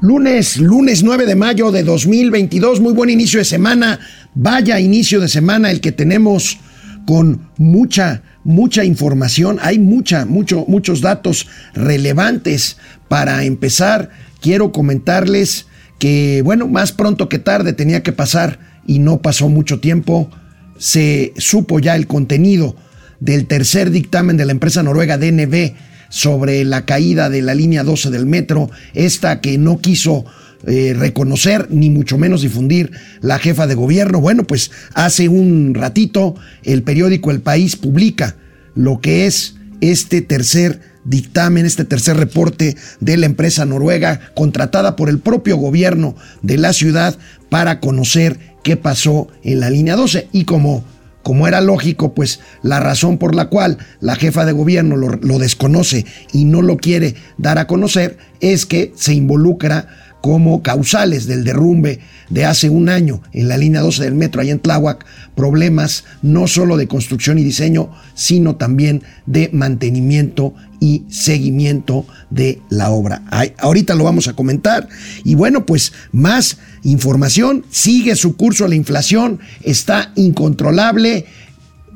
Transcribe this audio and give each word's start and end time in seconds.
Lunes, 0.00 0.58
lunes 0.58 1.02
9 1.02 1.24
de 1.24 1.34
mayo 1.34 1.70
de 1.70 1.82
2022, 1.82 2.80
muy 2.80 2.92
buen 2.92 3.08
inicio 3.10 3.38
de 3.38 3.44
semana, 3.44 4.00
vaya 4.34 4.78
inicio 4.78 5.20
de 5.20 5.28
semana 5.28 5.70
el 5.70 5.80
que 5.80 5.92
tenemos 5.92 6.58
con 7.06 7.48
mucha, 7.56 8.22
mucha 8.44 8.84
información, 8.84 9.58
hay 9.62 9.78
mucha, 9.78 10.26
mucho, 10.26 10.64
muchos 10.68 11.00
datos 11.00 11.48
relevantes 11.74 12.76
para 13.08 13.44
empezar. 13.44 14.10
Quiero 14.40 14.72
comentarles 14.72 15.66
que, 15.98 16.42
bueno, 16.44 16.68
más 16.68 16.92
pronto 16.92 17.28
que 17.28 17.38
tarde 17.38 17.72
tenía 17.72 18.02
que 18.02 18.12
pasar 18.12 18.58
y 18.86 18.98
no 18.98 19.22
pasó 19.22 19.48
mucho 19.48 19.80
tiempo, 19.80 20.30
se 20.76 21.32
supo 21.38 21.78
ya 21.78 21.96
el 21.96 22.06
contenido 22.06 22.76
del 23.20 23.46
tercer 23.46 23.90
dictamen 23.90 24.36
de 24.36 24.44
la 24.44 24.52
empresa 24.52 24.82
noruega 24.82 25.16
DNB 25.16 25.72
sobre 26.14 26.64
la 26.64 26.84
caída 26.84 27.28
de 27.28 27.42
la 27.42 27.56
línea 27.56 27.82
12 27.82 28.08
del 28.10 28.24
metro, 28.24 28.70
esta 28.94 29.40
que 29.40 29.58
no 29.58 29.80
quiso 29.80 30.24
eh, 30.64 30.94
reconocer 30.96 31.66
ni 31.70 31.90
mucho 31.90 32.18
menos 32.18 32.42
difundir 32.42 32.92
la 33.20 33.40
jefa 33.40 33.66
de 33.66 33.74
gobierno. 33.74 34.20
Bueno, 34.20 34.44
pues 34.44 34.70
hace 34.94 35.28
un 35.28 35.74
ratito 35.74 36.36
el 36.62 36.84
periódico 36.84 37.32
El 37.32 37.40
País 37.40 37.74
publica 37.74 38.36
lo 38.76 39.00
que 39.00 39.26
es 39.26 39.56
este 39.80 40.22
tercer 40.22 40.78
dictamen, 41.04 41.66
este 41.66 41.84
tercer 41.84 42.16
reporte 42.16 42.76
de 43.00 43.16
la 43.16 43.26
empresa 43.26 43.64
noruega 43.64 44.20
contratada 44.34 44.94
por 44.94 45.08
el 45.08 45.18
propio 45.18 45.56
gobierno 45.56 46.14
de 46.42 46.58
la 46.58 46.72
ciudad 46.72 47.18
para 47.48 47.80
conocer 47.80 48.38
qué 48.62 48.76
pasó 48.76 49.26
en 49.42 49.58
la 49.58 49.68
línea 49.68 49.96
12 49.96 50.28
y 50.30 50.44
como 50.44 50.84
como 51.24 51.48
era 51.48 51.60
lógico, 51.60 52.14
pues 52.14 52.38
la 52.62 52.78
razón 52.78 53.18
por 53.18 53.34
la 53.34 53.46
cual 53.46 53.78
la 54.00 54.14
jefa 54.14 54.44
de 54.44 54.52
gobierno 54.52 54.96
lo, 54.96 55.38
desconoce 55.40 56.04
y 56.32 56.44
no 56.44 56.62
lo 56.62 56.76
quiere 56.76 57.16
dar 57.38 57.58
a 57.58 57.66
conocer 57.66 58.18
es 58.40 58.66
que 58.66 58.92
se 58.94 59.14
involucra 59.14 59.88
como 60.24 60.62
causales 60.62 61.26
del 61.26 61.44
derrumbe 61.44 62.00
de 62.30 62.46
hace 62.46 62.70
un 62.70 62.88
año 62.88 63.20
en 63.34 63.46
la 63.46 63.58
línea 63.58 63.82
12 63.82 64.04
del 64.04 64.14
metro 64.14 64.40
allá 64.40 64.52
en 64.52 64.58
Tláhuac, 64.58 65.04
problemas 65.34 66.04
no 66.22 66.46
solo 66.46 66.78
de 66.78 66.88
construcción 66.88 67.38
y 67.38 67.44
diseño, 67.44 67.90
sino 68.14 68.56
también 68.56 69.02
de 69.26 69.50
mantenimiento 69.52 70.54
y 70.80 71.04
seguimiento 71.10 72.06
de 72.30 72.62
la 72.70 72.88
obra. 72.88 73.22
ahorita 73.58 73.94
lo 73.94 74.04
vamos 74.04 74.26
a 74.26 74.32
comentar. 74.32 74.88
Y 75.24 75.34
bueno, 75.34 75.66
pues 75.66 75.92
más 76.10 76.56
información, 76.84 77.66
sigue 77.68 78.16
su 78.16 78.34
curso 78.34 78.66
la 78.66 78.76
inflación, 78.76 79.40
está 79.62 80.10
incontrolable 80.14 81.26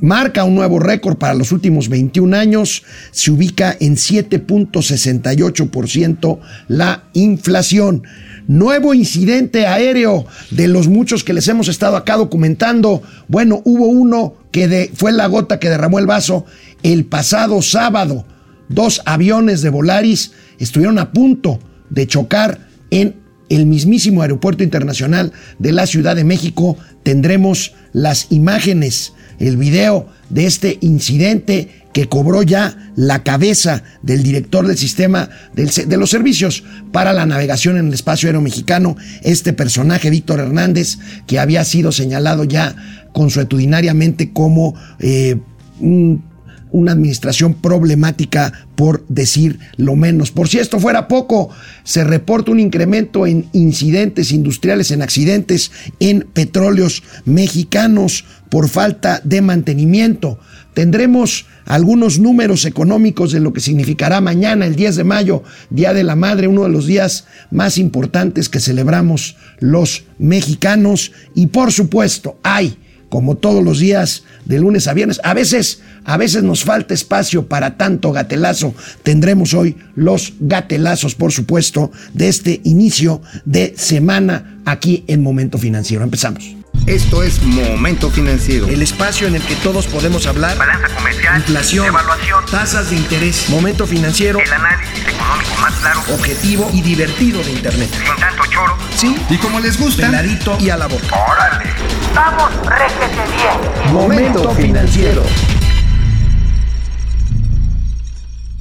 marca 0.00 0.44
un 0.44 0.54
nuevo 0.54 0.78
récord 0.78 1.18
para 1.18 1.34
los 1.34 1.52
últimos 1.52 1.88
21 1.88 2.36
años, 2.36 2.84
se 3.10 3.30
ubica 3.30 3.77
en 3.80 3.96
7.68% 3.96 6.38
la 6.68 7.04
inflación. 7.14 8.02
Nuevo 8.46 8.92
incidente 8.94 9.66
aéreo 9.66 10.26
de 10.50 10.69
los 10.69 10.86
muchos 10.88 11.24
que 11.24 11.34
les 11.34 11.48
hemos 11.48 11.69
estado 11.69 11.96
acá 11.96 12.16
documentando. 12.16 13.02
Bueno, 13.28 13.60
hubo 13.64 13.86
uno 13.86 14.34
que 14.50 14.91
fue 14.94 15.12
la 15.12 15.26
gota 15.26 15.58
que 15.58 15.69
derramó 15.69 15.98
el 15.98 16.06
vaso 16.06 16.46
el 16.82 17.04
pasado 17.04 17.60
sábado. 17.60 18.24
Dos 18.69 19.02
aviones 19.04 19.60
de 19.62 19.70
Volaris 19.70 20.32
estuvieron 20.58 20.98
a 20.98 21.12
punto 21.12 21.58
de 21.91 22.06
chocar 22.06 22.69
en 22.91 23.16
el 23.48 23.66
mismísimo 23.66 24.22
Aeropuerto 24.22 24.62
Internacional 24.62 25.32
de 25.58 25.72
la 25.72 25.86
Ciudad 25.86 26.16
de 26.16 26.24
México. 26.24 26.76
Tendremos 27.02 27.74
las 27.92 28.30
imágenes 28.30 29.12
el 29.39 29.56
video 29.56 30.08
de 30.31 30.47
este 30.47 30.78
incidente 30.81 31.69
que 31.92 32.08
cobró 32.08 32.42
ya 32.42 32.92
la 32.97 33.22
cabeza 33.25 33.83
del 34.03 34.22
director 34.22 34.67
del 34.67 34.77
sistema 34.77 35.31
de 35.55 35.97
los 35.97 36.11
servicios 36.11 36.64
para 36.92 37.12
la 37.12 37.27
navegación 37.27 37.77
en 37.77 37.89
el 37.89 37.94
espacio 37.94 38.28
aéreo 38.28 38.41
mexicano, 38.41 38.97
este 39.22 39.53
personaje 39.53 40.11
Víctor 40.11 40.41
Hernández, 40.41 40.98
que 41.27 41.39
había 41.39 41.64
sido 41.64 41.91
señalado 41.91 42.44
ya 42.44 42.77
consuetudinariamente 43.12 44.32
como 44.32 44.75
eh, 45.00 45.38
un 45.81 46.28
una 46.70 46.92
administración 46.92 47.54
problemática 47.54 48.52
por 48.76 49.06
decir 49.08 49.58
lo 49.76 49.96
menos. 49.96 50.30
Por 50.30 50.48
si 50.48 50.58
esto 50.58 50.78
fuera 50.78 51.08
poco, 51.08 51.50
se 51.84 52.04
reporta 52.04 52.50
un 52.50 52.60
incremento 52.60 53.26
en 53.26 53.48
incidentes 53.52 54.32
industriales, 54.32 54.90
en 54.90 55.02
accidentes 55.02 55.70
en 56.00 56.26
petróleos 56.32 57.02
mexicanos 57.24 58.24
por 58.48 58.68
falta 58.68 59.20
de 59.24 59.42
mantenimiento. 59.42 60.38
Tendremos 60.74 61.46
algunos 61.64 62.18
números 62.18 62.64
económicos 62.64 63.32
de 63.32 63.40
lo 63.40 63.52
que 63.52 63.60
significará 63.60 64.20
mañana, 64.20 64.64
el 64.64 64.76
10 64.76 64.96
de 64.96 65.04
mayo, 65.04 65.42
Día 65.70 65.92
de 65.92 66.04
la 66.04 66.14
Madre, 66.14 66.48
uno 66.48 66.62
de 66.62 66.70
los 66.70 66.86
días 66.86 67.26
más 67.50 67.78
importantes 67.78 68.48
que 68.48 68.60
celebramos 68.60 69.36
los 69.58 70.04
mexicanos. 70.18 71.12
Y 71.34 71.48
por 71.48 71.72
supuesto, 71.72 72.38
hay 72.42 72.78
como 73.08 73.36
todos 73.36 73.64
los 73.64 73.78
días, 73.78 74.24
de 74.44 74.58
lunes 74.58 74.86
a 74.86 74.94
viernes. 74.94 75.20
A 75.24 75.34
veces, 75.34 75.80
a 76.04 76.16
veces 76.16 76.42
nos 76.42 76.64
falta 76.64 76.94
espacio 76.94 77.46
para 77.46 77.76
tanto 77.76 78.12
gatelazo. 78.12 78.74
Tendremos 79.02 79.54
hoy 79.54 79.76
los 79.94 80.34
gatelazos, 80.41 81.14
por 81.14 81.32
supuesto, 81.32 81.91
de 82.12 82.28
este 82.28 82.60
inicio 82.64 83.22
de 83.44 83.74
semana 83.76 84.58
aquí 84.64 85.04
en 85.06 85.22
Momento 85.22 85.58
Financiero. 85.58 86.04
Empezamos. 86.04 86.57
Esto 86.87 87.22
es 87.22 87.43
Momento 87.43 88.11
Financiero. 88.11 88.66
El 88.66 88.83
espacio 88.83 89.27
en 89.27 89.37
el 89.37 89.43
que 89.43 89.55
todos 89.56 89.87
podemos 89.87 90.27
hablar. 90.27 90.56
Balanza 90.56 90.89
comercial. 90.94 91.37
Inflación. 91.37 91.87
Evaluación. 91.87 92.44
Tasas 92.50 92.91
de 92.91 92.97
interés. 92.97 93.49
Momento 93.50 93.87
Financiero. 93.87 94.39
El 94.39 94.53
análisis 94.53 95.06
económico 95.06 95.55
más 95.61 95.75
claro. 95.75 96.00
Objetivo 96.15 96.71
y 96.72 96.81
divertido 96.81 97.43
de 97.43 97.53
Internet. 97.53 97.91
Sin 97.93 98.16
tanto 98.16 98.43
choro. 98.47 98.77
Sí. 98.97 99.16
Y 99.28 99.37
como 99.37 99.61
les 99.61 99.78
gusta. 99.78 100.06
Peladito 100.06 100.56
y 100.61 100.71
a 100.71 100.77
la 100.77 100.87
boca. 100.87 101.15
¡Órale! 101.15 101.71
¡Vamos, 102.15 102.50
réjete 102.66 103.22
bien! 103.37 103.93
Momento 103.93 104.50
Financiero. 104.55 105.22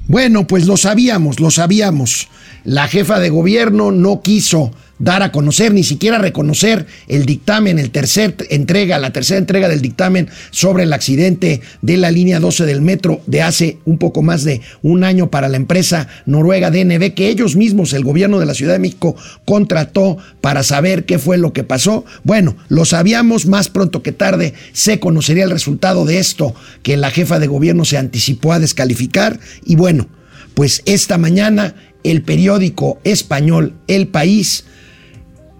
Bueno, 0.08 0.48
pues 0.48 0.66
lo 0.66 0.78
sabíamos, 0.78 1.40
lo 1.40 1.52
sabíamos. 1.52 2.30
La 2.64 2.88
jefa 2.88 3.20
de 3.20 3.30
gobierno 3.30 3.92
no 3.92 4.22
quiso 4.22 4.72
dar 5.00 5.24
a 5.24 5.32
conocer, 5.32 5.74
ni 5.74 5.84
siquiera 5.84 6.18
reconocer 6.18 6.86
el 7.08 7.26
dictamen, 7.26 7.80
el 7.80 7.92
tercer 7.92 8.36
entrega, 8.50 8.98
la 9.00 9.12
tercera 9.12 9.38
entrega 9.38 9.70
del 9.70 9.82
dictamen 9.82 10.30
sobre 10.52 10.84
el 10.84 10.94
accidente 10.94 11.62
de 11.82 11.98
la 11.98 12.12
línea 12.12 12.40
12 12.40 12.66
del 12.66 12.82
metro 12.82 13.22
de 13.28 13.42
hace 13.42 13.78
un 13.86 13.98
poco 13.98 14.22
más 14.22 14.44
de 14.44 14.62
un 14.82 15.04
año 15.04 15.30
para 15.30 15.50
la 15.50 15.58
empresa 15.58 16.08
noruega 16.26 16.72
DNB, 16.72 17.14
que 17.14 17.30
ellos 17.30 17.56
mismos, 17.56 17.94
el 17.94 18.04
gobierno 18.04 18.40
de 18.40 18.46
la 18.46 18.54
Ciudad 18.54 18.74
de 18.74 18.80
México, 18.80 19.16
contrató 19.46 20.18
para 20.42 20.64
saber 20.64 21.06
qué 21.06 21.20
fue 21.20 21.38
lo 21.38 21.54
que 21.54 21.64
pasó. 21.64 22.06
Bueno, 22.24 22.56
lo 22.70 22.86
sabíamos, 22.86 23.46
más 23.46 23.70
pronto 23.70 24.02
que 24.02 24.12
tarde 24.12 24.54
se 24.74 25.00
conocería 25.00 25.44
el 25.44 25.52
resultado 25.52 26.06
de 26.06 26.20
esto 26.20 26.56
que 26.84 26.98
la 26.98 27.12
jefa 27.12 27.40
de 27.40 27.48
gobierno 27.48 27.86
se 27.86 27.98
anticipó 27.98 28.54
a 28.54 28.60
descalificar 28.60 29.40
y 29.66 29.76
bueno, 29.76 30.08
pues 30.54 30.82
esta 30.86 31.18
mañana 31.18 31.76
el 32.04 32.24
periódico 32.24 33.00
español 33.04 33.74
El 33.88 34.08
País 34.08 34.66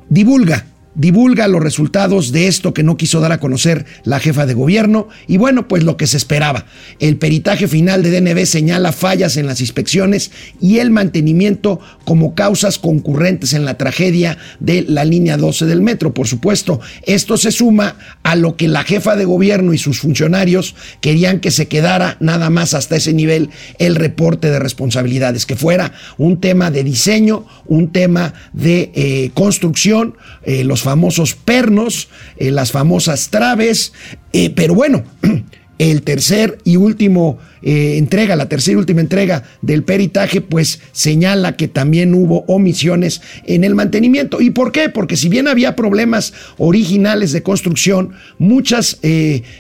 divulga 0.10 0.64
divulga 0.98 1.48
los 1.48 1.64
resultados 1.64 2.32
de 2.32 2.48
esto 2.48 2.74
que 2.74 2.84
no 2.84 2.98
quiso 2.98 3.20
dar 3.22 3.32
a 3.32 3.40
conocer 3.40 3.86
la 4.04 4.20
jefa 4.20 4.46
de 4.46 4.56
gobierno 4.56 5.08
y 5.28 5.38
bueno, 5.38 5.68
pues 5.68 5.84
lo 5.84 5.96
que 5.96 6.08
se 6.08 6.18
esperaba. 6.18 6.66
El 7.00 7.18
peritaje 7.18 7.68
final 7.68 8.04
de 8.04 8.20
DNB 8.20 8.46
señala 8.46 8.92
fallas 8.92 9.38
en 9.38 9.46
las 9.46 9.62
inspecciones 9.62 10.32
y 10.60 10.80
el 10.80 10.90
mantenimiento 10.90 11.80
como 12.04 12.34
causas 12.34 12.80
concurrentes 12.80 13.54
en 13.54 13.64
la 13.64 13.78
tragedia 13.78 14.40
de 14.60 14.84
la 14.88 15.06
línea 15.06 15.38
12 15.38 15.68
del 15.68 15.82
metro. 15.82 16.14
Por 16.14 16.28
supuesto, 16.28 16.82
esto 17.04 17.38
se 17.38 17.52
suma 17.52 17.96
a 18.24 18.36
lo 18.36 18.58
que 18.58 18.68
la 18.68 18.84
jefa 18.84 19.16
de 19.16 19.26
gobierno 19.26 19.74
y 19.74 19.78
sus 19.78 20.00
funcionarios 20.00 20.76
querían 21.00 21.40
que 21.40 21.52
se 21.52 21.68
quedara 21.68 22.18
nada 22.20 22.50
más 22.50 22.74
hasta 22.74 22.96
ese 22.96 23.14
nivel 23.14 23.52
el 23.78 23.96
reporte 23.96 24.50
de 24.50 24.58
responsabilidades, 24.58 25.46
que 25.46 25.56
fuera 25.56 25.94
un 26.18 26.42
tema 26.42 26.72
de 26.72 26.84
diseño, 26.84 27.46
un 27.68 27.92
tema 27.92 28.34
de 28.54 28.92
eh, 28.96 29.32
construcción, 29.36 30.16
eh, 30.44 30.64
los 30.64 30.87
famosos 30.88 31.36
pernos, 31.36 32.08
eh, 32.38 32.50
las 32.50 32.72
famosas 32.72 33.28
traves, 33.28 33.92
eh, 34.32 34.52
pero 34.52 34.74
bueno, 34.74 35.04
el 35.80 36.02
tercer 36.02 36.60
y 36.64 36.78
último 36.78 37.40
eh, 37.62 37.98
entrega, 37.98 38.38
la 38.38 38.48
tercera 38.48 38.76
y 38.76 38.80
última 38.80 39.02
entrega 39.02 39.44
del 39.62 39.84
peritaje, 39.84 40.40
pues 40.40 40.80
señala 40.94 41.58
que 41.58 41.68
también 41.68 42.14
hubo 42.14 42.46
omisiones 42.48 43.20
en 43.44 43.66
el 43.66 43.76
mantenimiento. 43.76 44.40
¿Y 44.40 44.52
por 44.52 44.72
qué? 44.72 44.88
Porque 44.88 45.18
si 45.18 45.28
bien 45.28 45.50
había 45.50 45.76
problemas 45.76 46.32
originales 46.58 47.34
de 47.34 47.44
construcción, 47.44 48.14
muchas 48.40 49.00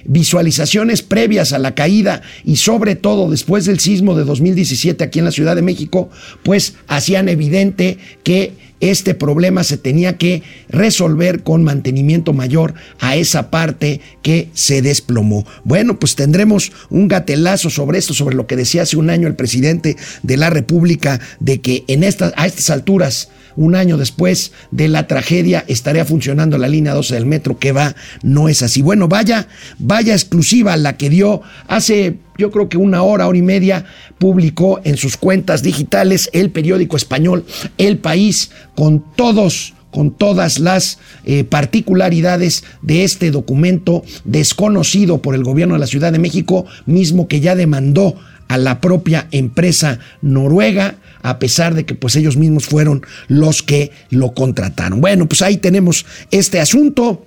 visualizaciones 0.06 1.02
previas 1.02 1.52
a 1.52 1.60
la 1.60 1.76
caída 1.76 2.22
y 2.46 2.56
sobre 2.56 2.96
todo 2.96 3.30
después 3.30 3.66
del 3.66 3.80
sismo 3.80 4.16
de 4.16 4.24
2017 4.24 5.04
aquí 5.04 5.20
en 5.20 5.26
la 5.26 5.32
Ciudad 5.32 5.58
de 5.58 5.62
México, 5.62 6.10
pues 6.44 6.76
hacían 6.88 7.28
evidente 7.28 7.98
que 8.24 8.54
este 8.80 9.16
problema 9.16 9.64
se 9.64 9.78
tenía 9.78 10.18
que 10.18 10.44
resolver 10.70 11.44
con 11.44 11.64
mantenimiento 11.64 12.34
mayor 12.34 12.74
a 13.00 13.16
esa 13.16 13.50
parte 13.50 14.02
que 14.22 14.50
se 14.54 14.82
desplomó. 14.82 15.46
Bueno, 15.64 16.00
pues 16.00 16.16
tendremos 16.16 16.72
un 16.90 17.08
gatelazo 17.08 17.70
sobre 17.70 17.98
esto, 17.98 18.14
sobre 18.14 18.36
lo 18.36 18.48
que 18.48 18.56
decía 18.56 18.84
hace 18.84 18.98
un 18.98 19.10
año 19.10 19.28
el 19.28 19.36
presidente 19.36 19.98
de 20.24 20.38
la 20.38 20.50
República, 20.50 21.20
de 21.40 21.62
que 21.62 21.84
en 21.88 22.04
estas, 22.04 22.34
a 22.36 22.46
estas 22.46 22.70
alturas 22.70 23.30
un 23.58 23.76
año 23.76 23.98
después 23.98 24.54
de 24.72 24.88
la 24.88 25.08
tragedia 25.08 25.66
estaría 25.68 26.06
funcionando 26.06 26.58
la 26.58 26.70
línea 26.70 26.94
12 26.94 27.16
del 27.16 27.26
metro, 27.26 27.60
que 27.60 27.74
va, 27.74 27.96
no 28.24 28.48
es 28.48 28.62
así. 28.62 28.82
Bueno, 28.82 29.10
vaya, 29.10 29.48
vaya 29.80 30.14
exclusiva 30.14 30.78
la 30.78 30.96
que 30.96 31.10
dio 31.10 31.42
hace 31.68 32.20
yo 32.38 32.52
creo 32.52 32.70
que 32.70 32.78
una 32.78 33.02
hora, 33.02 33.28
hora 33.28 33.38
y 33.38 33.42
media, 33.42 33.86
publicó 34.20 34.80
en 34.84 34.96
sus 34.96 35.18
cuentas 35.18 35.64
digitales 35.64 36.30
el 36.34 36.52
periódico 36.52 36.96
español 36.96 37.46
El 37.80 37.98
País 37.98 38.52
con 38.76 39.04
todos 39.16 39.74
con 39.90 40.12
todas 40.12 40.60
las 40.60 41.00
eh, 41.26 41.44
particularidades 41.44 42.64
de 42.84 43.04
este 43.04 43.32
documento 43.32 44.04
desconocido 44.26 45.24
por 45.24 45.34
el 45.34 45.44
gobierno 45.44 45.74
de 45.74 45.80
la 45.80 45.88
Ciudad 45.88 46.12
de 46.12 46.20
México, 46.20 46.66
mismo 46.86 47.28
que 47.28 47.40
ya 47.40 47.56
demandó 47.56 48.16
a 48.48 48.58
la 48.58 48.82
propia 48.82 49.28
empresa 49.32 50.00
noruega, 50.22 50.96
a 51.22 51.40
pesar 51.40 51.74
de 51.76 51.86
que 51.86 51.96
pues 51.96 52.16
ellos 52.16 52.38
mismos 52.38 52.66
fueron 52.66 53.06
los 53.28 53.64
que 53.64 53.92
lo 54.10 54.34
contrataron. 54.34 55.02
Bueno, 55.02 55.28
pues 55.28 55.42
ahí 55.42 55.58
tenemos 55.58 56.06
este 56.32 56.60
asunto. 56.60 57.26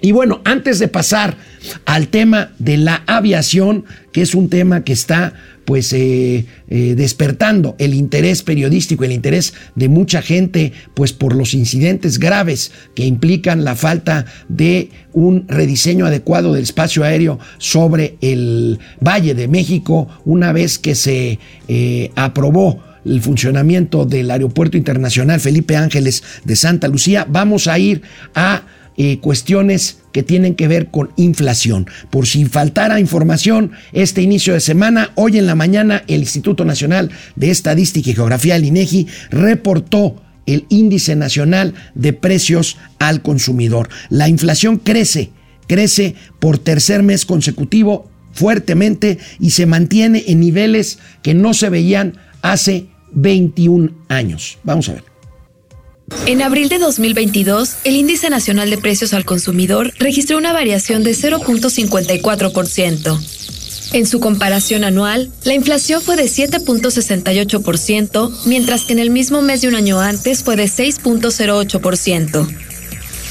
Y 0.00 0.12
bueno, 0.12 0.42
antes 0.44 0.78
de 0.78 0.88
pasar 0.88 1.36
al 1.86 2.08
tema 2.08 2.52
de 2.58 2.76
la 2.76 3.02
aviación, 3.06 3.84
que 4.12 4.22
es 4.22 4.34
un 4.34 4.50
tema 4.50 4.84
que 4.84 4.92
está 4.92 5.32
pues 5.64 5.92
eh, 5.92 6.46
eh, 6.68 6.94
despertando 6.96 7.74
el 7.78 7.94
interés 7.94 8.42
periodístico, 8.42 9.04
el 9.04 9.12
interés 9.12 9.54
de 9.74 9.88
mucha 9.88 10.22
gente, 10.22 10.72
pues 10.94 11.12
por 11.12 11.34
los 11.34 11.54
incidentes 11.54 12.18
graves 12.18 12.72
que 12.94 13.04
implican 13.04 13.64
la 13.64 13.74
falta 13.74 14.26
de 14.48 14.90
un 15.12 15.46
rediseño 15.48 16.06
adecuado 16.06 16.52
del 16.52 16.62
espacio 16.62 17.04
aéreo 17.04 17.38
sobre 17.58 18.16
el 18.20 18.78
Valle 19.00 19.34
de 19.34 19.48
México, 19.48 20.08
una 20.24 20.52
vez 20.52 20.78
que 20.78 20.94
se 20.94 21.38
eh, 21.68 22.10
aprobó 22.14 22.82
el 23.04 23.20
funcionamiento 23.20 24.06
del 24.06 24.30
Aeropuerto 24.30 24.76
Internacional 24.76 25.40
Felipe 25.40 25.76
Ángeles 25.76 26.22
de 26.44 26.56
Santa 26.56 26.88
Lucía, 26.88 27.26
vamos 27.28 27.66
a 27.66 27.78
ir 27.78 28.02
a 28.34 28.62
cuestiones 29.20 30.03
que 30.14 30.22
tienen 30.22 30.54
que 30.54 30.68
ver 30.68 30.92
con 30.92 31.10
inflación. 31.16 31.88
Por 32.08 32.28
si 32.28 32.44
faltara 32.44 33.00
información, 33.00 33.72
este 33.92 34.22
inicio 34.22 34.54
de 34.54 34.60
semana, 34.60 35.10
hoy 35.16 35.38
en 35.38 35.46
la 35.46 35.56
mañana, 35.56 36.04
el 36.06 36.20
Instituto 36.20 36.64
Nacional 36.64 37.10
de 37.34 37.50
Estadística 37.50 38.10
y 38.10 38.14
Geografía, 38.14 38.54
el 38.54 38.64
INEGI, 38.64 39.08
reportó 39.30 40.22
el 40.46 40.66
índice 40.68 41.16
nacional 41.16 41.74
de 41.96 42.12
precios 42.12 42.76
al 43.00 43.22
consumidor. 43.22 43.88
La 44.08 44.28
inflación 44.28 44.76
crece, 44.76 45.32
crece 45.66 46.14
por 46.38 46.58
tercer 46.58 47.02
mes 47.02 47.26
consecutivo 47.26 48.08
fuertemente 48.32 49.18
y 49.40 49.50
se 49.50 49.66
mantiene 49.66 50.22
en 50.28 50.38
niveles 50.38 51.00
que 51.22 51.34
no 51.34 51.54
se 51.54 51.70
veían 51.70 52.18
hace 52.40 52.86
21 53.14 53.90
años. 54.08 54.58
Vamos 54.62 54.88
a 54.90 54.92
ver. 54.92 55.13
En 56.26 56.42
abril 56.42 56.68
de 56.68 56.78
2022, 56.78 57.76
el 57.84 57.96
Índice 57.96 58.28
Nacional 58.30 58.70
de 58.70 58.78
Precios 58.78 59.12
al 59.14 59.24
Consumidor 59.24 59.92
registró 59.98 60.38
una 60.38 60.52
variación 60.52 61.02
de 61.02 61.10
0.54%. 61.12 63.20
En 63.92 64.06
su 64.06 64.20
comparación 64.20 64.84
anual, 64.84 65.30
la 65.44 65.54
inflación 65.54 66.02
fue 66.02 66.16
de 66.16 66.24
7.68%, 66.24 68.46
mientras 68.46 68.84
que 68.84 68.92
en 68.94 68.98
el 68.98 69.10
mismo 69.10 69.42
mes 69.42 69.60
de 69.60 69.68
un 69.68 69.74
año 69.74 70.00
antes 70.00 70.42
fue 70.42 70.56
de 70.56 70.64
6.08%. 70.64 72.48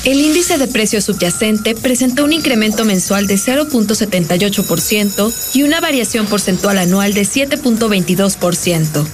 El 0.05 0.19
índice 0.19 0.57
de 0.57 0.67
precio 0.67 1.01
subyacente 1.01 1.75
presentó 1.75 2.25
un 2.25 2.33
incremento 2.33 2.83
mensual 2.85 3.25
de 3.25 3.35
0.78% 3.35 5.55
y 5.55 5.63
una 5.63 5.79
variación 5.79 6.27
porcentual 6.27 6.77
anual 6.77 7.13
de 7.13 7.21
7.22%. 7.21 9.05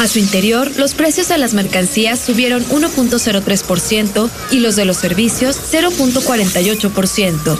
A 0.00 0.08
su 0.08 0.18
interior, 0.18 0.72
los 0.78 0.94
precios 0.94 1.28
de 1.28 1.36
las 1.36 1.52
mercancías 1.52 2.18
subieron 2.18 2.64
1.03% 2.70 4.30
y 4.50 4.60
los 4.60 4.74
de 4.74 4.86
los 4.86 4.96
servicios 4.96 5.60
0.48%. 5.70 7.58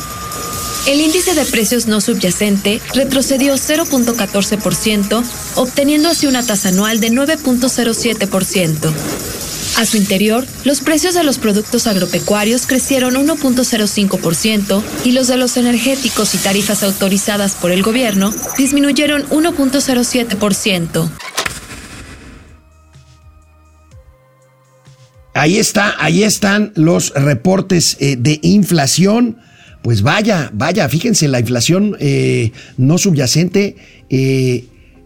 El 0.87 1.02
índice 1.02 1.34
de 1.34 1.44
precios 1.44 1.87
no 1.87 2.00
subyacente 2.00 2.81
retrocedió 2.94 3.56
0.14%, 3.56 5.22
obteniendo 5.56 6.08
así 6.08 6.26
una 6.26 6.42
tasa 6.42 6.70
anual 6.70 6.98
de 7.00 7.10
9.07%. 7.10 8.90
A 9.76 9.84
su 9.84 9.98
interior, 9.98 10.46
los 10.64 10.81
precios 10.81 11.12
de 11.12 11.25
los 11.25 11.37
productos 11.37 11.87
agropecuarios 11.87 12.66
crecieron 12.66 13.16
1.05% 13.16 14.82
y 15.04 15.12
los 15.12 15.28
de 15.28 15.37
los 15.37 15.58
energéticos 15.58 16.34
y 16.34 16.38
tarifas 16.38 16.84
autorizadas 16.84 17.54
por 17.54 17.70
el 17.70 17.82
gobierno 17.82 18.32
disminuyeron 18.56 19.28
1.07%. 19.28 21.10
Ahí 25.34 25.58
está, 25.58 25.94
ahí 25.98 26.22
están 26.22 26.72
los 26.74 27.12
reportes 27.14 27.96
eh, 28.00 28.16
de 28.16 28.40
inflación. 28.42 29.38
Pues 29.82 30.02
vaya, 30.02 30.50
vaya, 30.52 30.88
fíjense, 30.88 31.28
la 31.28 31.40
inflación 31.40 31.96
eh, 32.00 32.52
no 32.76 32.98
subyacente 32.98 33.76
eh, 34.10 34.64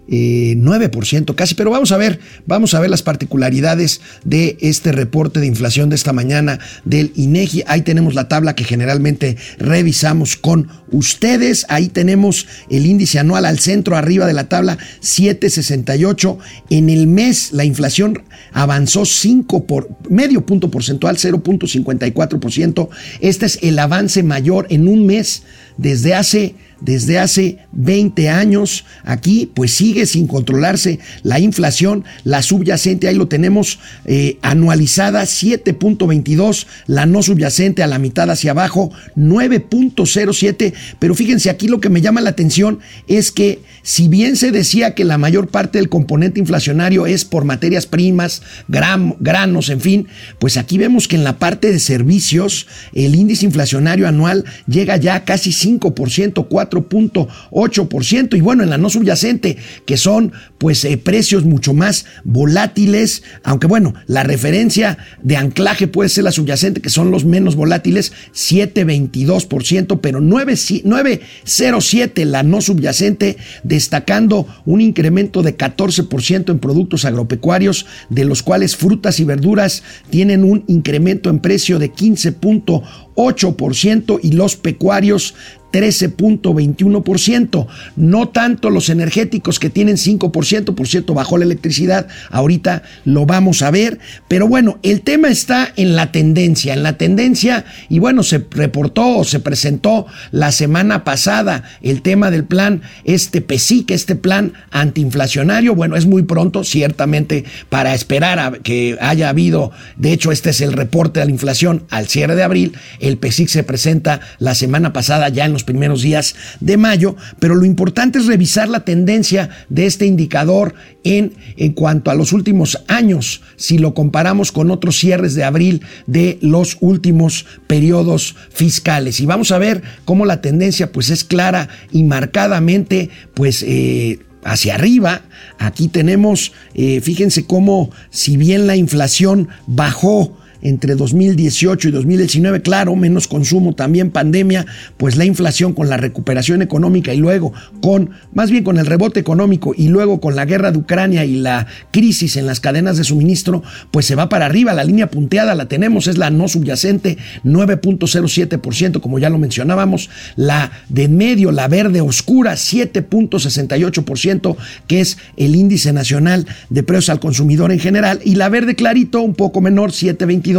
9% 0.08 1.30
eh, 1.30 1.34
casi, 1.34 1.54
pero 1.54 1.70
vamos 1.70 1.92
a 1.92 1.96
ver, 1.96 2.20
vamos 2.46 2.74
a 2.74 2.80
ver 2.80 2.90
las 2.90 3.02
particularidades 3.02 4.00
de 4.24 4.56
este 4.60 4.92
reporte 4.92 5.40
de 5.40 5.46
inflación 5.46 5.88
de 5.88 5.96
esta 5.96 6.12
mañana 6.12 6.58
del 6.84 7.12
INEGI. 7.14 7.64
Ahí 7.66 7.82
tenemos 7.82 8.14
la 8.14 8.28
tabla 8.28 8.54
que 8.54 8.64
generalmente 8.64 9.36
revisamos 9.58 10.36
con 10.36 10.68
ustedes. 10.90 11.66
Ahí 11.68 11.88
tenemos 11.88 12.46
el 12.70 12.86
índice 12.86 13.18
anual 13.18 13.46
al 13.46 13.58
centro 13.58 13.96
arriba 13.96 14.26
de 14.26 14.34
la 14.34 14.48
tabla 14.48 14.78
768. 15.00 16.38
En 16.70 16.90
el 16.90 17.06
mes 17.06 17.52
la 17.52 17.64
inflación 17.64 18.22
avanzó 18.52 19.04
5 19.04 19.66
por 19.66 19.88
medio 20.08 20.44
punto 20.44 20.70
porcentual, 20.70 21.16
0.54%. 21.16 22.88
Este 23.20 23.46
es 23.46 23.58
el 23.62 23.78
avance 23.78 24.22
mayor 24.22 24.66
en 24.70 24.88
un 24.88 25.06
mes 25.06 25.42
desde 25.76 26.14
hace 26.14 26.54
desde 26.80 27.18
hace 27.18 27.58
20 27.72 28.28
años. 28.28 28.84
Aquí 29.04 29.50
pues 29.54 29.72
sigue 29.72 30.06
sin 30.06 30.26
controlarse 30.26 30.98
la 31.22 31.38
inflación, 31.38 32.04
la 32.24 32.42
subyacente, 32.42 33.08
ahí 33.08 33.14
lo 33.14 33.28
tenemos 33.28 33.78
eh, 34.04 34.38
anualizada 34.42 35.22
7.22, 35.22 36.66
la 36.86 37.06
no 37.06 37.22
subyacente 37.22 37.82
a 37.82 37.86
la 37.86 37.98
mitad 37.98 38.30
hacia 38.30 38.52
abajo 38.52 38.90
9.07, 39.16 40.72
pero 40.98 41.14
fíjense 41.14 41.50
aquí 41.50 41.68
lo 41.68 41.80
que 41.80 41.88
me 41.88 42.00
llama 42.00 42.20
la 42.20 42.30
atención 42.30 42.80
es 43.06 43.32
que 43.32 43.62
si 43.82 44.08
bien 44.08 44.36
se 44.36 44.50
decía 44.50 44.94
que 44.94 45.04
la 45.04 45.18
mayor 45.18 45.48
parte 45.48 45.78
del 45.78 45.88
componente 45.88 46.40
inflacionario 46.40 47.06
es 47.06 47.24
por 47.24 47.44
materias 47.44 47.86
primas, 47.86 48.42
granos, 48.68 49.68
en 49.68 49.80
fin, 49.80 50.08
pues 50.38 50.56
aquí 50.56 50.78
vemos 50.78 51.08
que 51.08 51.16
en 51.16 51.24
la 51.24 51.38
parte 51.38 51.70
de 51.70 51.78
servicios 51.78 52.66
el 52.92 53.14
índice 53.14 53.44
inflacionario 53.44 54.08
anual 54.08 54.44
llega 54.66 54.96
ya 54.96 55.16
a 55.16 55.24
casi 55.24 55.50
5%, 55.50 56.48
4.8%. 56.74 58.36
Y 58.36 58.40
bueno, 58.40 58.62
en 58.62 58.70
la 58.70 58.78
no 58.78 58.88
subyacente, 58.90 59.56
que 59.86 59.96
son 59.96 60.32
pues 60.58 60.84
eh, 60.84 60.98
precios 60.98 61.44
mucho 61.44 61.74
más 61.74 62.06
volátiles, 62.24 63.22
aunque 63.42 63.66
bueno, 63.66 63.94
la 64.06 64.22
referencia 64.22 64.98
de 65.22 65.36
anclaje 65.36 65.88
puede 65.88 66.08
ser 66.08 66.22
la 66.24 66.32
subyacente, 66.32 66.80
que 66.80 66.90
son 66.90 67.10
los 67.10 67.24
menos 67.24 67.56
volátiles, 67.56 68.12
7.22%, 68.32 70.00
pero 70.00 70.20
9.07 70.20 72.24
la 72.24 72.42
no 72.42 72.60
subyacente, 72.60 73.36
destacando 73.62 74.46
un 74.64 74.80
incremento 74.80 75.42
de 75.42 75.56
14% 75.56 76.50
en 76.50 76.58
productos 76.58 77.04
agropecuarios, 77.04 77.86
de 78.08 78.24
los 78.24 78.42
cuales 78.42 78.74
frutas 78.76 79.20
y 79.20 79.24
verduras 79.24 79.84
tienen 80.10 80.42
un 80.44 80.64
incremento 80.66 81.30
en 81.30 81.38
precio 81.40 81.78
de 81.78 81.92
15.8% 81.92 84.18
y 84.22 84.32
los 84.32 84.56
pecuarios 84.56 85.34
13.21%. 85.74 87.66
No 87.96 88.28
tanto 88.28 88.70
los 88.70 88.88
energéticos 88.90 89.58
que 89.58 89.70
tienen 89.70 89.96
5%, 89.96 90.74
por 90.74 90.86
cierto, 90.86 91.14
bajó 91.14 91.36
la 91.36 91.44
electricidad, 91.44 92.06
ahorita 92.30 92.84
lo 93.04 93.26
vamos 93.26 93.62
a 93.62 93.72
ver, 93.72 93.98
pero 94.28 94.46
bueno, 94.46 94.78
el 94.84 95.00
tema 95.00 95.28
está 95.28 95.72
en 95.74 95.96
la 95.96 96.12
tendencia, 96.12 96.74
en 96.74 96.84
la 96.84 96.96
tendencia, 96.96 97.64
y 97.88 97.98
bueno, 97.98 98.22
se 98.22 98.46
reportó 98.50 99.18
o 99.18 99.24
se 99.24 99.40
presentó 99.40 100.06
la 100.30 100.52
semana 100.52 101.02
pasada 101.02 101.64
el 101.82 102.02
tema 102.02 102.30
del 102.30 102.44
plan, 102.44 102.82
este 103.02 103.40
PESIC, 103.40 103.90
este 103.90 104.14
plan 104.14 104.52
antiinflacionario, 104.70 105.74
bueno, 105.74 105.96
es 105.96 106.06
muy 106.06 106.22
pronto, 106.22 106.62
ciertamente, 106.62 107.44
para 107.68 107.94
esperar 107.94 108.38
a 108.38 108.52
que 108.52 108.96
haya 109.00 109.28
habido, 109.28 109.72
de 109.96 110.12
hecho, 110.12 110.30
este 110.30 110.50
es 110.50 110.60
el 110.60 110.72
reporte 110.72 111.18
de 111.18 111.26
la 111.26 111.32
inflación 111.32 111.84
al 111.90 112.06
cierre 112.06 112.36
de 112.36 112.44
abril, 112.44 112.76
el 113.00 113.18
PESIC 113.18 113.48
se 113.48 113.64
presenta 113.64 114.20
la 114.38 114.54
semana 114.54 114.92
pasada 114.92 115.28
ya 115.30 115.46
en 115.46 115.52
los 115.52 115.63
primeros 115.64 116.02
días 116.02 116.34
de 116.60 116.76
mayo, 116.76 117.16
pero 117.38 117.54
lo 117.54 117.64
importante 117.64 118.18
es 118.18 118.26
revisar 118.26 118.68
la 118.68 118.84
tendencia 118.84 119.50
de 119.68 119.86
este 119.86 120.06
indicador 120.06 120.74
en, 121.02 121.34
en 121.56 121.72
cuanto 121.72 122.10
a 122.10 122.14
los 122.14 122.32
últimos 122.32 122.78
años, 122.88 123.42
si 123.56 123.78
lo 123.78 123.94
comparamos 123.94 124.52
con 124.52 124.70
otros 124.70 124.98
cierres 124.98 125.34
de 125.34 125.44
abril 125.44 125.82
de 126.06 126.38
los 126.40 126.76
últimos 126.80 127.46
periodos 127.66 128.36
fiscales. 128.50 129.20
Y 129.20 129.26
vamos 129.26 129.50
a 129.52 129.58
ver 129.58 129.82
cómo 130.04 130.24
la 130.24 130.40
tendencia 130.40 130.92
pues 130.92 131.10
es 131.10 131.24
clara 131.24 131.68
y 131.90 132.04
marcadamente 132.04 133.10
pues... 133.34 133.62
Eh, 133.66 134.20
hacia 134.44 134.74
arriba. 134.74 135.22
Aquí 135.58 135.88
tenemos, 135.88 136.52
eh, 136.74 137.00
fíjense 137.00 137.46
cómo 137.46 137.90
si 138.10 138.36
bien 138.36 138.66
la 138.66 138.76
inflación 138.76 139.48
bajó 139.66 140.36
entre 140.64 140.96
2018 140.96 141.88
y 141.88 141.92
2019, 141.92 142.62
claro, 142.62 142.96
menos 142.96 143.28
consumo, 143.28 143.74
también 143.74 144.10
pandemia, 144.10 144.64
pues 144.96 145.16
la 145.16 145.26
inflación 145.26 145.74
con 145.74 145.90
la 145.90 145.98
recuperación 145.98 146.62
económica 146.62 147.12
y 147.12 147.18
luego 147.18 147.52
con, 147.80 148.10
más 148.32 148.50
bien 148.50 148.64
con 148.64 148.78
el 148.78 148.86
rebote 148.86 149.20
económico 149.20 149.74
y 149.76 149.88
luego 149.88 150.20
con 150.20 150.34
la 150.34 150.46
guerra 150.46 150.72
de 150.72 150.78
Ucrania 150.78 151.26
y 151.26 151.36
la 151.36 151.66
crisis 151.92 152.36
en 152.36 152.46
las 152.46 152.60
cadenas 152.60 152.96
de 152.96 153.04
suministro, 153.04 153.62
pues 153.90 154.06
se 154.06 154.14
va 154.14 154.30
para 154.30 154.46
arriba. 154.46 154.72
La 154.72 154.84
línea 154.84 155.10
punteada 155.10 155.54
la 155.54 155.68
tenemos, 155.68 156.06
es 156.06 156.16
la 156.16 156.30
no 156.30 156.48
subyacente, 156.48 157.18
9.07%, 157.44 159.00
como 159.00 159.18
ya 159.18 159.28
lo 159.28 159.36
mencionábamos. 159.38 160.08
La 160.36 160.72
de 160.88 161.08
medio, 161.08 161.52
la 161.52 161.68
verde 161.68 162.00
oscura, 162.00 162.54
7.68%, 162.54 164.56
que 164.86 165.00
es 165.00 165.18
el 165.36 165.56
índice 165.56 165.92
nacional 165.92 166.46
de 166.70 166.82
precios 166.82 167.10
al 167.10 167.20
consumidor 167.20 167.70
en 167.70 167.80
general. 167.80 168.20
Y 168.24 168.36
la 168.36 168.48
verde 168.48 168.74
clarito, 168.74 169.20
un 169.20 169.34
poco 169.34 169.60
menor, 169.60 169.90
7.22 169.90 170.53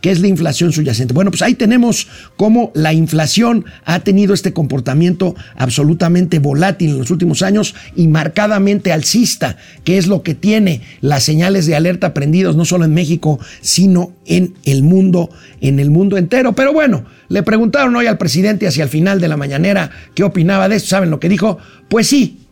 que 0.00 0.10
es 0.10 0.20
la 0.20 0.28
inflación 0.28 0.72
subyacente. 0.72 1.14
Bueno, 1.14 1.30
pues 1.30 1.42
ahí 1.42 1.54
tenemos 1.54 2.08
cómo 2.36 2.72
la 2.74 2.92
inflación 2.92 3.64
ha 3.84 4.00
tenido 4.00 4.34
este 4.34 4.52
comportamiento 4.52 5.34
absolutamente 5.56 6.38
volátil 6.38 6.90
en 6.90 6.98
los 6.98 7.10
últimos 7.10 7.42
años 7.42 7.74
y 7.96 8.08
marcadamente 8.08 8.92
alcista, 8.92 9.56
que 9.84 9.98
es 9.98 10.06
lo 10.06 10.22
que 10.22 10.34
tiene 10.34 10.82
las 11.00 11.24
señales 11.24 11.66
de 11.66 11.76
alerta 11.76 12.14
prendidos 12.14 12.56
no 12.56 12.64
solo 12.64 12.84
en 12.84 12.94
México, 12.94 13.38
sino 13.60 14.12
en 14.26 14.54
el 14.64 14.82
mundo, 14.82 15.30
en 15.60 15.80
el 15.80 15.90
mundo 15.90 16.16
entero. 16.16 16.54
Pero 16.54 16.72
bueno, 16.72 17.04
le 17.28 17.42
preguntaron 17.42 17.94
hoy 17.96 18.06
al 18.06 18.18
presidente 18.18 18.66
hacia 18.66 18.84
el 18.84 18.90
final 18.90 19.20
de 19.20 19.28
la 19.28 19.36
mañanera 19.36 19.90
qué 20.14 20.24
opinaba 20.24 20.68
de 20.68 20.76
esto. 20.76 20.90
¿Saben 20.90 21.10
lo 21.10 21.20
que 21.20 21.28
dijo? 21.28 21.58
Pues 21.88 22.06
sí, 22.06 22.43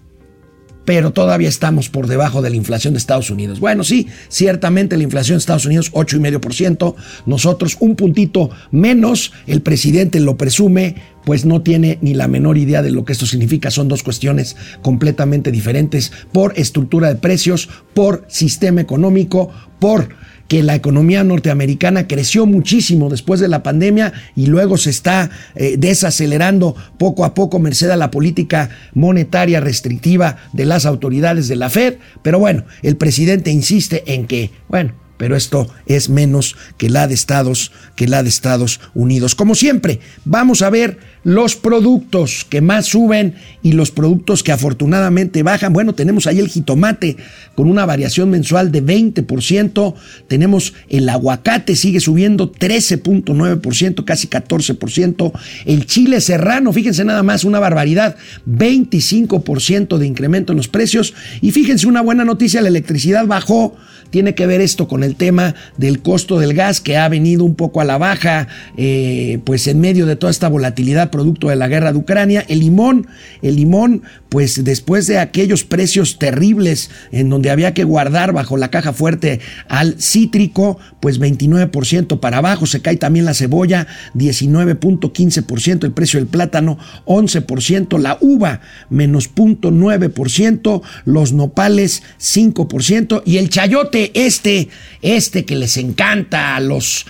pero 0.85 1.12
todavía 1.12 1.49
estamos 1.49 1.89
por 1.89 2.07
debajo 2.07 2.43
de 2.43 2.51
la 2.51 2.57
inflación 2.57 2.95
de 2.95 2.99
Estados 2.99 3.31
Unidos. 3.31 3.61
Bueno, 3.61 3.85
sí, 3.85 4.09
ciertamente 4.29 4.97
la 4.97 5.03
inflación 5.03 5.37
de 5.37 5.41
Estados 5.41 5.67
Unidos 5.67 5.93
8,5%, 5.93 6.95
nosotros 7.27 7.77
un 7.81 7.97
puntito 7.97 8.51
menos, 8.71 9.33
el 9.47 9.62
presidente 9.62 10.21
lo 10.21 10.37
presume, 10.37 10.97
pues 11.25 11.45
no 11.45 11.62
tiene 11.62 11.99
ni 12.01 12.15
la 12.15 12.29
menor 12.29 12.59
idea 12.59 12.83
de 12.83 12.91
lo 12.91 13.05
que 13.05 13.12
esto 13.12 13.27
significa. 13.27 13.71
Son 13.71 13.89
dos 13.89 14.03
cuestiones 14.03 14.57
completamente 14.83 15.53
diferentes 15.53 16.12
por 16.33 16.59
estructura 16.59 17.09
de 17.09 17.17
precios, 17.17 17.69
por 17.95 18.25
sistema 18.29 18.81
económico, 18.81 19.51
por 19.79 20.09
que 20.49 20.63
la 20.63 20.75
economía 20.75 21.25
norteamericana 21.25 22.07
creció 22.07 22.47
muchísimo 22.47 23.11
después 23.11 23.41
de 23.41 23.49
la 23.49 23.63
pandemia 23.63 24.13
y 24.37 24.47
luego 24.47 24.77
se 24.77 24.91
está 24.91 25.31
eh, 25.55 25.77
desacelerando 25.79 26.77
poco 26.99 27.25
a 27.25 27.35
poco 27.35 27.59
merced 27.59 27.91
a 27.91 27.97
la 27.97 28.11
política 28.11 28.71
monetaria 28.95 29.61
restrictiva 29.61 30.37
de 30.53 30.67
las 30.67 30.87
autoridades 30.87 31.49
de 31.49 31.57
la 31.57 31.71
Fed. 31.71 31.95
Pero 32.23 32.39
bueno, 32.39 32.65
el 32.83 32.97
presidente 32.97 33.51
insiste 33.51 34.05
en 34.15 34.27
que, 34.27 34.51
bueno, 34.69 34.93
pero 35.23 35.37
esto 35.37 35.69
es 35.87 36.09
menos 36.09 36.57
que 36.79 36.91
la 36.91 37.07
de 37.07 37.14
Estados, 37.14 37.71
que 37.95 38.09
la 38.09 38.25
de 38.25 38.29
Estados 38.29 38.81
Unidos. 38.93 39.37
Como 39.37 39.55
siempre, 39.55 40.00
vamos 40.25 40.62
a 40.62 40.71
ver 40.71 40.99
los 41.23 41.55
productos 41.55 42.45
que 42.50 42.61
más 42.61 42.87
suben 42.87 43.37
y 43.62 43.71
los 43.71 43.93
productos 43.93 44.43
que 44.43 44.50
afortunadamente 44.50 45.45
bajan. 45.45 45.73
Bueno, 45.73 45.95
tenemos 45.95 46.26
ahí 46.26 46.41
el 46.41 46.49
jitomate 46.49 47.19
con 47.55 47.71
una 47.71 47.87
variación 47.87 48.31
mensual 48.31 48.73
de 48.73 48.85
20%, 48.85 49.95
tenemos 50.26 50.75
el 50.88 51.09
aguacate 51.09 51.76
sigue 51.76 52.00
subiendo 52.00 52.50
13.9%, 52.50 54.05
casi 54.05 54.26
14%, 54.26 55.33
el 55.67 55.87
chile 55.87 56.21
serrano, 56.21 56.73
fíjense 56.73 57.05
nada 57.05 57.23
más, 57.23 57.45
una 57.45 57.61
barbaridad, 57.61 58.17
25% 58.49 59.99
de 59.99 60.07
incremento 60.09 60.52
en 60.52 60.57
los 60.57 60.67
precios 60.67 61.14
y 61.41 61.52
fíjense 61.52 61.87
una 61.87 62.00
buena 62.00 62.25
noticia, 62.25 62.61
la 62.61 62.67
electricidad 62.67 63.25
bajó 63.29 63.76
tiene 64.12 64.35
que 64.35 64.47
ver 64.47 64.61
esto 64.61 64.87
con 64.87 65.02
el 65.02 65.16
tema 65.16 65.54
del 65.78 66.02
costo 66.02 66.38
del 66.38 66.52
gas 66.54 66.81
que 66.81 66.99
ha 66.99 67.09
venido 67.09 67.45
un 67.45 67.54
poco 67.54 67.81
a 67.81 67.85
la 67.85 67.97
baja, 67.97 68.47
eh, 68.76 69.40
pues 69.45 69.66
en 69.66 69.81
medio 69.81 70.04
de 70.04 70.16
toda 70.16 70.31
esta 70.31 70.49
volatilidad 70.49 71.11
producto 71.11 71.49
de 71.49 71.57
la 71.57 71.66
guerra 71.66 71.92
de 71.92 71.99
Ucrania. 71.99 72.45
El 72.47 72.61
limón, 72.61 73.07
el 73.40 73.57
limón, 73.57 74.02
pues 74.28 74.64
después 74.64 75.07
de 75.07 75.19
aquellos 75.19 75.64
precios 75.64 76.19
terribles 76.19 76.90
en 77.11 77.31
donde 77.31 77.50
había 77.50 77.73
que 77.73 77.85
guardar 77.85 78.33
bajo 78.35 78.59
la 78.59 78.71
caja 78.71 78.92
fuerte 78.92 79.40
al 79.66 79.97
cítrico, 79.99 80.78
pues 81.00 81.19
29% 81.19 82.21
para 82.21 82.38
abajo, 82.38 82.66
se 82.66 82.83
cae 82.83 82.97
también 82.97 83.25
la 83.25 83.35
cebolla, 83.35 83.87
19.15%, 84.14 85.85
el 85.85 85.92
precio 85.92 86.21
del 86.21 86.28
plátano, 86.28 86.78
11%, 87.07 87.99
la 87.99 88.19
uva, 88.21 88.61
menos 88.90 89.35
0.9%, 89.35 90.83
los 91.07 91.33
nopales, 91.33 92.02
5% 92.21 93.23
y 93.25 93.38
el 93.38 93.49
chayote 93.49 94.01
este, 94.14 94.68
este 95.02 95.44
que 95.44 95.54
les 95.54 95.76
encanta 95.76 96.56
a 96.56 96.61
los 96.61 97.06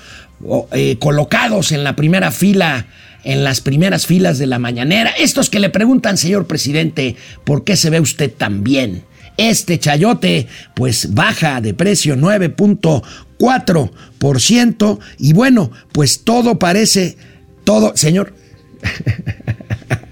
eh, 0.72 0.96
colocados 0.98 1.70
en 1.72 1.84
la 1.84 1.96
primera 1.96 2.32
fila, 2.32 2.86
en 3.24 3.44
las 3.44 3.60
primeras 3.60 4.06
filas 4.06 4.38
de 4.38 4.46
la 4.46 4.58
mañanera, 4.58 5.10
estos 5.10 5.48
que 5.48 5.60
le 5.60 5.70
preguntan, 5.70 6.18
señor 6.18 6.46
presidente, 6.46 7.16
¿por 7.44 7.64
qué 7.64 7.76
se 7.76 7.88
ve 7.90 8.00
usted 8.00 8.32
tan 8.32 8.64
bien? 8.64 9.04
Este 9.36 9.78
chayote, 9.78 10.48
pues 10.74 11.14
baja 11.14 11.60
de 11.60 11.74
precio 11.74 12.16
9.4%. 12.16 14.98
Y 15.18 15.32
bueno, 15.32 15.70
pues 15.92 16.24
todo 16.24 16.58
parece, 16.58 17.16
todo, 17.64 17.96
señor. 17.96 18.34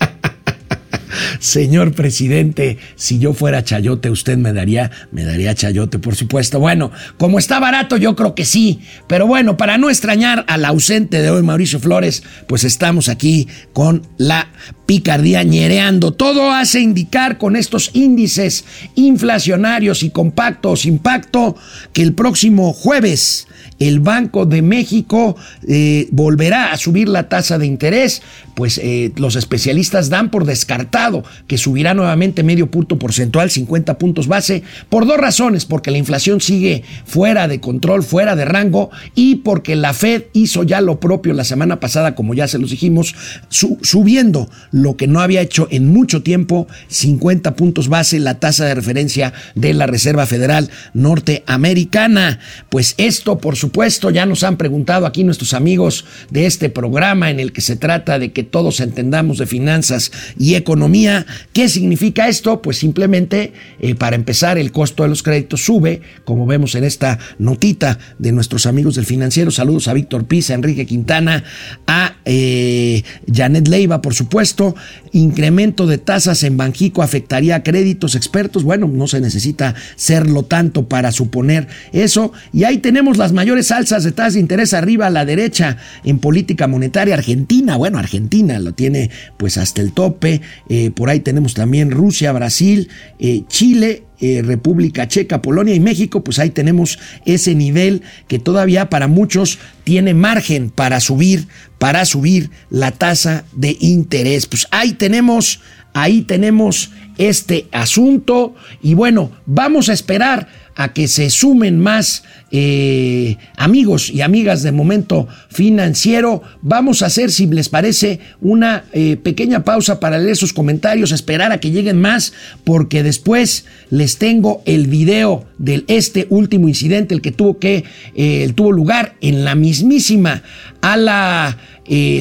Señor 1.38 1.92
presidente, 1.92 2.78
si 2.96 3.18
yo 3.18 3.32
fuera 3.32 3.64
chayote, 3.64 4.10
usted 4.10 4.36
me 4.36 4.52
daría, 4.52 4.90
me 5.12 5.24
daría 5.24 5.54
chayote, 5.54 5.98
por 5.98 6.14
supuesto. 6.14 6.60
Bueno, 6.60 6.90
como 7.18 7.38
está 7.38 7.58
barato, 7.60 7.96
yo 7.96 8.16
creo 8.16 8.34
que 8.34 8.44
sí. 8.44 8.80
Pero 9.06 9.26
bueno, 9.26 9.56
para 9.56 9.78
no 9.78 9.90
extrañar 9.90 10.44
al 10.48 10.64
ausente 10.64 11.22
de 11.22 11.30
hoy, 11.30 11.42
Mauricio 11.42 11.80
Flores, 11.80 12.22
pues 12.46 12.64
estamos 12.64 13.08
aquí 13.08 13.48
con 13.72 14.06
la 14.16 14.48
picardía 14.86 15.42
ñereando. 15.42 16.12
Todo 16.12 16.52
hace 16.52 16.80
indicar 16.80 17.38
con 17.38 17.56
estos 17.56 17.90
índices 17.92 18.64
inflacionarios 18.94 20.02
y 20.02 20.10
compactos 20.10 20.84
impacto 20.84 21.56
que 21.92 22.02
el 22.02 22.14
próximo 22.14 22.72
jueves 22.72 23.46
el 23.80 24.00
Banco 24.00 24.46
de 24.46 24.62
México 24.62 25.36
eh, 25.66 26.08
volverá 26.12 26.70
a 26.70 26.76
subir 26.76 27.08
la 27.08 27.28
tasa 27.28 27.58
de 27.58 27.66
interés, 27.66 28.22
pues 28.60 28.76
eh, 28.76 29.10
los 29.16 29.36
especialistas 29.36 30.10
dan 30.10 30.30
por 30.30 30.44
descartado 30.44 31.24
que 31.46 31.56
subirá 31.56 31.94
nuevamente 31.94 32.42
medio 32.42 32.70
punto 32.70 32.98
porcentual, 32.98 33.50
50 33.50 33.96
puntos 33.96 34.28
base, 34.28 34.62
por 34.90 35.06
dos 35.06 35.16
razones, 35.16 35.64
porque 35.64 35.90
la 35.90 35.96
inflación 35.96 36.42
sigue 36.42 36.84
fuera 37.06 37.48
de 37.48 37.58
control, 37.58 38.02
fuera 38.02 38.36
de 38.36 38.44
rango, 38.44 38.90
y 39.14 39.36
porque 39.36 39.76
la 39.76 39.94
Fed 39.94 40.24
hizo 40.34 40.62
ya 40.62 40.82
lo 40.82 41.00
propio 41.00 41.32
la 41.32 41.44
semana 41.44 41.80
pasada, 41.80 42.14
como 42.14 42.34
ya 42.34 42.48
se 42.48 42.58
los 42.58 42.68
dijimos, 42.68 43.14
subiendo 43.48 44.50
lo 44.72 44.94
que 44.98 45.06
no 45.06 45.20
había 45.20 45.40
hecho 45.40 45.66
en 45.70 45.88
mucho 45.88 46.22
tiempo, 46.22 46.68
50 46.88 47.56
puntos 47.56 47.88
base, 47.88 48.20
la 48.20 48.40
tasa 48.40 48.66
de 48.66 48.74
referencia 48.74 49.32
de 49.54 49.72
la 49.72 49.86
Reserva 49.86 50.26
Federal 50.26 50.68
Norteamericana. 50.92 52.40
Pues 52.68 52.94
esto, 52.98 53.38
por 53.38 53.56
supuesto, 53.56 53.70
supuesto, 53.70 54.10
ya 54.10 54.26
nos 54.26 54.42
han 54.42 54.56
preguntado 54.56 55.06
aquí 55.06 55.22
nuestros 55.22 55.54
amigos 55.54 56.04
de 56.28 56.46
este 56.46 56.70
programa 56.70 57.30
en 57.30 57.38
el 57.38 57.52
que 57.52 57.60
se 57.60 57.76
trata 57.76 58.18
de 58.18 58.32
que 58.32 58.42
todos 58.50 58.80
entendamos 58.80 59.38
de 59.38 59.46
finanzas 59.46 60.12
y 60.38 60.54
economía. 60.54 61.26
¿Qué 61.52 61.68
significa 61.68 62.28
esto? 62.28 62.62
Pues 62.62 62.78
simplemente, 62.78 63.52
eh, 63.80 63.94
para 63.94 64.16
empezar, 64.16 64.58
el 64.58 64.72
costo 64.72 65.02
de 65.02 65.08
los 65.08 65.22
créditos 65.22 65.64
sube, 65.64 66.02
como 66.24 66.46
vemos 66.46 66.74
en 66.74 66.84
esta 66.84 67.18
notita 67.38 67.98
de 68.18 68.32
nuestros 68.32 68.66
amigos 68.66 68.94
del 68.96 69.06
financiero. 69.06 69.50
Saludos 69.50 69.88
a 69.88 69.94
Víctor 69.94 70.26
Pisa, 70.26 70.54
Enrique 70.54 70.86
Quintana, 70.86 71.44
a 71.86 72.16
eh, 72.24 73.02
Janet 73.32 73.68
Leiva, 73.68 74.02
por 74.02 74.14
supuesto. 74.14 74.74
Incremento 75.12 75.86
de 75.86 75.98
tasas 75.98 76.42
en 76.44 76.56
Banjico 76.56 77.02
afectaría 77.02 77.56
a 77.56 77.62
créditos 77.62 78.14
expertos. 78.14 78.62
Bueno, 78.62 78.88
no 78.88 79.06
se 79.08 79.20
necesita 79.20 79.74
serlo 79.96 80.44
tanto 80.44 80.88
para 80.88 81.10
suponer 81.10 81.68
eso. 81.92 82.32
Y 82.52 82.64
ahí 82.64 82.78
tenemos 82.78 83.18
las 83.18 83.32
mayores 83.32 83.70
alzas 83.72 84.04
de 84.04 84.12
tasas 84.12 84.34
de 84.34 84.40
interés 84.40 84.72
arriba 84.72 85.06
a 85.06 85.10
la 85.10 85.24
derecha 85.24 85.78
en 86.04 86.18
política 86.18 86.68
monetaria. 86.68 87.14
Argentina, 87.14 87.76
bueno, 87.76 87.98
Argentina 87.98 88.58
lo 88.58 88.72
tiene 88.72 89.10
pues 89.36 89.58
hasta 89.58 89.80
el 89.82 89.92
tope. 89.92 90.40
Eh, 90.68 90.90
por 90.90 91.10
ahí 91.10 91.20
tenemos 91.20 91.54
también 91.54 91.90
Rusia, 91.90 92.32
Brasil, 92.32 92.88
eh, 93.18 93.42
Chile 93.48 94.04
eh, 94.20 94.42
República 94.44 95.08
Checa, 95.08 95.42
Polonia 95.42 95.74
y 95.74 95.80
México, 95.80 96.22
pues 96.22 96.38
ahí 96.38 96.50
tenemos 96.50 96.98
ese 97.24 97.54
nivel 97.54 98.02
que 98.28 98.38
todavía 98.38 98.90
para 98.90 99.08
muchos 99.08 99.58
tiene 99.84 100.14
margen 100.14 100.70
para 100.70 101.00
subir, 101.00 101.48
para 101.78 102.04
subir 102.04 102.50
la 102.68 102.92
tasa 102.92 103.44
de 103.52 103.76
interés. 103.80 104.46
Pues 104.46 104.66
ahí 104.70 104.92
tenemos, 104.92 105.60
ahí 105.94 106.22
tenemos 106.22 106.90
este 107.18 107.68
asunto 107.72 108.54
y 108.82 108.94
bueno, 108.94 109.30
vamos 109.46 109.88
a 109.88 109.92
esperar 109.92 110.48
a 110.80 110.94
que 110.94 111.08
se 111.08 111.28
sumen 111.28 111.78
más 111.78 112.22
eh, 112.50 113.36
amigos 113.58 114.08
y 114.08 114.22
amigas 114.22 114.62
de 114.62 114.72
momento 114.72 115.28
financiero. 115.50 116.42
Vamos 116.62 117.02
a 117.02 117.06
hacer, 117.06 117.30
si 117.30 117.46
les 117.46 117.68
parece, 117.68 118.18
una 118.40 118.84
eh, 118.94 119.18
pequeña 119.22 119.62
pausa 119.62 120.00
para 120.00 120.18
leer 120.18 120.38
sus 120.38 120.54
comentarios, 120.54 121.12
esperar 121.12 121.52
a 121.52 121.60
que 121.60 121.70
lleguen 121.70 122.00
más, 122.00 122.32
porque 122.64 123.02
después 123.02 123.66
les 123.90 124.16
tengo 124.16 124.62
el 124.64 124.86
video 124.86 125.44
del 125.58 125.84
este 125.86 126.26
último 126.30 126.66
incidente, 126.66 127.14
el 127.14 127.20
que 127.20 127.32
tuvo 127.32 127.58
que 127.58 127.84
eh, 128.14 128.50
tuvo 128.54 128.72
lugar 128.72 129.16
en 129.20 129.44
la 129.44 129.54
mismísima 129.54 130.42
ala 130.80 131.58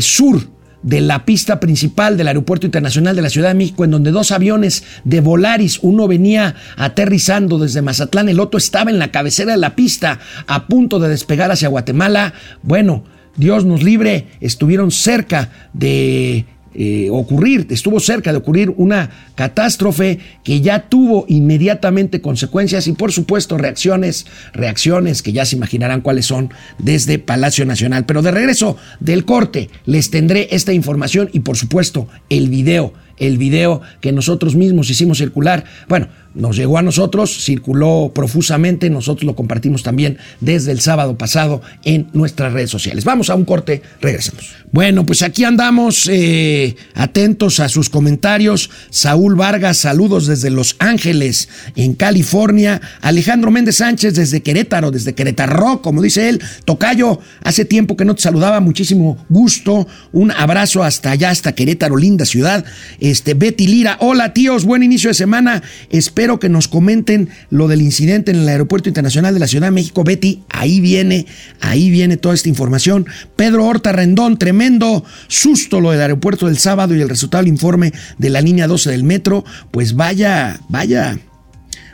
sur 0.01 0.58
de 0.81 1.01
la 1.01 1.25
pista 1.25 1.59
principal 1.59 2.17
del 2.17 2.27
Aeropuerto 2.27 2.65
Internacional 2.65 3.15
de 3.15 3.21
la 3.21 3.29
Ciudad 3.29 3.49
de 3.49 3.55
México, 3.55 3.83
en 3.83 3.91
donde 3.91 4.11
dos 4.11 4.31
aviones 4.31 4.83
de 5.03 5.21
Volaris, 5.21 5.79
uno 5.81 6.07
venía 6.07 6.55
aterrizando 6.77 7.59
desde 7.59 7.81
Mazatlán, 7.81 8.29
el 8.29 8.39
otro 8.39 8.57
estaba 8.57 8.91
en 8.91 8.99
la 8.99 9.11
cabecera 9.11 9.51
de 9.51 9.57
la 9.57 9.75
pista 9.75 10.19
a 10.47 10.67
punto 10.67 10.99
de 10.99 11.09
despegar 11.09 11.51
hacia 11.51 11.69
Guatemala. 11.69 12.33
Bueno, 12.63 13.03
Dios 13.35 13.65
nos 13.65 13.83
libre, 13.83 14.27
estuvieron 14.41 14.91
cerca 14.91 15.49
de 15.73 16.45
eh, 16.73 17.09
ocurrir, 17.11 17.67
estuvo 17.69 17.99
cerca 17.99 18.31
de 18.31 18.37
ocurrir 18.37 18.73
una 18.77 19.09
catástrofe 19.35 20.19
que 20.43 20.61
ya 20.61 20.87
tuvo 20.87 21.25
inmediatamente 21.27 22.21
consecuencias 22.21 22.87
y 22.87 22.93
por 22.93 23.11
supuesto 23.11 23.57
reacciones, 23.57 24.27
reacciones 24.53 25.21
que 25.23 25.31
ya 25.31 25.45
se 25.45 25.55
imaginarán 25.55 26.01
cuáles 26.01 26.25
son 26.27 26.51
desde 26.77 27.19
Palacio 27.19 27.65
Nacional. 27.65 28.05
Pero 28.05 28.21
de 28.21 28.31
regreso 28.31 28.77
del 28.99 29.25
corte 29.25 29.69
les 29.85 30.11
tendré 30.11 30.47
esta 30.51 30.73
información 30.73 31.29
y 31.33 31.39
por 31.39 31.57
supuesto 31.57 32.07
el 32.29 32.49
video, 32.49 32.93
el 33.19 33.37
video 33.37 33.81
que 34.01 34.11
nosotros 34.11 34.55
mismos 34.55 34.89
hicimos 34.89 35.19
circular. 35.19 35.65
Bueno, 35.87 36.07
nos 36.35 36.55
llegó 36.55 36.77
a 36.77 36.83
nosotros, 36.83 37.43
circuló 37.43 38.11
profusamente, 38.13 38.89
nosotros 38.89 39.25
lo 39.25 39.35
compartimos 39.35 39.81
también 39.81 40.17
desde 40.39 40.71
el 40.71 40.79
sábado 40.79 41.17
pasado 41.17 41.61
en 41.83 42.07
nuestras 42.13 42.53
redes 42.53 42.69
sociales. 42.69 43.03
Vamos 43.03 43.29
a 43.29 43.35
un 43.35 43.45
corte, 43.45 43.81
regresamos. 43.99 44.53
Bueno, 44.71 45.05
pues 45.05 45.23
aquí 45.23 45.43
andamos 45.43 46.07
eh, 46.07 46.75
atentos 46.93 47.59
a 47.59 47.67
sus 47.67 47.89
comentarios. 47.89 48.69
Saúl 48.91 49.35
Vargas, 49.35 49.77
saludos 49.77 50.27
desde 50.27 50.51
Los 50.51 50.75
Ángeles, 50.77 51.49
en 51.75 51.95
California. 51.95 52.79
Alejandro 53.01 53.49
Méndez 53.49 53.77
Sánchez 53.77 54.13
desde 54.13 54.41
Querétaro, 54.41 54.91
desde 54.91 55.15
Querétaro, 55.15 55.81
como 55.81 56.01
dice 56.01 56.29
él. 56.29 56.41
Tocayo, 56.65 57.19
hace 57.43 57.65
tiempo 57.65 57.97
que 57.97 58.05
no 58.05 58.13
te 58.13 58.21
saludaba, 58.21 58.59
muchísimo 58.59 59.25
gusto. 59.29 59.87
Un 60.11 60.31
abrazo 60.31 60.83
hasta 60.83 61.09
allá, 61.11 61.31
hasta 61.31 61.53
Querétaro, 61.53 61.97
linda 61.97 62.25
ciudad. 62.25 62.63
Este, 63.09 63.33
Betty 63.33 63.65
Lira, 63.65 63.97
hola 64.01 64.33
tíos, 64.33 64.65
buen 64.65 64.83
inicio 64.83 65.09
de 65.09 65.15
semana. 65.15 65.63
Espero 65.89 66.39
que 66.39 66.47
nos 66.47 66.67
comenten 66.67 67.29
lo 67.49 67.67
del 67.67 67.81
incidente 67.81 68.29
en 68.29 68.37
el 68.37 68.47
Aeropuerto 68.47 68.87
Internacional 68.87 69.33
de 69.33 69.39
la 69.39 69.47
Ciudad 69.47 69.65
de 69.65 69.71
México. 69.71 70.03
Betty, 70.03 70.43
ahí 70.47 70.79
viene, 70.79 71.25
ahí 71.59 71.89
viene 71.89 72.17
toda 72.17 72.35
esta 72.35 72.49
información. 72.49 73.07
Pedro 73.35 73.65
Horta 73.65 73.93
Rendón, 73.93 74.37
tremendo 74.37 75.03
susto 75.27 75.81
lo 75.81 75.89
del 75.89 76.01
aeropuerto 76.01 76.45
del 76.45 76.59
sábado 76.59 76.95
y 76.95 77.01
el 77.01 77.09
resultado 77.09 77.43
del 77.43 77.51
informe 77.51 77.93
de 78.19 78.29
la 78.29 78.41
línea 78.41 78.67
12 78.67 78.91
del 78.91 79.03
metro. 79.03 79.43
Pues 79.71 79.95
vaya, 79.95 80.59
vaya. 80.69 81.17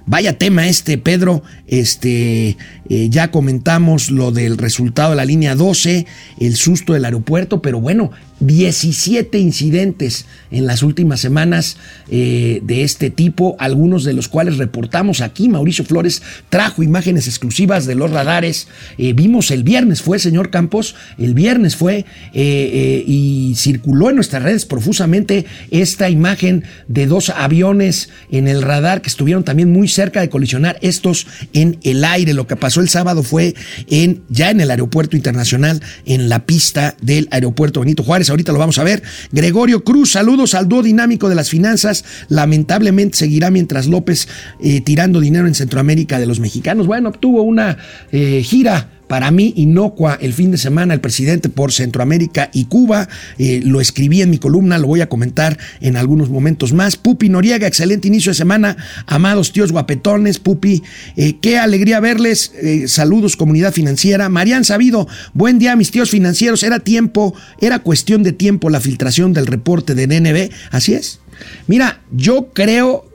Vaya 0.08 0.38
tema 0.38 0.68
este, 0.68 0.98
Pedro. 0.98 1.44
Este, 1.66 2.58
eh, 2.90 3.10
ya 3.10 3.32
comentamos 3.32 4.12
lo 4.12 4.32
del 4.32 4.58
resultado 4.58 5.12
de 5.12 5.16
la 5.16 5.26
línea 5.26 5.56
12, 5.56 6.06
el 6.40 6.56
susto 6.56 6.94
del 6.94 7.06
aeropuerto, 7.06 7.62
pero 7.62 7.80
bueno, 7.80 8.12
17 8.40 9.38
incidentes 9.40 10.26
en 10.52 10.68
las 10.68 10.84
últimas 10.84 11.20
semanas 11.20 11.78
eh, 12.10 12.60
de 12.64 12.84
este 12.84 13.10
tipo, 13.10 13.56
algunos 13.60 14.04
de 14.04 14.14
los 14.14 14.28
cuales 14.28 14.58
reportamos 14.58 15.22
aquí. 15.22 15.48
Mauricio 15.48 15.86
Flores 15.86 16.22
trajo 16.50 16.84
imágenes 16.84 17.28
exclusivas 17.28 17.86
de 17.86 17.96
los 17.96 18.12
radares. 18.12 18.68
Eh, 18.98 19.14
vimos 19.14 19.52
el 19.52 19.64
viernes, 19.64 20.02
fue, 20.02 20.20
señor 20.20 20.50
Campos, 20.50 20.96
el 21.18 21.34
viernes 21.34 21.76
fue 21.76 22.06
eh, 22.34 23.04
y 23.08 23.54
circuló 23.56 24.10
en 24.10 24.16
nuestras 24.16 24.44
redes 24.44 24.66
profusamente 24.66 25.46
esta 25.72 26.10
imagen 26.10 26.66
de 26.88 27.08
dos 27.08 27.30
aviones 27.30 28.10
en 28.32 28.48
el 28.48 28.62
radar 28.62 29.02
que 29.02 29.10
estuvieron 29.10 29.44
también 29.44 29.72
muy 29.72 29.88
cerca 29.88 30.22
de 30.22 30.30
colisionar, 30.30 30.78
estos 30.82 31.28
en 31.54 31.80
el 31.84 32.04
aire. 32.04 32.34
Lo 32.34 32.48
que 32.48 32.56
pasó 32.56 32.82
el 32.82 32.90
sábado 32.90 33.24
fue 33.24 33.56
en, 33.90 34.24
ya 34.30 34.52
en 34.52 34.60
el 34.62 34.72
aeropuerto 34.72 35.16
internacional, 35.16 35.82
en 36.06 36.28
la 36.30 36.46
pista 36.46 36.96
del 37.02 37.28
aeropuerto 37.32 37.80
Benito 37.80 38.04
Juárez 38.04 38.25
ahorita 38.30 38.52
lo 38.52 38.60
vamos 38.60 38.78
a 38.78 38.84
ver. 38.84 39.04
Gregorio 39.32 39.84
Cruz, 39.84 40.12
saludos 40.12 40.54
al 40.56 40.68
dúo 40.68 40.82
dinámico 40.82 41.30
de 41.30 41.36
las 41.36 41.50
finanzas. 41.50 42.04
Lamentablemente 42.30 43.18
seguirá 43.18 43.52
mientras 43.52 43.88
López 43.88 44.28
eh, 44.60 44.82
tirando 44.82 45.20
dinero 45.20 45.48
en 45.48 45.56
Centroamérica 45.56 46.20
de 46.20 46.26
los 46.26 46.40
mexicanos. 46.40 46.88
Bueno, 46.88 47.12
tuvo 47.12 47.44
una 47.44 47.78
eh, 48.12 48.42
gira 48.44 48.90
para 49.08 49.32
mí 49.32 49.54
inocua 49.56 50.18
el 50.20 50.34
fin 50.34 50.52
de 50.52 50.58
semana 50.58 50.94
el 50.94 51.02
presidente 51.02 51.50
por 51.50 51.72
Centroamérica 51.72 52.50
y 52.54 52.66
Cuba. 52.66 53.08
Eh, 53.38 53.62
lo 53.64 53.82
escribí 53.82 54.22
en 54.22 54.30
mi 54.30 54.38
columna, 54.38 54.78
lo 54.78 54.88
voy 54.88 55.02
a 55.02 55.10
comentar 55.10 55.58
en 55.82 55.98
algunos 55.98 56.30
momentos 56.30 56.74
más. 56.74 56.96
Pupi 56.96 57.30
Noriega, 57.30 57.68
excelente 57.68 58.08
inicio 58.08 58.32
de 58.32 58.36
semana. 58.36 58.78
Amados 59.06 59.52
tíos 59.52 59.72
guapetones, 59.72 60.40
Pupi, 60.40 60.82
eh, 61.16 61.38
qué 61.42 61.58
alegría 61.58 62.00
verles. 62.00 62.52
Eh, 62.62 62.88
saludos, 62.88 63.36
comunidad 63.36 63.74
financiera. 63.74 64.30
Marian 64.30 64.64
Sabido, 64.64 65.08
buen 65.34 65.60
día, 65.60 65.76
mis 65.76 65.92
tíos 65.92 66.10
financieros. 66.10 66.64
Era 66.64 66.80
tiempo, 66.80 67.36
era 67.62 67.80
cuestión 67.80 68.24
de 68.24 68.34
tiempo 68.34 68.70
la 68.70 68.82
filtración 68.82 69.34
del 69.34 69.48
reporte 69.48 69.94
de 69.94 70.08
DNB. 70.08 70.50
Así 70.72 70.94
es. 70.94 71.20
Mira, 71.68 72.02
yo 72.12 72.50
creo 72.54 73.10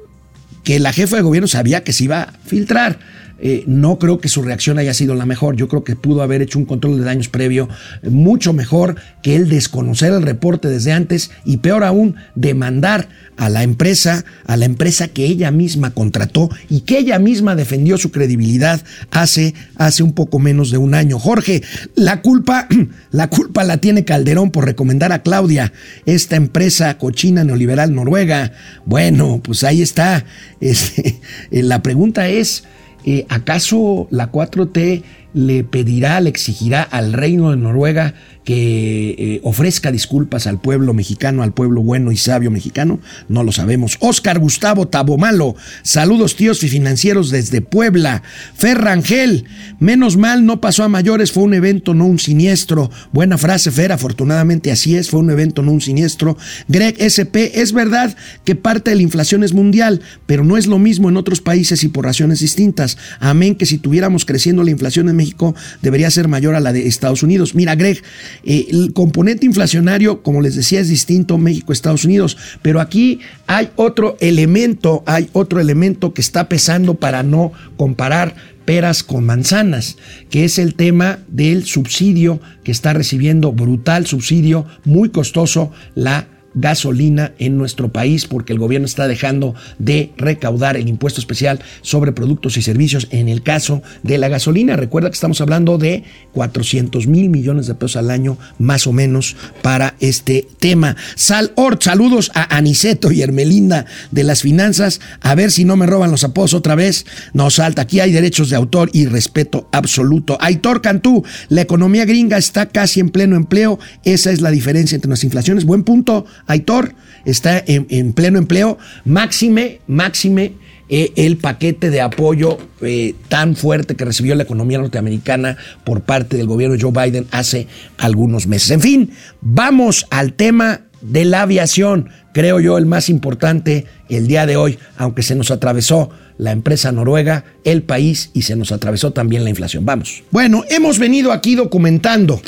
que 0.62 0.78
la 0.78 0.92
jefa 0.92 1.16
de 1.16 1.22
gobierno 1.22 1.48
sabía 1.48 1.82
que 1.82 1.92
se 1.92 2.04
iba 2.04 2.22
a 2.22 2.32
filtrar 2.44 2.98
eh, 3.42 3.64
no 3.66 3.98
creo 3.98 4.18
que 4.18 4.28
su 4.28 4.42
reacción 4.42 4.78
haya 4.78 4.94
sido 4.94 5.14
la 5.14 5.26
mejor. 5.26 5.56
Yo 5.56 5.68
creo 5.68 5.84
que 5.84 5.96
pudo 5.96 6.22
haber 6.22 6.42
hecho 6.42 6.58
un 6.58 6.66
control 6.66 6.98
de 6.98 7.04
daños 7.04 7.28
previo 7.28 7.68
mucho 8.02 8.52
mejor 8.52 8.96
que 9.22 9.36
el 9.36 9.48
desconocer 9.48 10.12
el 10.12 10.22
reporte 10.22 10.68
desde 10.68 10.92
antes 10.92 11.30
y 11.44 11.58
peor 11.58 11.84
aún, 11.84 12.16
demandar 12.34 13.08
a 13.36 13.48
la 13.48 13.62
empresa, 13.62 14.24
a 14.46 14.58
la 14.58 14.66
empresa 14.66 15.08
que 15.08 15.24
ella 15.24 15.50
misma 15.50 15.92
contrató 15.92 16.50
y 16.68 16.82
que 16.82 16.98
ella 16.98 17.18
misma 17.18 17.56
defendió 17.56 17.96
su 17.96 18.10
credibilidad 18.10 18.82
hace, 19.10 19.54
hace 19.76 20.02
un 20.02 20.12
poco 20.12 20.38
menos 20.38 20.70
de 20.70 20.76
un 20.76 20.94
año. 20.94 21.18
Jorge, 21.18 21.62
la 21.94 22.20
culpa, 22.20 22.68
la 23.10 23.30
culpa 23.30 23.64
la 23.64 23.78
tiene 23.78 24.04
Calderón 24.04 24.50
por 24.50 24.66
recomendar 24.66 25.12
a 25.12 25.22
Claudia, 25.22 25.72
esta 26.04 26.36
empresa 26.36 26.98
cochina 26.98 27.42
neoliberal 27.42 27.94
noruega. 27.94 28.52
Bueno, 28.84 29.40
pues 29.42 29.64
ahí 29.64 29.82
está. 29.82 30.24
Este, 30.60 31.18
la 31.50 31.82
pregunta 31.82 32.28
es, 32.28 32.64
eh, 33.04 33.26
¿acaso 33.28 34.08
la 34.10 34.30
4T 34.30 35.02
le 35.32 35.64
pedirá, 35.64 36.20
le 36.20 36.30
exigirá 36.30 36.82
al 36.82 37.12
reino 37.12 37.50
de 37.50 37.56
Noruega 37.56 38.14
que 38.44 39.10
eh, 39.18 39.40
ofrezca 39.44 39.92
disculpas 39.92 40.46
al 40.46 40.60
pueblo 40.60 40.94
mexicano, 40.94 41.42
al 41.42 41.52
pueblo 41.52 41.82
bueno 41.82 42.10
y 42.10 42.16
sabio 42.16 42.50
mexicano? 42.50 42.98
No 43.28 43.44
lo 43.44 43.52
sabemos. 43.52 43.96
Oscar 44.00 44.38
Gustavo 44.38 44.88
Tabomalo, 44.88 45.54
saludos 45.82 46.36
tíos 46.36 46.64
y 46.64 46.68
financieros 46.68 47.30
desde 47.30 47.60
Puebla. 47.60 48.22
Ferrangel, 48.54 49.44
menos 49.78 50.16
mal 50.16 50.46
no 50.46 50.60
pasó 50.60 50.84
a 50.84 50.88
mayores, 50.88 51.32
fue 51.32 51.44
un 51.44 51.54
evento, 51.54 51.94
no 51.94 52.06
un 52.06 52.18
siniestro. 52.18 52.90
Buena 53.12 53.38
frase, 53.38 53.70
Fer, 53.70 53.92
afortunadamente 53.92 54.72
así 54.72 54.96
es, 54.96 55.10
fue 55.10 55.20
un 55.20 55.30
evento, 55.30 55.62
no 55.62 55.72
un 55.72 55.80
siniestro. 55.80 56.36
Greg 56.66 56.96
SP, 56.98 57.60
es 57.60 57.72
verdad 57.72 58.16
que 58.44 58.54
parte 58.54 58.90
de 58.90 58.96
la 58.96 59.02
inflación 59.02 59.44
es 59.44 59.52
mundial, 59.52 60.00
pero 60.26 60.44
no 60.44 60.56
es 60.56 60.66
lo 60.66 60.78
mismo 60.78 61.08
en 61.08 61.18
otros 61.18 61.40
países 61.40 61.84
y 61.84 61.88
por 61.88 62.04
razones 62.04 62.40
distintas. 62.40 62.96
Amén 63.20 63.54
que 63.54 63.66
si 63.66 63.78
tuviéramos 63.78 64.24
creciendo 64.24 64.64
la 64.64 64.70
inflación 64.70 65.08
en 65.08 65.19
México 65.20 65.54
debería 65.82 66.10
ser 66.10 66.28
mayor 66.28 66.54
a 66.54 66.60
la 66.60 66.72
de 66.72 66.86
Estados 66.86 67.22
Unidos. 67.22 67.54
Mira, 67.54 67.74
Greg, 67.74 68.02
eh, 68.44 68.66
el 68.70 68.92
componente 68.94 69.44
inflacionario, 69.44 70.22
como 70.22 70.40
les 70.40 70.54
decía, 70.54 70.80
es 70.80 70.88
distinto 70.88 71.36
México-Estados 71.36 72.04
Unidos, 72.04 72.36
pero 72.62 72.80
aquí 72.80 73.20
hay 73.46 73.68
otro 73.76 74.16
elemento, 74.20 75.02
hay 75.06 75.28
otro 75.32 75.60
elemento 75.60 76.14
que 76.14 76.22
está 76.22 76.48
pesando 76.48 76.94
para 76.94 77.22
no 77.22 77.52
comparar 77.76 78.34
peras 78.64 79.02
con 79.02 79.24
manzanas, 79.26 79.96
que 80.30 80.44
es 80.44 80.58
el 80.58 80.74
tema 80.74 81.18
del 81.28 81.64
subsidio 81.64 82.40
que 82.64 82.72
está 82.72 82.92
recibiendo, 82.92 83.52
brutal 83.52 84.06
subsidio, 84.06 84.66
muy 84.84 85.08
costoso, 85.10 85.72
la 85.94 86.28
gasolina 86.54 87.32
en 87.38 87.56
nuestro 87.56 87.90
país 87.90 88.26
porque 88.26 88.52
el 88.52 88.58
gobierno 88.58 88.86
está 88.86 89.08
dejando 89.08 89.54
de 89.78 90.12
recaudar 90.16 90.76
el 90.76 90.88
impuesto 90.88 91.20
especial 91.20 91.60
sobre 91.82 92.12
productos 92.12 92.56
y 92.56 92.62
servicios 92.62 93.08
en 93.10 93.28
el 93.28 93.42
caso 93.42 93.82
de 94.02 94.18
la 94.18 94.28
gasolina. 94.28 94.76
Recuerda 94.76 95.10
que 95.10 95.14
estamos 95.14 95.40
hablando 95.40 95.78
de 95.78 96.04
400 96.32 97.06
mil 97.06 97.30
millones 97.30 97.66
de 97.66 97.74
pesos 97.74 97.96
al 97.96 98.10
año 98.10 98.38
más 98.58 98.86
o 98.86 98.92
menos 98.92 99.36
para 99.62 99.94
este 100.00 100.46
tema. 100.58 100.96
Sal 101.16 101.52
Ort, 101.54 101.82
saludos 101.82 102.30
a 102.34 102.56
Aniceto 102.56 103.12
y 103.12 103.22
Hermelinda 103.22 103.86
de 104.10 104.24
las 104.24 104.42
finanzas. 104.42 105.00
A 105.20 105.34
ver 105.34 105.50
si 105.50 105.64
no 105.64 105.76
me 105.76 105.86
roban 105.86 106.10
los 106.10 106.24
apodos 106.24 106.54
otra 106.54 106.74
vez. 106.74 107.06
No 107.32 107.50
salta, 107.50 107.82
aquí 107.82 108.00
hay 108.00 108.12
derechos 108.12 108.50
de 108.50 108.56
autor 108.56 108.90
y 108.92 109.06
respeto 109.06 109.68
absoluto. 109.72 110.36
Aitor 110.40 110.82
Cantú, 110.82 111.24
la 111.48 111.62
economía 111.62 112.04
gringa 112.04 112.38
está 112.38 112.66
casi 112.66 113.00
en 113.00 113.10
pleno 113.10 113.36
empleo. 113.36 113.78
Esa 114.04 114.30
es 114.30 114.40
la 114.40 114.50
diferencia 114.50 114.96
entre 114.96 115.10
las 115.10 115.24
inflaciones. 115.24 115.64
Buen 115.64 115.84
punto, 115.84 116.26
Aitor. 116.50 116.94
Está 117.24 117.62
en, 117.66 118.12
pleno 118.12 118.38
empleo. 118.38 118.78
Máxime, 119.04 119.80
máxime 119.86 120.52
eh, 120.88 121.12
el 121.16 121.36
paquete 121.36 121.90
de 121.90 122.00
apoyo 122.00 122.58
eh, 122.80 123.14
tan 123.28 123.56
fuerte 123.56 123.94
que 123.94 124.04
recibió 124.04 124.34
la 124.34 124.42
economía 124.42 124.78
norteamericana 124.78 125.56
por 125.84 126.00
parte 126.00 126.36
del 126.36 126.46
gobierno 126.46 126.76
de 126.76 126.82
Joe 126.82 126.92
Biden 126.92 127.26
hace 127.30 127.66
algunos 127.98 128.46
meses. 128.46 128.70
En 128.70 128.80
fin, 128.80 129.10
vamos 129.40 130.06
al 130.10 130.32
tema 130.32 130.82
de 131.00 131.24
la 131.24 131.42
aviación, 131.42 132.10
creo 132.32 132.60
yo 132.60 132.76
el 132.78 132.86
más 132.86 133.08
importante 133.08 133.86
el 134.08 134.26
día 134.26 134.46
de 134.46 134.56
hoy, 134.56 134.78
aunque 134.96 135.22
se 135.22 135.34
nos 135.34 135.50
atravesó 135.50 136.10
la 136.38 136.52
empresa 136.52 136.92
noruega, 136.92 137.44
el 137.64 137.82
país 137.82 138.30
y 138.34 138.42
se 138.42 138.56
nos 138.56 138.72
atravesó 138.72 139.12
también 139.12 139.44
la 139.44 139.50
inflación. 139.50 139.84
Vamos. 139.84 140.22
Bueno, 140.30 140.64
hemos 140.70 140.98
venido 140.98 141.32
aquí 141.32 141.54
documentando 141.54 142.40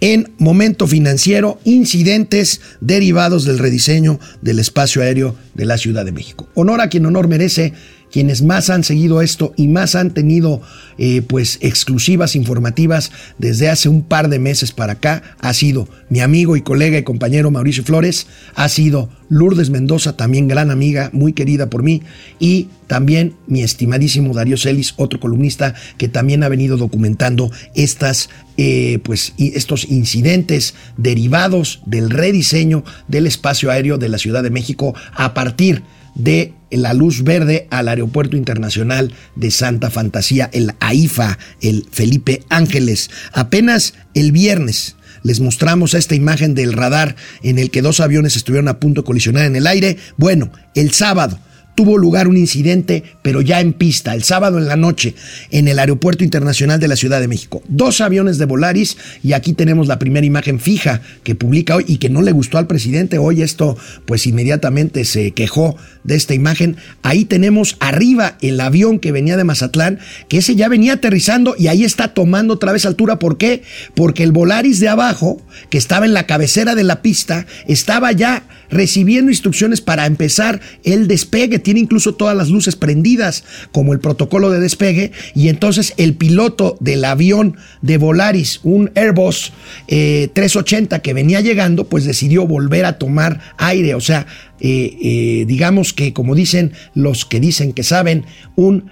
en 0.00 0.32
momento 0.38 0.86
financiero 0.86 1.58
incidentes 1.64 2.60
derivados 2.80 3.44
del 3.44 3.58
rediseño 3.58 4.20
del 4.42 4.58
espacio 4.58 5.02
aéreo 5.02 5.34
de 5.54 5.64
la 5.64 5.78
Ciudad 5.78 6.04
de 6.04 6.12
México. 6.12 6.48
Honor 6.54 6.80
a 6.80 6.88
quien 6.88 7.06
honor 7.06 7.28
merece 7.28 7.74
quienes 8.10 8.42
más 8.42 8.70
han 8.70 8.84
seguido 8.84 9.22
esto 9.22 9.52
y 9.56 9.68
más 9.68 9.94
han 9.94 10.12
tenido 10.12 10.60
eh, 10.98 11.22
pues 11.22 11.58
exclusivas 11.60 12.34
informativas 12.34 13.12
desde 13.38 13.68
hace 13.68 13.88
un 13.88 14.02
par 14.02 14.28
de 14.28 14.38
meses 14.38 14.72
para 14.72 14.94
acá 14.94 15.22
ha 15.40 15.52
sido 15.52 15.88
mi 16.10 16.20
amigo 16.20 16.56
y 16.56 16.62
colega 16.62 16.98
y 16.98 17.02
compañero 17.02 17.50
Mauricio 17.50 17.84
Flores, 17.84 18.26
ha 18.54 18.68
sido 18.68 19.10
Lourdes 19.28 19.70
Mendoza, 19.70 20.16
también 20.16 20.48
gran 20.48 20.70
amiga, 20.70 21.10
muy 21.12 21.32
querida 21.32 21.68
por 21.68 21.82
mí, 21.82 22.02
y 22.38 22.68
también 22.86 23.34
mi 23.46 23.62
estimadísimo 23.62 24.32
Darío 24.32 24.56
Celis, 24.56 24.94
otro 24.96 25.20
columnista 25.20 25.74
que 25.98 26.08
también 26.08 26.42
ha 26.42 26.48
venido 26.48 26.76
documentando 26.76 27.50
estas, 27.74 28.30
eh, 28.56 28.98
pues, 29.02 29.34
estos 29.38 29.84
incidentes 29.90 30.74
derivados 30.96 31.80
del 31.84 32.10
rediseño 32.10 32.84
del 33.06 33.26
espacio 33.26 33.70
aéreo 33.70 33.98
de 33.98 34.08
la 34.08 34.18
Ciudad 34.18 34.42
de 34.42 34.50
México 34.50 34.94
a 35.12 35.34
partir 35.34 35.82
de 36.14 36.54
la 36.70 36.94
luz 36.94 37.22
verde 37.22 37.66
al 37.70 37.88
Aeropuerto 37.88 38.36
Internacional 38.36 39.12
de 39.36 39.50
Santa 39.50 39.90
Fantasía, 39.90 40.50
el 40.52 40.72
AIFA, 40.80 41.38
el 41.60 41.86
Felipe 41.90 42.42
Ángeles. 42.48 43.10
Apenas 43.32 43.94
el 44.14 44.32
viernes 44.32 44.96
les 45.22 45.40
mostramos 45.40 45.94
esta 45.94 46.14
imagen 46.14 46.54
del 46.54 46.72
radar 46.72 47.16
en 47.42 47.58
el 47.58 47.70
que 47.70 47.82
dos 47.82 48.00
aviones 48.00 48.36
estuvieron 48.36 48.68
a 48.68 48.78
punto 48.78 49.02
de 49.02 49.06
colisionar 49.06 49.46
en 49.46 49.56
el 49.56 49.66
aire. 49.66 49.96
Bueno, 50.16 50.52
el 50.74 50.92
sábado 50.92 51.38
tuvo 51.78 51.96
lugar 51.96 52.26
un 52.26 52.36
incidente, 52.36 53.04
pero 53.22 53.40
ya 53.40 53.60
en 53.60 53.72
pista, 53.72 54.12
el 54.12 54.24
sábado 54.24 54.58
en 54.58 54.66
la 54.66 54.74
noche, 54.74 55.14
en 55.52 55.68
el 55.68 55.78
Aeropuerto 55.78 56.24
Internacional 56.24 56.80
de 56.80 56.88
la 56.88 56.96
Ciudad 56.96 57.20
de 57.20 57.28
México. 57.28 57.62
Dos 57.68 58.00
aviones 58.00 58.36
de 58.38 58.46
Volaris 58.46 58.96
y 59.22 59.32
aquí 59.32 59.52
tenemos 59.52 59.86
la 59.86 60.00
primera 60.00 60.26
imagen 60.26 60.58
fija 60.58 61.02
que 61.22 61.36
publica 61.36 61.76
hoy 61.76 61.84
y 61.86 61.98
que 61.98 62.10
no 62.10 62.20
le 62.20 62.32
gustó 62.32 62.58
al 62.58 62.66
presidente. 62.66 63.18
Hoy 63.18 63.42
esto 63.42 63.76
pues 64.06 64.26
inmediatamente 64.26 65.04
se 65.04 65.30
quejó 65.30 65.76
de 66.02 66.16
esta 66.16 66.34
imagen. 66.34 66.78
Ahí 67.02 67.24
tenemos 67.24 67.76
arriba 67.78 68.38
el 68.40 68.60
avión 68.60 68.98
que 68.98 69.12
venía 69.12 69.36
de 69.36 69.44
Mazatlán, 69.44 70.00
que 70.28 70.38
ese 70.38 70.56
ya 70.56 70.68
venía 70.68 70.94
aterrizando 70.94 71.54
y 71.56 71.68
ahí 71.68 71.84
está 71.84 72.12
tomando 72.12 72.54
otra 72.54 72.72
vez 72.72 72.86
altura. 72.86 73.20
¿Por 73.20 73.38
qué? 73.38 73.62
Porque 73.94 74.24
el 74.24 74.32
Volaris 74.32 74.80
de 74.80 74.88
abajo, 74.88 75.40
que 75.70 75.78
estaba 75.78 76.06
en 76.06 76.12
la 76.12 76.26
cabecera 76.26 76.74
de 76.74 76.82
la 76.82 77.02
pista, 77.02 77.46
estaba 77.68 78.10
ya 78.10 78.42
recibiendo 78.70 79.30
instrucciones 79.30 79.80
para 79.80 80.06
empezar 80.06 80.60
el 80.84 81.08
despegue. 81.08 81.58
Tiene 81.58 81.80
incluso 81.80 82.14
todas 82.14 82.36
las 82.36 82.48
luces 82.48 82.76
prendidas, 82.76 83.44
como 83.72 83.92
el 83.92 84.00
protocolo 84.00 84.50
de 84.50 84.60
despegue. 84.60 85.12
Y 85.34 85.48
entonces 85.48 85.94
el 85.96 86.14
piloto 86.14 86.76
del 86.80 87.04
avión 87.04 87.56
de 87.82 87.98
Volaris, 87.98 88.60
un 88.62 88.90
Airbus 88.94 89.52
380 89.86 90.96
eh, 90.96 91.02
que 91.02 91.14
venía 91.14 91.40
llegando, 91.40 91.84
pues 91.84 92.04
decidió 92.04 92.46
volver 92.46 92.84
a 92.84 92.98
tomar 92.98 93.40
aire. 93.58 93.94
O 93.94 94.00
sea, 94.00 94.26
eh, 94.60 94.96
eh, 95.00 95.44
digamos 95.46 95.92
que, 95.92 96.12
como 96.12 96.34
dicen 96.34 96.72
los 96.94 97.24
que 97.24 97.40
dicen 97.40 97.72
que 97.72 97.82
saben, 97.82 98.24
un 98.56 98.90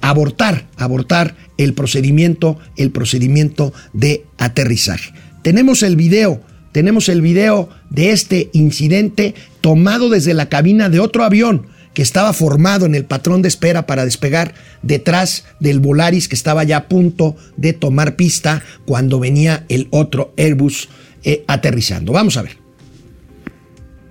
abortar, 0.00 0.66
abortar 0.76 1.36
el 1.56 1.72
procedimiento, 1.72 2.58
el 2.76 2.90
procedimiento 2.90 3.72
de 3.92 4.24
aterrizaje. 4.38 5.12
Tenemos 5.42 5.84
el 5.84 5.94
video 5.94 6.42
tenemos 6.76 7.08
el 7.08 7.22
video 7.22 7.70
de 7.88 8.10
este 8.10 8.50
incidente 8.52 9.34
tomado 9.62 10.10
desde 10.10 10.34
la 10.34 10.50
cabina 10.50 10.90
de 10.90 11.00
otro 11.00 11.24
avión 11.24 11.68
que 11.94 12.02
estaba 12.02 12.34
formado 12.34 12.84
en 12.84 12.94
el 12.94 13.06
patrón 13.06 13.40
de 13.40 13.48
espera 13.48 13.86
para 13.86 14.04
despegar 14.04 14.52
detrás 14.82 15.46
del 15.58 15.80
Volaris 15.80 16.28
que 16.28 16.34
estaba 16.34 16.64
ya 16.64 16.76
a 16.76 16.88
punto 16.88 17.34
de 17.56 17.72
tomar 17.72 18.14
pista 18.16 18.62
cuando 18.84 19.18
venía 19.18 19.64
el 19.70 19.88
otro 19.90 20.34
Airbus 20.36 20.90
eh, 21.24 21.44
aterrizando. 21.48 22.12
Vamos 22.12 22.36
a 22.36 22.42
ver. 22.42 22.58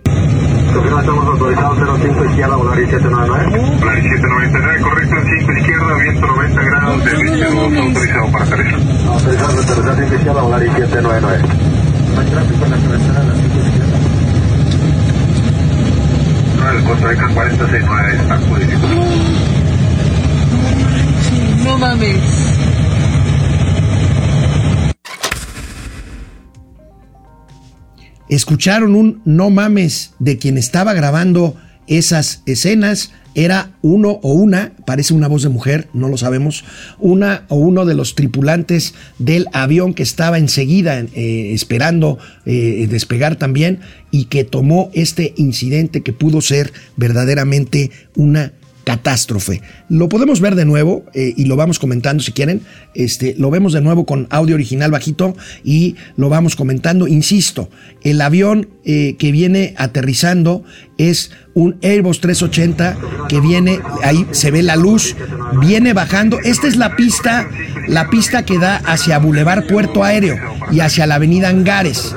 Estamos 0.03 1.25
autorizados 1.27 2.01
05 2.01 2.25
izquierda, 2.25 2.55
Volaris 2.55 2.89
799. 2.89 3.77
Volaris 3.79 4.03
799, 4.05 4.81
correcto, 4.81 5.15
5 5.39 5.51
izquierda, 5.53 5.97
viento 5.99 6.25
90 6.25 6.61
grados, 6.63 7.03
servicio 7.03 7.47
autorizado 7.47 8.31
para 8.31 8.45
aterrizar. 8.45 8.79
Autorizado 9.07 9.49
para 9.49 9.61
aterrizar 9.61 9.95
5 9.99 10.15
izquierda, 10.15 10.41
Volaris 10.41 10.71
799 10.73 11.84
hay 12.19 12.27
tráfico 12.27 12.65
en 12.65 12.71
la 12.71 12.77
carretera 12.77 13.19
de 13.19 13.27
la 13.27 13.35
5 13.35 13.47
izquierda. 13.67 13.97
No, 16.57 16.71
el 16.71 16.83
Costa 16.83 17.07
Rica 17.07 17.29
469 17.33 18.15
está 18.15 18.37
jurídico. 18.37 18.87
No 21.63 21.77
mames. 21.77 22.45
Escucharon 28.27 28.95
un 28.95 29.21
no 29.25 29.49
mames 29.49 30.13
de 30.19 30.37
quien 30.39 30.57
estaba 30.57 30.93
grabando 30.93 31.55
esas 31.87 32.41
escenas 32.45 33.11
era 33.35 33.71
uno 33.81 34.19
o 34.23 34.33
una, 34.33 34.71
parece 34.85 35.13
una 35.13 35.27
voz 35.27 35.43
de 35.43 35.49
mujer, 35.49 35.89
no 35.93 36.07
lo 36.07 36.17
sabemos, 36.17 36.63
una 36.99 37.43
o 37.49 37.55
uno 37.57 37.85
de 37.85 37.93
los 37.93 38.15
tripulantes 38.15 38.95
del 39.19 39.47
avión 39.51 39.93
que 39.93 40.03
estaba 40.03 40.37
enseguida 40.37 41.01
eh, 41.01 41.51
esperando 41.53 42.17
eh, 42.45 42.87
despegar 42.89 43.35
también 43.35 43.81
y 44.09 44.25
que 44.25 44.45
tomó 44.45 44.89
este 44.93 45.33
incidente 45.35 46.01
que 46.01 46.13
pudo 46.13 46.39
ser 46.39 46.71
verdaderamente 46.95 47.91
una 48.15 48.53
catástrofe. 48.85 49.61
Lo 49.89 50.07
podemos 50.07 50.39
ver 50.39 50.55
de 50.55 50.63
nuevo 50.63 51.03
eh, 51.13 51.33
y 51.35 51.45
lo 51.45 51.57
vamos 51.57 51.79
comentando 51.79 52.23
si 52.23 52.31
quieren. 52.31 52.61
Este, 52.93 53.35
lo 53.37 53.49
vemos 53.49 53.73
de 53.73 53.81
nuevo 53.81 54.05
con 54.05 54.27
audio 54.29 54.55
original 54.55 54.91
bajito 54.91 55.35
y 55.63 55.95
lo 56.15 56.29
vamos 56.29 56.55
comentando. 56.55 57.07
Insisto, 57.07 57.69
el 58.03 58.21
avión 58.21 58.69
eh, 58.85 59.15
que 59.17 59.31
viene 59.31 59.73
aterrizando 59.77 60.63
es 60.97 61.31
un 61.55 61.77
Airbus 61.81 62.21
380 62.21 62.97
que 63.27 63.41
viene, 63.41 63.79
ahí 64.03 64.25
se 64.31 64.51
ve 64.51 64.61
la 64.61 64.75
luz, 64.75 65.15
viene 65.61 65.93
bajando. 65.93 66.39
Esta 66.39 66.67
es 66.67 66.77
la 66.77 66.95
pista, 66.95 67.49
la 67.87 68.09
pista 68.09 68.43
que 68.43 68.59
da 68.59 68.77
hacia 68.77 69.17
Boulevard 69.17 69.67
Puerto 69.67 70.03
Aéreo 70.03 70.37
y 70.71 70.79
hacia 70.79 71.07
la 71.07 71.15
avenida 71.15 71.49
Angares. 71.49 72.15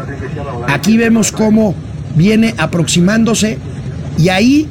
Aquí 0.69 0.99
vemos 0.99 1.33
cómo 1.33 1.75
viene 2.15 2.55
aproximándose 2.59 3.59
y 4.19 4.29
ahí 4.29 4.69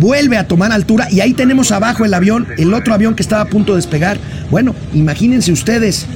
vuelve 0.00 0.36
a 0.36 0.48
tomar 0.48 0.72
altura 0.72 1.08
y 1.10 1.20
ahí 1.20 1.34
tenemos 1.34 1.72
abajo 1.72 2.04
el 2.04 2.14
avión, 2.14 2.46
el 2.58 2.74
otro 2.74 2.94
avión 2.94 3.14
que 3.14 3.22
estaba 3.22 3.42
a 3.42 3.46
punto 3.46 3.72
de 3.72 3.78
despegar. 3.78 4.18
Bueno, 4.50 4.74
imagínense 4.92 5.52
ustedes, 5.52 6.06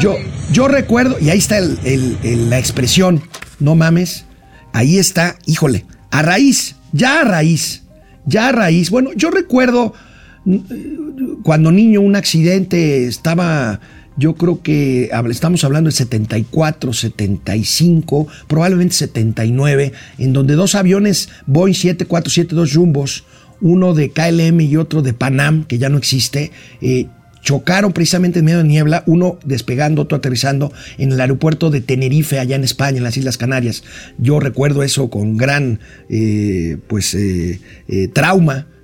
yo, 0.00 0.16
yo 0.52 0.68
recuerdo, 0.68 1.16
y 1.20 1.30
ahí 1.30 1.38
está 1.38 1.60
la 1.60 2.58
expresión, 2.58 3.22
no 3.58 3.74
mames, 3.74 4.24
ahí 4.72 4.98
está, 4.98 5.36
híjole, 5.46 5.86
a 6.10 6.22
raíz, 6.22 6.76
ya 6.92 7.20
a 7.20 7.24
raíz, 7.24 7.82
ya 8.24 8.48
a 8.48 8.52
raíz. 8.52 8.90
Bueno, 8.90 9.10
yo 9.14 9.30
recuerdo 9.30 9.94
mm, 10.44 11.42
cuando 11.42 11.70
niño 11.70 12.00
un 12.00 12.16
accidente 12.16 13.06
estaba 13.06 13.80
yo 14.18 14.34
creo 14.34 14.62
que 14.62 15.10
estamos 15.30 15.62
hablando 15.64 15.88
de 15.88 15.96
74, 15.96 16.92
75, 16.92 18.26
probablemente 18.48 18.94
79, 18.94 19.92
en 20.18 20.32
donde 20.32 20.54
dos 20.54 20.74
aviones 20.74 21.28
Boeing 21.46 21.74
7472 21.74 22.74
Jumbos, 22.74 23.24
uno 23.60 23.94
de 23.94 24.10
KLM 24.10 24.60
y 24.60 24.76
otro 24.76 25.02
de 25.02 25.14
Panam, 25.14 25.64
que 25.64 25.78
ya 25.78 25.88
no 25.88 25.98
existe, 25.98 26.50
eh, 26.80 27.06
chocaron 27.42 27.92
precisamente 27.92 28.40
en 28.40 28.44
medio 28.44 28.58
de 28.58 28.64
niebla, 28.64 29.04
uno 29.06 29.38
despegando, 29.44 30.02
otro 30.02 30.18
aterrizando 30.18 30.72
en 30.98 31.12
el 31.12 31.20
aeropuerto 31.20 31.70
de 31.70 31.80
Tenerife, 31.80 32.40
allá 32.40 32.56
en 32.56 32.64
España, 32.64 32.98
en 32.98 33.04
las 33.04 33.16
Islas 33.16 33.38
Canarias. 33.38 33.84
Yo 34.18 34.40
recuerdo 34.40 34.82
eso 34.82 35.10
con 35.10 35.36
gran 35.36 35.78
eh, 36.10 36.78
pues, 36.88 37.14
eh, 37.14 37.60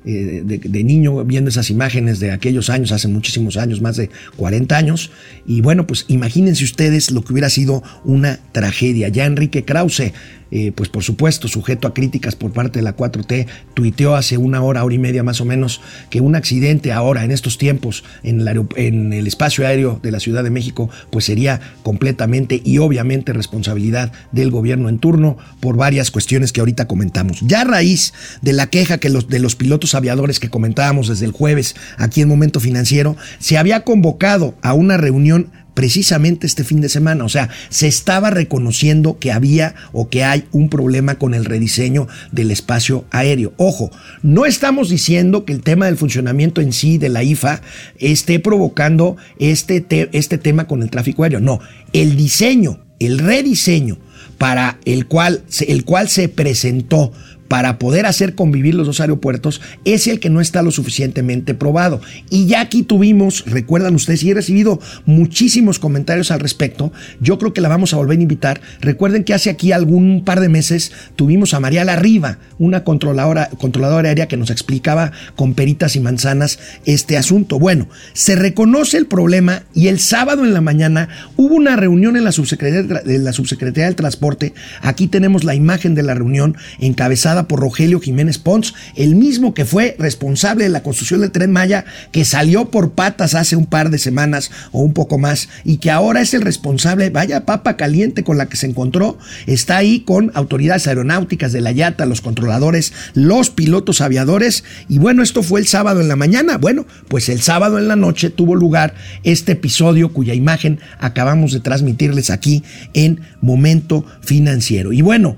eh. 0.04 0.42
De, 0.44 0.58
de, 0.58 0.84
niño 0.84 1.24
viendo 1.24 1.48
esas 1.50 1.70
imágenes 1.70 2.20
de 2.20 2.30
aquellos 2.30 2.70
años, 2.70 2.92
hace 2.92 3.08
muchísimos 3.08 3.56
años, 3.56 3.80
más 3.80 3.96
de 3.96 4.10
40 4.36 4.76
años. 4.76 5.10
Y 5.46 5.60
bueno, 5.60 5.86
pues 5.86 6.04
imagínense 6.08 6.64
ustedes 6.64 7.10
lo 7.10 7.22
que 7.22 7.32
hubiera 7.32 7.50
sido 7.50 7.82
una 8.04 8.38
tragedia. 8.52 9.08
Ya 9.08 9.24
Enrique 9.24 9.64
Krause, 9.64 10.12
eh, 10.50 10.72
pues 10.74 10.88
por 10.88 11.02
supuesto, 11.02 11.48
sujeto 11.48 11.88
a 11.88 11.94
críticas 11.94 12.36
por 12.36 12.52
parte 12.52 12.78
de 12.78 12.82
la 12.82 12.96
4T, 12.96 13.46
tuiteó 13.74 14.14
hace 14.14 14.36
una 14.36 14.62
hora, 14.62 14.84
hora 14.84 14.94
y 14.94 14.98
media 14.98 15.22
más 15.22 15.40
o 15.40 15.44
menos, 15.44 15.80
que 16.10 16.20
un 16.20 16.36
accidente 16.36 16.92
ahora, 16.92 17.24
en 17.24 17.30
estos 17.30 17.58
tiempos, 17.58 18.04
en 18.22 18.46
el, 18.46 18.66
en 18.76 19.12
el 19.12 19.26
espacio 19.26 19.66
aéreo 19.66 20.00
de 20.02 20.10
la 20.10 20.20
Ciudad 20.20 20.44
de 20.44 20.50
México, 20.50 20.90
pues 21.10 21.24
sería 21.24 21.60
completamente 21.82 22.60
y 22.64 22.78
obviamente 22.78 23.32
responsabilidad 23.32 24.12
del 24.32 24.50
gobierno 24.50 24.88
en 24.88 24.98
turno 24.98 25.36
por 25.60 25.76
varias 25.76 26.10
cuestiones 26.10 26.52
que 26.52 26.60
ahorita 26.60 26.86
comentamos. 26.86 27.40
Ya 27.42 27.62
a 27.62 27.64
raíz 27.64 28.12
de 28.42 28.52
la 28.52 28.68
queja 28.68 28.98
que 28.98 29.10
los, 29.10 29.28
de 29.28 29.38
los 29.38 29.56
pilotos 29.56 29.94
aviadores 29.94 30.40
que 30.40 30.50
comentábamos 30.50 31.08
desde 31.08 31.26
el 31.26 31.32
jueves 31.32 31.74
aquí 31.98 32.20
en 32.20 32.28
Momento 32.28 32.60
Financiero, 32.60 33.16
se 33.38 33.58
había 33.58 33.84
convocado 33.84 34.54
a 34.62 34.74
una 34.74 34.96
reunión 34.96 35.50
precisamente 35.74 36.46
este 36.46 36.64
fin 36.64 36.80
de 36.80 36.88
semana. 36.88 37.24
O 37.24 37.28
sea, 37.28 37.50
se 37.68 37.86
estaba 37.86 38.30
reconociendo 38.30 39.18
que 39.18 39.32
había 39.32 39.74
o 39.92 40.08
que 40.08 40.24
hay 40.24 40.44
un 40.52 40.68
problema 40.68 41.16
con 41.16 41.34
el 41.34 41.44
rediseño 41.44 42.08
del 42.32 42.50
espacio 42.50 43.04
aéreo. 43.10 43.52
Ojo, 43.56 43.90
no 44.22 44.46
estamos 44.46 44.88
diciendo 44.88 45.44
que 45.44 45.52
el 45.52 45.62
tema 45.62 45.86
del 45.86 45.96
funcionamiento 45.96 46.60
en 46.60 46.72
sí 46.72 46.98
de 46.98 47.08
la 47.08 47.22
IFA 47.22 47.60
esté 47.98 48.38
provocando 48.40 49.16
este, 49.38 49.84
este 50.12 50.38
tema 50.38 50.66
con 50.66 50.82
el 50.82 50.90
tráfico 50.90 51.24
aéreo. 51.24 51.40
No, 51.40 51.60
el 51.92 52.16
diseño, 52.16 52.80
el 52.98 53.18
rediseño 53.18 53.98
para 54.38 54.78
el 54.84 55.06
cual, 55.06 55.42
el 55.66 55.84
cual 55.84 56.08
se 56.08 56.28
presentó 56.28 57.12
para 57.48 57.78
poder 57.78 58.06
hacer 58.06 58.34
convivir 58.34 58.74
los 58.74 58.86
dos 58.86 59.00
aeropuertos 59.00 59.60
es 59.84 60.06
el 60.06 60.20
que 60.20 60.30
no 60.30 60.40
está 60.40 60.62
lo 60.62 60.70
suficientemente 60.70 61.54
probado. 61.54 62.00
Y 62.30 62.46
ya 62.46 62.60
aquí 62.60 62.82
tuvimos, 62.82 63.44
recuerdan 63.46 63.94
ustedes, 63.94 64.22
y 64.22 64.30
he 64.30 64.34
recibido 64.34 64.80
muchísimos 65.06 65.78
comentarios 65.78 66.30
al 66.30 66.40
respecto, 66.40 66.92
yo 67.20 67.38
creo 67.38 67.52
que 67.52 67.60
la 67.60 67.68
vamos 67.68 67.92
a 67.92 67.96
volver 67.96 68.18
a 68.18 68.22
invitar. 68.22 68.60
Recuerden 68.80 69.24
que 69.24 69.34
hace 69.34 69.50
aquí 69.50 69.72
algún 69.72 70.24
par 70.24 70.40
de 70.40 70.48
meses 70.48 70.92
tuvimos 71.16 71.54
a 71.54 71.60
María 71.60 71.84
Larriba, 71.84 72.38
una 72.58 72.84
controladora, 72.84 73.50
controladora 73.58 74.08
aérea 74.08 74.28
que 74.28 74.36
nos 74.36 74.50
explicaba 74.50 75.12
con 75.36 75.54
peritas 75.54 75.96
y 75.96 76.00
manzanas 76.00 76.58
este 76.86 77.16
asunto. 77.16 77.58
Bueno, 77.58 77.88
se 78.12 78.36
reconoce 78.36 78.96
el 78.96 79.06
problema 79.06 79.64
y 79.74 79.88
el 79.88 79.98
sábado 79.98 80.44
en 80.44 80.54
la 80.54 80.60
mañana 80.60 81.08
hubo 81.36 81.54
una 81.54 81.76
reunión 81.76 82.16
en 82.16 82.24
la 82.24 82.32
subsecretaría, 82.32 83.02
de 83.02 83.18
la 83.18 83.32
subsecretaría 83.32 83.86
del 83.86 83.96
Transporte. 83.96 84.54
Aquí 84.80 85.08
tenemos 85.08 85.44
la 85.44 85.54
imagen 85.54 85.94
de 85.94 86.02
la 86.02 86.14
reunión 86.14 86.56
encabezada 86.80 87.33
por 87.42 87.60
Rogelio 87.60 88.00
Jiménez 88.00 88.38
Pons, 88.38 88.72
el 88.94 89.16
mismo 89.16 89.52
que 89.52 89.64
fue 89.64 89.96
responsable 89.98 90.64
de 90.64 90.70
la 90.70 90.82
construcción 90.82 91.20
del 91.20 91.32
tren 91.32 91.52
Maya, 91.52 91.84
que 92.12 92.24
salió 92.24 92.70
por 92.70 92.92
patas 92.92 93.34
hace 93.34 93.56
un 93.56 93.66
par 93.66 93.90
de 93.90 93.98
semanas 93.98 94.50
o 94.72 94.80
un 94.80 94.94
poco 94.94 95.18
más, 95.18 95.48
y 95.64 95.78
que 95.78 95.90
ahora 95.90 96.20
es 96.20 96.32
el 96.32 96.42
responsable, 96.42 97.10
vaya 97.10 97.44
papa 97.44 97.76
caliente 97.76 98.24
con 98.24 98.38
la 98.38 98.46
que 98.46 98.56
se 98.56 98.66
encontró, 98.66 99.18
está 99.46 99.76
ahí 99.76 100.00
con 100.00 100.30
autoridades 100.34 100.86
aeronáuticas 100.86 101.52
de 101.52 101.60
la 101.60 101.72
YATA, 101.72 102.06
los 102.06 102.20
controladores, 102.20 102.92
los 103.14 103.50
pilotos 103.50 104.00
aviadores, 104.00 104.64
y 104.88 104.98
bueno, 104.98 105.22
esto 105.22 105.42
fue 105.42 105.60
el 105.60 105.66
sábado 105.66 106.00
en 106.00 106.08
la 106.08 106.16
mañana, 106.16 106.56
bueno, 106.56 106.86
pues 107.08 107.28
el 107.28 107.42
sábado 107.42 107.78
en 107.78 107.88
la 107.88 107.96
noche 107.96 108.30
tuvo 108.30 108.54
lugar 108.54 108.94
este 109.24 109.52
episodio 109.52 110.12
cuya 110.12 110.34
imagen 110.34 110.78
acabamos 110.98 111.52
de 111.52 111.60
transmitirles 111.60 112.30
aquí 112.30 112.62
en 112.92 113.20
Momento 113.40 114.04
Financiero. 114.22 114.92
Y 114.92 115.02
bueno, 115.02 115.36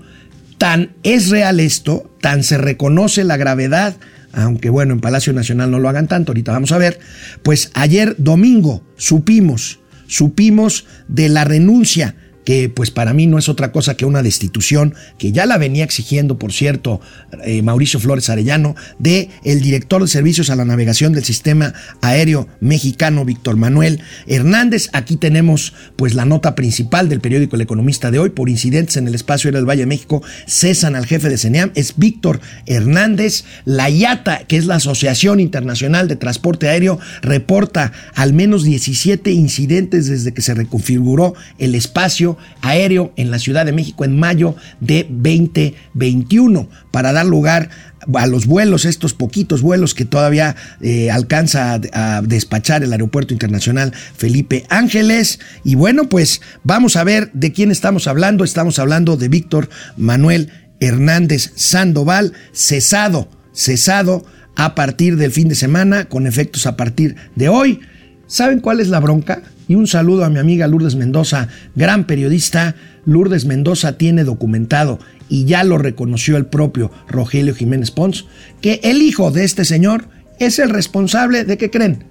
Tan 0.59 0.93
es 1.03 1.29
real 1.29 1.61
esto, 1.61 2.11
tan 2.21 2.43
se 2.43 2.59
reconoce 2.59 3.25
la 3.25 3.37
gravedad, 3.37 3.97
aunque 4.33 4.71
bueno, 4.71 4.95
en 4.95 5.01
Palacio 5.01 5.33
Nacional 5.33 5.71
no 5.71 5.79
lo 5.79 5.89
hagan 5.89 6.09
tanto, 6.09 6.33
ahorita 6.33 6.53
vamos 6.53 6.73
a 6.73 6.79
ver, 6.79 6.99
pues 7.43 7.71
ayer 7.75 8.15
domingo 8.19 8.83
supimos, 8.97 9.81
supimos 10.07 10.87
de 11.09 11.29
la 11.29 11.45
renuncia 11.45 12.15
que 12.47 12.69
pues 12.69 12.93
para 12.93 13.13
mí 13.13 13.27
no 13.27 13.39
es 13.39 13.49
otra 13.49 13.73
cosa 13.73 13.97
que 13.97 14.07
una 14.07 14.23
destitución, 14.23 14.95
que 15.19 15.33
ya 15.33 15.47
la 15.47 15.59
venía 15.59 15.83
exigiendo, 15.83 16.39
por 16.39 16.53
cierto, 16.53 17.01
eh, 17.45 17.61
Mauricio 17.61 17.99
Flores 17.99 18.31
Arellano, 18.31 18.77
de 19.01 19.31
el 19.43 19.61
director 19.61 20.01
de 20.01 20.07
servicios 20.07 20.49
a 20.49 20.55
la 20.55 20.65
navegación 20.65 21.13
del 21.13 21.25
sistema 21.25 21.75
aéreo 22.03 22.47
mexicano, 22.61 23.25
Víctor 23.25 23.57
Manuel 23.57 24.01
Hernández. 24.29 24.91
Aquí 24.93 25.17
tenemos 25.17 25.75
pues 25.97 26.15
la 26.15 26.25
nota 26.25 26.55
principal 26.55 27.09
del 27.09 27.21
periódico 27.21 27.57
El 27.57 27.63
Economista 27.63 28.13
de 28.13 28.21
hoy, 28.21 28.31
por 28.31 28.49
incidentes 28.49 28.97
en 28.97 29.09
el 29.09 29.17
espacio 29.17 29.49
aéreo 29.49 29.63
del 29.63 29.69
Valle 29.69 29.83
de 29.83 29.87
México, 29.87 30.23
cesan 30.47 30.95
al 30.95 31.05
jefe 31.05 31.29
de 31.29 31.39
CENEAM, 31.39 31.73
es 31.75 31.95
Víctor 31.97 32.41
Hernández. 32.67 33.45
La 33.65 33.91
IATA, 33.91 34.45
que 34.47 34.57
es 34.57 34.67
la 34.67 34.77
Asociación 34.77 35.41
Internacional 35.41 36.07
de 36.07 36.15
Transporte 36.15 36.69
Aéreo, 36.69 37.01
reporta 37.23 37.91
al 38.15 38.35
menos 38.35 38.63
17 38.63 39.33
incidentes 39.33 40.07
desde 40.07 40.33
que 40.33 40.43
se 40.43 40.55
reconfiguró 40.55 41.35
el 41.59 41.75
espacio 41.75 42.36
aéreo 42.63 43.13
en 43.17 43.31
la 43.31 43.39
Ciudad 43.39 43.67
de 43.67 43.73
México 43.73 44.05
en 44.05 44.19
mayo 44.19 44.57
de 44.81 45.07
2021 45.09 46.69
para 46.91 47.13
dar 47.13 47.27
lugar 47.27 47.71
a 48.15 48.27
los 48.27 48.47
vuelos, 48.47 48.85
estos 48.85 49.15
poquitos 49.15 49.63
vuelos 49.63 49.95
que 49.95 50.05
todavía 50.05 50.55
eh, 50.81 51.11
alcanza 51.11 51.75
a, 51.75 52.17
a, 52.19 52.23
despachar 52.23 52.85
el 52.85 52.93
Aeropuerto 52.93 53.35
Internacional 53.35 53.93
Felipe 54.17 54.65
Ángeles. 54.69 55.41
Y 55.65 55.75
bueno, 55.75 56.09
pues 56.09 56.41
vamos 56.63 56.97
a 56.97 57.05
ver 57.05 57.31
de 57.33 57.53
quién 57.53 57.71
estamos 57.71 58.07
hablando. 58.07 58.45
Estamos 58.45 58.79
hablando 58.79 59.17
de 59.17 59.29
Víctor 59.29 59.69
Manuel 59.97 60.51
Hernández 60.81 61.53
Sandoval, 61.57 62.33
cesado, 62.53 63.29
cesado 63.53 64.25
a 64.57 64.75
partir 64.75 65.17
del 65.17 65.33
fin 65.33 65.49
de 65.49 65.55
semana, 65.55 66.07
con 66.07 66.27
efectos 66.27 66.67
a 66.67 66.77
partir 66.77 67.17
de 67.35 67.49
hoy. 67.49 67.81
¿Saben 68.27 68.61
cuál 68.61 68.81
es 68.81 68.89
la 68.89 69.01
bronca? 69.01 69.43
Y 69.69 69.75
un 69.75 69.87
saludo 69.87 70.25
a 70.25 70.31
mi 70.31 70.39
amiga 70.39 70.69
Lourdes 70.69 70.95
Mendoza, 70.95 71.49
gran 71.75 72.07
periodista. 72.07 72.77
Lourdes 73.05 73.45
Mendoza 73.45 73.99
tiene 73.99 74.25
documentado, 74.25 74.99
y 75.29 75.45
ya 75.45 75.65
lo 75.65 75.79
reconoció 75.79 76.37
el 76.37 76.47
propio 76.47 76.91
Rogelio 77.09 77.55
Jiménez 77.55 77.91
Pons, 77.91 78.27
que 78.61 78.81
el 78.85 79.03
hijo 79.03 79.31
de 79.31 79.45
este 79.45 79.65
señor 79.65 80.09
es 80.39 80.59
el 80.59 80.71
responsable 80.71 81.45
de, 81.45 81.57
¿qué 81.57 81.71
creen? 81.71 82.05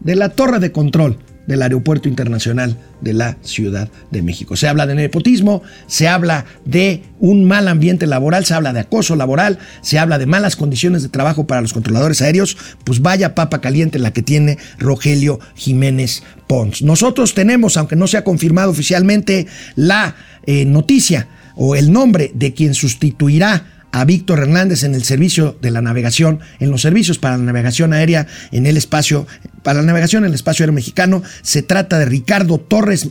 De 0.00 0.16
la 0.16 0.30
torre 0.30 0.58
de 0.58 0.72
control 0.72 1.18
del 1.48 1.62
Aeropuerto 1.62 2.08
Internacional 2.08 2.76
de 3.00 3.14
la 3.14 3.38
Ciudad 3.42 3.88
de 4.10 4.22
México. 4.22 4.54
Se 4.54 4.68
habla 4.68 4.86
de 4.86 4.94
nepotismo, 4.94 5.62
se 5.86 6.06
habla 6.06 6.44
de 6.64 7.02
un 7.18 7.44
mal 7.44 7.66
ambiente 7.68 8.06
laboral, 8.06 8.44
se 8.44 8.54
habla 8.54 8.72
de 8.72 8.80
acoso 8.80 9.16
laboral, 9.16 9.58
se 9.80 9.98
habla 9.98 10.18
de 10.18 10.26
malas 10.26 10.56
condiciones 10.56 11.02
de 11.02 11.08
trabajo 11.08 11.46
para 11.46 11.62
los 11.62 11.72
controladores 11.72 12.20
aéreos, 12.20 12.56
pues 12.84 13.00
vaya 13.00 13.34
papa 13.34 13.60
caliente 13.60 13.98
la 13.98 14.12
que 14.12 14.22
tiene 14.22 14.58
Rogelio 14.78 15.40
Jiménez 15.56 16.22
Pons. 16.46 16.82
Nosotros 16.82 17.32
tenemos, 17.34 17.78
aunque 17.78 17.96
no 17.96 18.06
se 18.06 18.18
ha 18.18 18.24
confirmado 18.24 18.70
oficialmente, 18.70 19.46
la 19.74 20.16
eh, 20.46 20.66
noticia 20.66 21.28
o 21.56 21.74
el 21.74 21.90
nombre 21.90 22.30
de 22.34 22.52
quien 22.52 22.74
sustituirá 22.74 23.78
a 23.90 24.04
Víctor 24.04 24.40
Hernández 24.40 24.82
en 24.84 24.94
el 24.94 25.02
servicio 25.02 25.56
de 25.62 25.70
la 25.70 25.80
navegación, 25.80 26.40
en 26.60 26.70
los 26.70 26.82
servicios 26.82 27.18
para 27.18 27.38
la 27.38 27.44
navegación 27.44 27.92
aérea 27.92 28.26
en 28.52 28.66
el 28.66 28.76
espacio, 28.76 29.26
para 29.68 29.80
la 29.80 29.86
navegación 29.86 30.24
en 30.24 30.30
el 30.30 30.34
espacio 30.34 30.62
aéreo 30.62 30.72
mexicano. 30.72 31.22
Se 31.42 31.60
trata 31.60 31.98
de 31.98 32.06
Ricardo 32.06 32.56
Torres, 32.56 33.10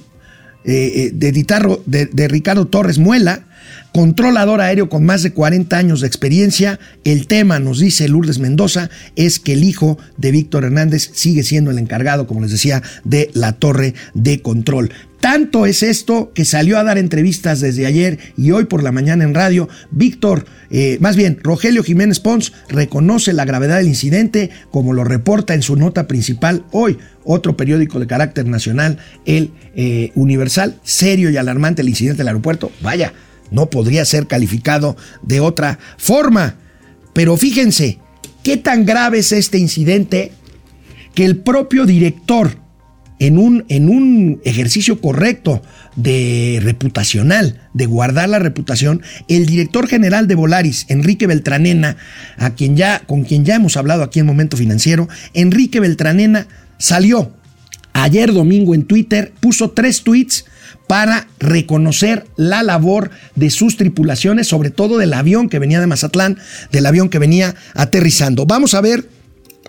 eh, 0.65 1.11
de, 1.13 1.31
de, 1.31 2.05
de 2.07 2.27
Ricardo 2.27 2.65
Torres 2.65 2.97
Muela, 2.97 3.45
controlador 3.91 4.59
aéreo 4.61 4.89
con 4.89 5.05
más 5.05 5.21
de 5.21 5.33
40 5.33 5.77
años 5.77 6.01
de 6.01 6.07
experiencia. 6.07 6.79
El 7.03 7.27
tema, 7.27 7.59
nos 7.59 7.77
dice 7.77 8.07
Lourdes 8.07 8.39
Mendoza, 8.39 8.89
es 9.15 9.39
que 9.39 9.53
el 9.53 9.63
hijo 9.63 9.99
de 10.17 10.31
Víctor 10.31 10.63
Hernández 10.63 11.11
sigue 11.13 11.43
siendo 11.43 11.69
el 11.69 11.77
encargado, 11.77 12.25
como 12.25 12.41
les 12.41 12.49
decía, 12.49 12.81
de 13.03 13.29
la 13.35 13.53
torre 13.53 13.93
de 14.15 14.41
control. 14.41 14.91
Tanto 15.21 15.65
es 15.65 15.81
esto 15.81 16.31
que 16.33 16.45
salió 16.45 16.77
a 16.77 16.83
dar 16.83 16.97
entrevistas 16.97 17.59
desde 17.59 17.85
ayer 17.85 18.19
y 18.37 18.51
hoy 18.51 18.65
por 18.65 18.83
la 18.83 18.91
mañana 18.91 19.23
en 19.23 19.33
radio. 19.33 19.67
Víctor, 19.89 20.45
eh, 20.69 20.97
más 21.01 21.15
bien, 21.15 21.39
Rogelio 21.41 21.83
Jiménez 21.83 22.19
Pons 22.19 22.53
reconoce 22.69 23.33
la 23.33 23.45
gravedad 23.45 23.77
del 23.77 23.87
incidente, 23.87 24.51
como 24.69 24.93
lo 24.93 25.03
reporta 25.03 25.53
en 25.55 25.63
su 25.63 25.75
nota 25.75 26.07
principal 26.07 26.65
hoy. 26.71 26.99
Otro 27.23 27.57
periódico 27.57 27.99
de 27.99 28.07
carácter 28.07 28.45
nacional, 28.45 28.99
el 29.25 29.51
eh, 29.75 30.11
Universal, 30.15 30.79
serio 30.83 31.29
y 31.29 31.37
alarmante 31.37 31.81
el 31.81 31.89
incidente 31.89 32.19
del 32.19 32.27
aeropuerto. 32.27 32.71
Vaya, 32.81 33.13
no 33.49 33.69
podría 33.69 34.05
ser 34.05 34.27
calificado 34.27 34.97
de 35.23 35.39
otra 35.39 35.79
forma. 35.97 36.55
Pero 37.13 37.37
fíjense, 37.37 37.97
qué 38.43 38.57
tan 38.57 38.85
grave 38.85 39.19
es 39.19 39.31
este 39.31 39.57
incidente 39.57 40.31
que 41.15 41.25
el 41.25 41.37
propio 41.37 41.85
director, 41.85 42.57
en 43.19 43.37
un, 43.37 43.65
en 43.69 43.89
un 43.89 44.41
ejercicio 44.43 45.01
correcto 45.01 45.61
de 45.95 46.59
reputacional, 46.61 47.59
de 47.73 47.85
guardar 47.85 48.29
la 48.29 48.39
reputación, 48.39 49.01
el 49.27 49.45
director 49.45 49.87
general 49.87 50.27
de 50.27 50.35
Volaris, 50.35 50.85
Enrique 50.89 51.27
Beltranena, 51.27 51.97
a 52.37 52.51
quien 52.51 52.77
ya, 52.77 53.01
con 53.05 53.23
quien 53.23 53.45
ya 53.45 53.55
hemos 53.55 53.77
hablado 53.77 54.03
aquí 54.03 54.19
en 54.19 54.25
Momento 54.25 54.57
Financiero, 54.57 55.07
Enrique 55.33 55.79
Beltranena 55.79 56.47
salió 56.77 57.31
ayer 57.93 58.31
domingo 58.31 58.75
en 58.75 58.83
Twitter, 58.83 59.33
puso 59.39 59.71
tres 59.71 60.03
tweets 60.03 60.45
para 60.87 61.27
reconocer 61.39 62.25
la 62.37 62.63
labor 62.63 63.11
de 63.35 63.49
sus 63.49 63.75
tripulaciones, 63.75 64.47
sobre 64.47 64.69
todo 64.69 64.97
del 64.97 65.13
avión 65.13 65.49
que 65.49 65.59
venía 65.59 65.79
de 65.79 65.87
Mazatlán, 65.87 66.37
del 66.71 66.85
avión 66.85 67.09
que 67.09 67.19
venía 67.19 67.55
aterrizando. 67.73 68.45
Vamos 68.45 68.73
a 68.73 68.81
ver 68.81 69.16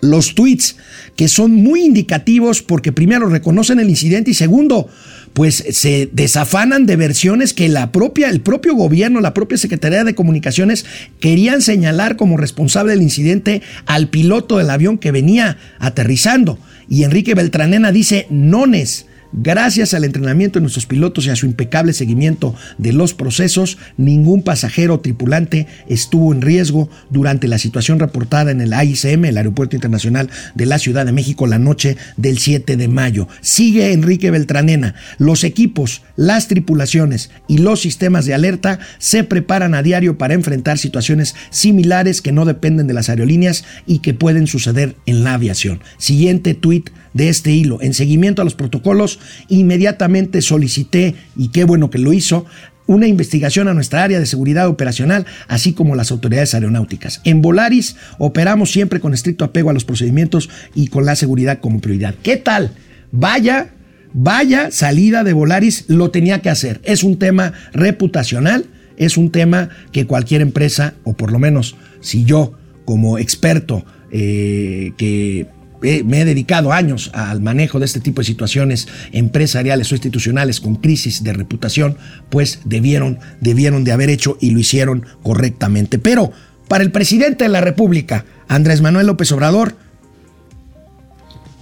los 0.01 0.35
tweets 0.35 0.75
que 1.15 1.27
son 1.27 1.51
muy 1.51 1.81
indicativos 1.81 2.61
porque 2.61 2.91
primero 2.91 3.27
reconocen 3.27 3.79
el 3.79 3.89
incidente 3.89 4.31
y 4.31 4.33
segundo, 4.33 4.87
pues 5.33 5.63
se 5.71 6.09
desafanan 6.11 6.85
de 6.85 6.95
versiones 6.95 7.53
que 7.53 7.69
la 7.69 7.91
propia, 7.91 8.29
el 8.29 8.41
propio 8.41 8.75
gobierno, 8.75 9.21
la 9.21 9.33
propia 9.33 9.57
Secretaría 9.57 10.03
de 10.03 10.15
Comunicaciones 10.15 10.85
querían 11.19 11.61
señalar 11.61 12.15
como 12.15 12.37
responsable 12.37 12.93
del 12.93 13.01
incidente 13.01 13.61
al 13.85 14.09
piloto 14.09 14.57
del 14.57 14.69
avión 14.69 14.97
que 14.97 15.11
venía 15.11 15.57
aterrizando. 15.79 16.57
Y 16.87 17.03
Enrique 17.03 17.35
Beltranena 17.35 17.91
dice, 17.91 18.25
nones, 18.29 19.05
Gracias 19.31 19.93
al 19.93 20.05
entrenamiento 20.05 20.57
de 20.57 20.63
nuestros 20.63 20.87
pilotos 20.87 21.27
y 21.27 21.29
a 21.29 21.35
su 21.35 21.45
impecable 21.45 21.93
seguimiento 21.93 22.55
de 22.79 22.93
los 22.93 23.13
procesos, 23.13 23.77
ningún 23.95 24.41
pasajero 24.41 24.95
o 24.95 24.99
tripulante 25.01 25.67
estuvo 25.87 26.33
en 26.33 26.41
riesgo 26.41 26.89
durante 27.11 27.47
la 27.47 27.59
situación 27.59 27.99
reportada 27.99 28.49
en 28.49 28.59
el 28.59 28.73
AICM, 28.73 29.25
el 29.25 29.37
Aeropuerto 29.37 29.75
Internacional 29.75 30.31
de 30.55 30.65
la 30.65 30.79
Ciudad 30.79 31.05
de 31.05 31.11
México, 31.11 31.45
la 31.45 31.59
noche 31.59 31.95
del 32.17 32.39
7 32.39 32.75
de 32.75 32.87
mayo. 32.87 33.27
Sigue 33.41 33.93
Enrique 33.93 34.31
Beltranena. 34.31 34.95
Los 35.19 35.43
equipos, 35.43 36.01
las 36.15 36.47
tripulaciones 36.47 37.29
y 37.47 37.59
los 37.59 37.81
sistemas 37.81 38.25
de 38.25 38.33
alerta 38.33 38.79
se 38.97 39.23
preparan 39.23 39.75
a 39.75 39.83
diario 39.83 40.17
para 40.17 40.33
enfrentar 40.33 40.79
situaciones 40.79 41.35
similares 41.51 42.23
que 42.23 42.31
no 42.31 42.45
dependen 42.45 42.87
de 42.87 42.95
las 42.95 43.09
aerolíneas 43.09 43.63
y 43.85 43.99
que 43.99 44.15
pueden 44.15 44.47
suceder 44.47 44.95
en 45.05 45.23
la 45.23 45.35
aviación. 45.35 45.81
Siguiente 45.97 46.55
tuit 46.55 46.89
de 47.13 47.29
este 47.29 47.51
hilo. 47.51 47.81
En 47.81 47.93
seguimiento 47.93 48.41
a 48.41 48.45
los 48.45 48.55
protocolos, 48.55 49.19
inmediatamente 49.47 50.41
solicité, 50.41 51.15
y 51.35 51.49
qué 51.49 51.63
bueno 51.63 51.89
que 51.89 51.97
lo 51.97 52.13
hizo, 52.13 52.45
una 52.89 53.07
investigación 53.07 53.67
a 53.67 53.75
nuestra 53.75 54.03
área 54.03 54.19
de 54.19 54.25
seguridad 54.25 54.67
operacional, 54.67 55.27
así 55.47 55.73
como 55.73 55.95
las 55.95 56.09
autoridades 56.09 56.55
aeronáuticas. 56.55 57.21
En 57.23 57.43
Volaris 57.43 57.95
operamos 58.17 58.71
siempre 58.71 58.99
con 58.99 59.13
estricto 59.13 59.45
apego 59.45 59.69
a 59.69 59.73
los 59.73 59.85
procedimientos 59.85 60.49
y 60.73 60.87
con 60.87 61.05
la 61.05 61.15
seguridad 61.15 61.59
como 61.59 61.81
prioridad. 61.81 62.15
¿Qué 62.23 62.37
tal? 62.37 62.71
Vaya, 63.11 63.75
vaya 64.11 64.71
salida 64.71 65.23
de 65.23 65.33
Volaris, 65.33 65.85
lo 65.87 66.09
tenía 66.09 66.41
que 66.41 66.49
hacer. 66.49 66.81
Es 66.83 67.03
un 67.03 67.19
tema 67.19 67.53
reputacional, 67.73 68.65
es 68.97 69.17
un 69.17 69.29
tema 69.29 69.69
que 69.91 70.07
cualquier 70.07 70.41
empresa, 70.41 70.95
o 71.03 71.13
por 71.13 71.31
lo 71.31 71.37
menos 71.37 71.75
si 72.01 72.25
yo 72.25 72.53
como 72.85 73.19
experto 73.19 73.85
eh, 74.11 74.93
que 74.97 75.45
me 75.81 76.21
he 76.21 76.25
dedicado 76.25 76.73
años 76.73 77.09
al 77.13 77.41
manejo 77.41 77.79
de 77.79 77.85
este 77.85 77.99
tipo 77.99 78.21
de 78.21 78.25
situaciones 78.25 78.87
empresariales 79.11 79.91
o 79.91 79.95
institucionales 79.95 80.59
con 80.59 80.75
crisis 80.75 81.23
de 81.23 81.33
reputación, 81.33 81.97
pues 82.29 82.59
debieron, 82.65 83.19
debieron 83.39 83.83
de 83.83 83.91
haber 83.91 84.09
hecho 84.09 84.37
y 84.41 84.51
lo 84.51 84.59
hicieron 84.59 85.05
correctamente. 85.23 85.99
Pero 85.99 86.31
para 86.67 86.83
el 86.83 86.91
presidente 86.91 87.45
de 87.45 87.49
la 87.49 87.61
República, 87.61 88.25
Andrés 88.47 88.81
Manuel 88.81 89.07
López 89.07 89.31
Obrador, 89.31 89.75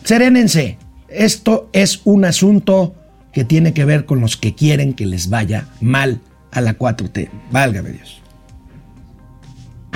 serénense, 0.03 0.77
esto 1.09 1.69
es 1.73 2.01
un 2.03 2.25
asunto 2.25 2.95
que 3.31 3.43
tiene 3.43 3.73
que 3.73 3.85
ver 3.85 4.05
con 4.05 4.19
los 4.19 4.35
que 4.35 4.55
quieren 4.55 4.93
que 4.93 5.05
les 5.05 5.29
vaya 5.29 5.67
mal 5.79 6.21
a 6.51 6.61
la 6.61 6.77
4T. 6.77 7.29
Válgame 7.51 7.91
Dios. 7.91 8.21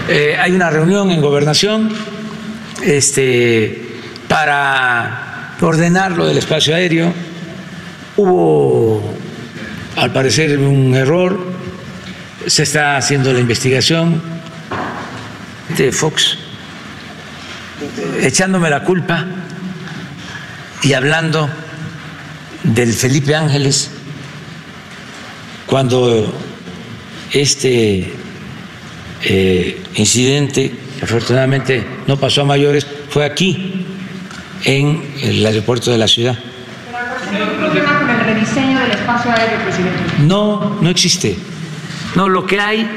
Eh, 0.07 0.35
hay 0.39 0.51
una 0.51 0.69
reunión 0.69 1.09
en 1.11 1.21
gobernación. 1.21 1.89
Este 2.83 3.90
para 4.31 5.57
ordenar 5.59 6.13
lo 6.13 6.25
del 6.25 6.37
espacio 6.37 6.73
aéreo. 6.73 7.13
Hubo, 8.15 9.13
al 9.97 10.13
parecer, 10.13 10.57
un 10.57 10.95
error. 10.95 11.51
Se 12.47 12.63
está 12.63 12.95
haciendo 12.95 13.33
la 13.33 13.41
investigación 13.41 14.21
de 15.77 15.91
Fox, 15.91 16.37
echándome 18.21 18.69
la 18.69 18.85
culpa 18.85 19.25
y 20.81 20.93
hablando 20.93 21.49
del 22.63 22.93
Felipe 22.93 23.35
Ángeles 23.35 23.91
cuando 25.67 26.33
este 27.31 28.13
eh, 29.23 29.83
incidente, 29.95 30.73
afortunadamente 31.01 31.85
no 32.07 32.17
pasó 32.17 32.41
a 32.41 32.45
mayores, 32.45 32.87
fue 33.09 33.25
aquí 33.25 33.90
en 34.63 35.13
el 35.21 35.45
aeropuerto 35.45 35.91
de 35.91 35.97
la 35.97 36.07
ciudad. 36.07 36.37
No, 40.19 40.77
no 40.81 40.89
existe. 40.89 41.37
No, 42.15 42.27
lo 42.27 42.45
que 42.45 42.59
hay 42.59 42.89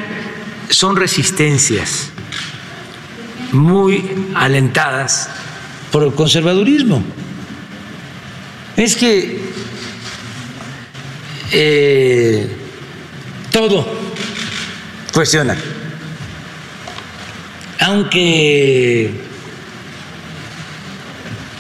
son 0.69 0.97
resistencias 0.97 2.11
muy 3.53 4.05
alentadas 4.35 5.31
por 5.93 6.03
el 6.03 6.13
conservadurismo. 6.13 7.03
Es 8.77 8.97
que 8.97 9.41
eh, 11.53 12.49
todo 13.53 13.87
cuestiona. 15.13 15.57
Aunque 17.79 19.24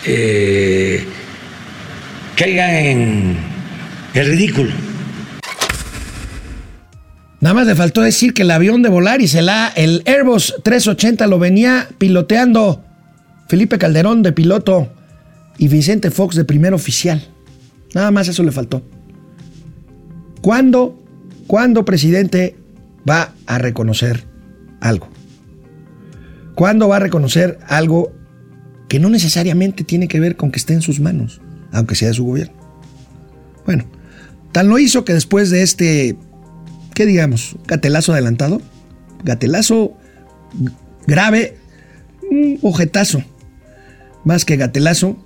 eh, 0.06 1.04
caigan 2.36 2.70
en 2.70 3.36
el 4.14 4.26
ridículo. 4.26 4.72
Nada 7.40 7.54
más 7.54 7.66
le 7.66 7.74
faltó 7.74 8.00
decir 8.00 8.32
que 8.32 8.42
el 8.42 8.50
avión 8.50 8.82
de 8.82 8.88
Volaris, 8.88 9.34
el, 9.34 9.50
el 9.76 10.02
Airbus 10.06 10.54
380, 10.62 11.26
lo 11.26 11.38
venía 11.38 11.88
piloteando 11.98 12.82
Felipe 13.48 13.78
Calderón 13.78 14.22
de 14.22 14.32
piloto 14.32 14.88
y 15.58 15.68
Vicente 15.68 16.10
Fox 16.10 16.36
de 16.36 16.44
primer 16.44 16.72
oficial. 16.72 17.22
Nada 17.94 18.10
más 18.10 18.28
eso 18.28 18.42
le 18.42 18.50
faltó. 18.50 18.82
¿Cuándo, 20.40 20.98
¿cuándo, 21.46 21.84
presidente, 21.84 22.56
va 23.08 23.32
a 23.46 23.58
reconocer 23.58 24.24
algo? 24.80 25.08
¿Cuándo 26.54 26.88
va 26.88 26.96
a 26.96 27.00
reconocer 27.00 27.58
algo 27.66 28.12
que 28.88 28.98
no 28.98 29.08
necesariamente 29.08 29.84
tiene 29.84 30.08
que 30.08 30.20
ver 30.20 30.36
con 30.36 30.50
que 30.50 30.58
esté 30.58 30.74
en 30.74 30.82
sus 30.82 31.00
manos, 31.00 31.40
aunque 31.72 31.94
sea 31.94 32.08
de 32.08 32.14
su 32.14 32.24
gobierno. 32.24 32.54
Bueno, 33.66 33.84
tan 34.52 34.68
lo 34.68 34.78
hizo 34.78 35.04
que 35.04 35.14
después 35.14 35.50
de 35.50 35.62
este, 35.62 36.16
¿qué 36.94 37.06
digamos? 37.06 37.56
Gatelazo 37.66 38.12
adelantado, 38.12 38.60
gatelazo 39.24 39.96
grave, 41.06 41.56
un 42.30 42.58
ojetazo, 42.62 43.22
más 44.24 44.44
que 44.44 44.56
gatelazo, 44.56 45.16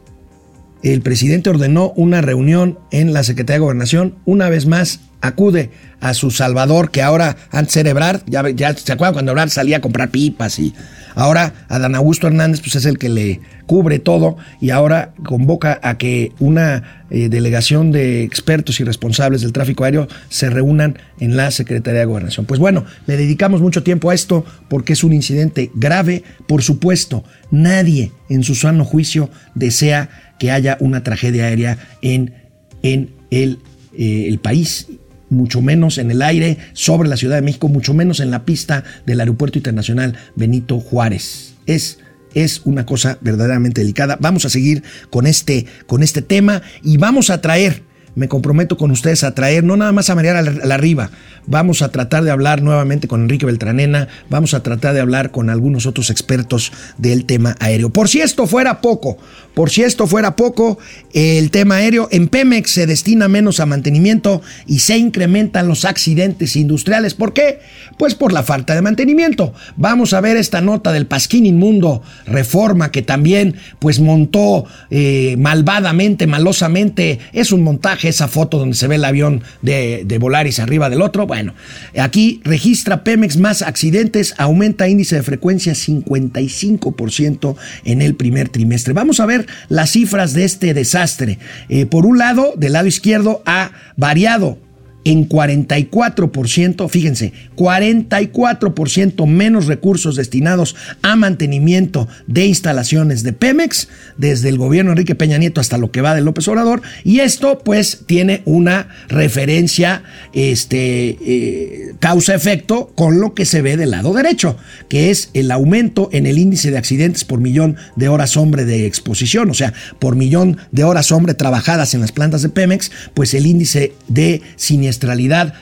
el 0.82 1.02
presidente 1.02 1.50
ordenó 1.50 1.92
una 1.96 2.20
reunión 2.20 2.78
en 2.90 3.12
la 3.12 3.24
Secretaría 3.24 3.56
de 3.56 3.64
Gobernación, 3.64 4.14
una 4.24 4.48
vez 4.48 4.66
más 4.66 5.00
acude 5.20 5.70
a 6.00 6.14
su 6.14 6.30
salvador, 6.30 6.90
que 6.90 7.02
ahora 7.02 7.36
antes 7.50 7.76
era 7.76 7.90
Ebrard, 7.90 8.22
ya, 8.26 8.74
se 8.74 8.92
acuerdan 8.92 9.14
cuando 9.14 9.32
Ebrard 9.32 9.50
salía 9.50 9.78
a 9.78 9.80
comprar 9.80 10.10
pipas 10.10 10.58
y 10.58 10.72
ahora 11.14 11.52
Adán 11.68 11.94
Augusto 11.96 12.28
Hernández 12.28 12.60
pues 12.60 12.76
es 12.76 12.86
el 12.86 12.98
que 12.98 13.08
le 13.08 13.40
cubre 13.66 13.98
todo 13.98 14.36
y 14.60 14.70
ahora 14.70 15.12
convoca 15.24 15.80
a 15.82 15.98
que 15.98 16.32
una 16.38 17.04
eh, 17.10 17.28
delegación 17.28 17.90
de 17.90 18.22
expertos 18.22 18.78
y 18.78 18.84
responsables 18.84 19.42
del 19.42 19.52
tráfico 19.52 19.84
aéreo 19.84 20.06
se 20.28 20.50
reúnan 20.50 20.98
en 21.18 21.36
la 21.36 21.50
Secretaría 21.50 22.00
de 22.00 22.06
Gobernación. 22.06 22.46
Pues 22.46 22.60
bueno, 22.60 22.84
le 23.06 23.16
dedicamos 23.16 23.60
mucho 23.60 23.82
tiempo 23.82 24.10
a 24.10 24.14
esto 24.14 24.44
porque 24.68 24.92
es 24.92 25.02
un 25.02 25.12
incidente 25.12 25.70
grave, 25.74 26.22
por 26.46 26.62
supuesto, 26.62 27.24
nadie 27.50 28.12
en 28.28 28.44
su 28.44 28.54
sano 28.54 28.84
juicio 28.84 29.30
desea 29.54 30.08
que 30.38 30.52
haya 30.52 30.76
una 30.80 31.02
tragedia 31.02 31.44
aérea 31.46 31.78
en, 32.02 32.34
en 32.82 33.10
el, 33.30 33.58
eh, 33.96 34.26
el 34.28 34.38
país 34.38 34.86
mucho 35.30 35.60
menos 35.62 35.98
en 35.98 36.10
el 36.10 36.22
aire 36.22 36.58
sobre 36.72 37.08
la 37.08 37.16
Ciudad 37.16 37.36
de 37.36 37.42
México, 37.42 37.68
mucho 37.68 37.94
menos 37.94 38.20
en 38.20 38.30
la 38.30 38.44
pista 38.44 38.84
del 39.06 39.20
Aeropuerto 39.20 39.58
Internacional 39.58 40.16
Benito 40.36 40.80
Juárez. 40.80 41.54
Es 41.66 41.98
es 42.34 42.62
una 42.64 42.84
cosa 42.86 43.18
verdaderamente 43.20 43.80
delicada. 43.80 44.18
Vamos 44.20 44.44
a 44.44 44.50
seguir 44.50 44.82
con 45.10 45.26
este, 45.26 45.66
con 45.86 46.02
este 46.02 46.22
tema 46.22 46.62
y 46.82 46.96
vamos 46.96 47.30
a 47.30 47.40
traer 47.40 47.82
me 48.18 48.28
comprometo 48.28 48.76
con 48.76 48.90
ustedes 48.90 49.22
a 49.22 49.34
traer, 49.34 49.62
no 49.62 49.76
nada 49.76 49.92
más 49.92 50.10
a 50.10 50.14
la 50.14 50.76
Riva, 50.76 51.10
vamos 51.46 51.82
a 51.82 51.90
tratar 51.90 52.24
de 52.24 52.32
hablar 52.32 52.62
nuevamente 52.62 53.06
con 53.06 53.22
Enrique 53.22 53.46
Beltranena, 53.46 54.08
vamos 54.28 54.54
a 54.54 54.62
tratar 54.62 54.92
de 54.92 55.00
hablar 55.00 55.30
con 55.30 55.50
algunos 55.50 55.86
otros 55.86 56.10
expertos 56.10 56.72
del 56.98 57.24
tema 57.24 57.54
aéreo. 57.60 57.90
Por 57.90 58.08
si 58.08 58.20
esto 58.20 58.46
fuera 58.46 58.80
poco, 58.80 59.18
por 59.54 59.70
si 59.70 59.82
esto 59.82 60.06
fuera 60.06 60.34
poco, 60.34 60.78
el 61.14 61.50
tema 61.50 61.76
aéreo, 61.76 62.08
en 62.10 62.28
Pemex 62.28 62.70
se 62.70 62.86
destina 62.86 63.28
menos 63.28 63.60
a 63.60 63.66
mantenimiento 63.66 64.42
y 64.66 64.80
se 64.80 64.98
incrementan 64.98 65.68
los 65.68 65.84
accidentes 65.84 66.56
industriales. 66.56 67.14
¿Por 67.14 67.32
qué? 67.32 67.60
Pues 67.98 68.14
por 68.14 68.32
la 68.32 68.42
falta 68.42 68.74
de 68.74 68.82
mantenimiento. 68.82 69.54
Vamos 69.76 70.12
a 70.12 70.20
ver 70.20 70.36
esta 70.36 70.60
nota 70.60 70.92
del 70.92 71.06
Pasquín 71.06 71.46
Inmundo 71.46 72.02
Reforma 72.26 72.90
que 72.90 73.02
también 73.02 73.56
pues 73.78 74.00
montó 74.00 74.64
eh, 74.90 75.36
malvadamente, 75.38 76.26
malosamente. 76.26 77.18
Es 77.32 77.52
un 77.52 77.62
montaje 77.62 78.07
esa 78.08 78.28
foto 78.28 78.58
donde 78.58 78.76
se 78.76 78.88
ve 78.88 78.96
el 78.96 79.04
avión 79.04 79.42
de, 79.62 80.18
Volaris 80.20 80.58
arriba 80.58 80.90
del 80.90 81.02
otro. 81.02 81.26
Bueno, 81.26 81.54
aquí 81.98 82.40
registra 82.44 83.04
Pemex 83.04 83.36
más 83.36 83.62
accidentes, 83.62 84.34
aumenta 84.38 84.88
índice 84.88 85.16
de 85.16 85.22
frecuencia 85.22 85.72
55% 85.74 87.56
en 87.84 88.02
el 88.02 88.14
primer 88.14 88.48
trimestre. 88.48 88.94
Vamos 88.94 89.20
a 89.20 89.26
ver 89.26 89.46
las 89.68 89.90
cifras 89.90 90.32
de 90.32 90.44
este 90.44 90.74
desastre. 90.74 91.38
Eh, 91.68 91.86
por 91.86 92.06
un 92.06 92.18
lado, 92.18 92.54
del 92.56 92.72
lado 92.72 92.86
izquierdo 92.86 93.42
ha 93.46 93.70
variado 93.96 94.58
en 95.04 95.28
44%, 95.28 96.88
fíjense, 96.88 97.32
44% 97.56 99.26
menos 99.26 99.66
recursos 99.66 100.16
destinados 100.16 100.76
a 101.02 101.16
mantenimiento 101.16 102.08
de 102.26 102.46
instalaciones 102.46 103.22
de 103.22 103.32
Pemex, 103.32 103.88
desde 104.16 104.48
el 104.48 104.58
gobierno 104.58 104.92
Enrique 104.92 105.14
Peña 105.14 105.38
Nieto 105.38 105.60
hasta 105.60 105.78
lo 105.78 105.90
que 105.90 106.00
va 106.00 106.14
de 106.14 106.20
López 106.20 106.46
Obrador, 106.48 106.82
y 107.04 107.20
esto 107.20 107.60
pues 107.64 108.02
tiene 108.06 108.42
una 108.44 108.88
referencia, 109.08 110.02
este, 110.32 111.16
eh, 111.20 111.94
causa-efecto 112.00 112.92
con 112.94 113.20
lo 113.20 113.34
que 113.34 113.44
se 113.44 113.62
ve 113.62 113.76
del 113.76 113.92
lado 113.92 114.12
derecho, 114.12 114.56
que 114.88 115.10
es 115.10 115.30
el 115.34 115.50
aumento 115.50 116.10
en 116.12 116.26
el 116.26 116.38
índice 116.38 116.70
de 116.70 116.78
accidentes 116.78 117.24
por 117.24 117.40
millón 117.40 117.76
de 117.96 118.08
horas 118.08 118.36
hombre 118.36 118.64
de 118.64 118.86
exposición, 118.86 119.50
o 119.50 119.54
sea, 119.54 119.72
por 119.98 120.16
millón 120.16 120.58
de 120.72 120.84
horas 120.84 121.12
hombre 121.12 121.34
trabajadas 121.34 121.94
en 121.94 122.00
las 122.00 122.12
plantas 122.12 122.42
de 122.42 122.48
Pemex, 122.48 122.90
pues 123.14 123.34
el 123.34 123.46
índice 123.46 123.94
de 124.08 124.42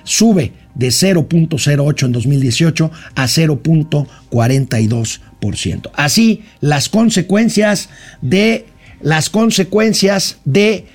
sube 0.05 0.53
de 0.75 0.89
0.08 0.89 2.05
en 2.05 2.13
2018 2.13 2.91
a 3.15 3.25
0.42%. 3.25 5.91
Así, 5.95 6.43
las 6.61 6.89
consecuencias 6.89 7.89
de 8.21 8.67
las 9.01 9.31
consecuencias 9.31 10.39
de 10.45 10.87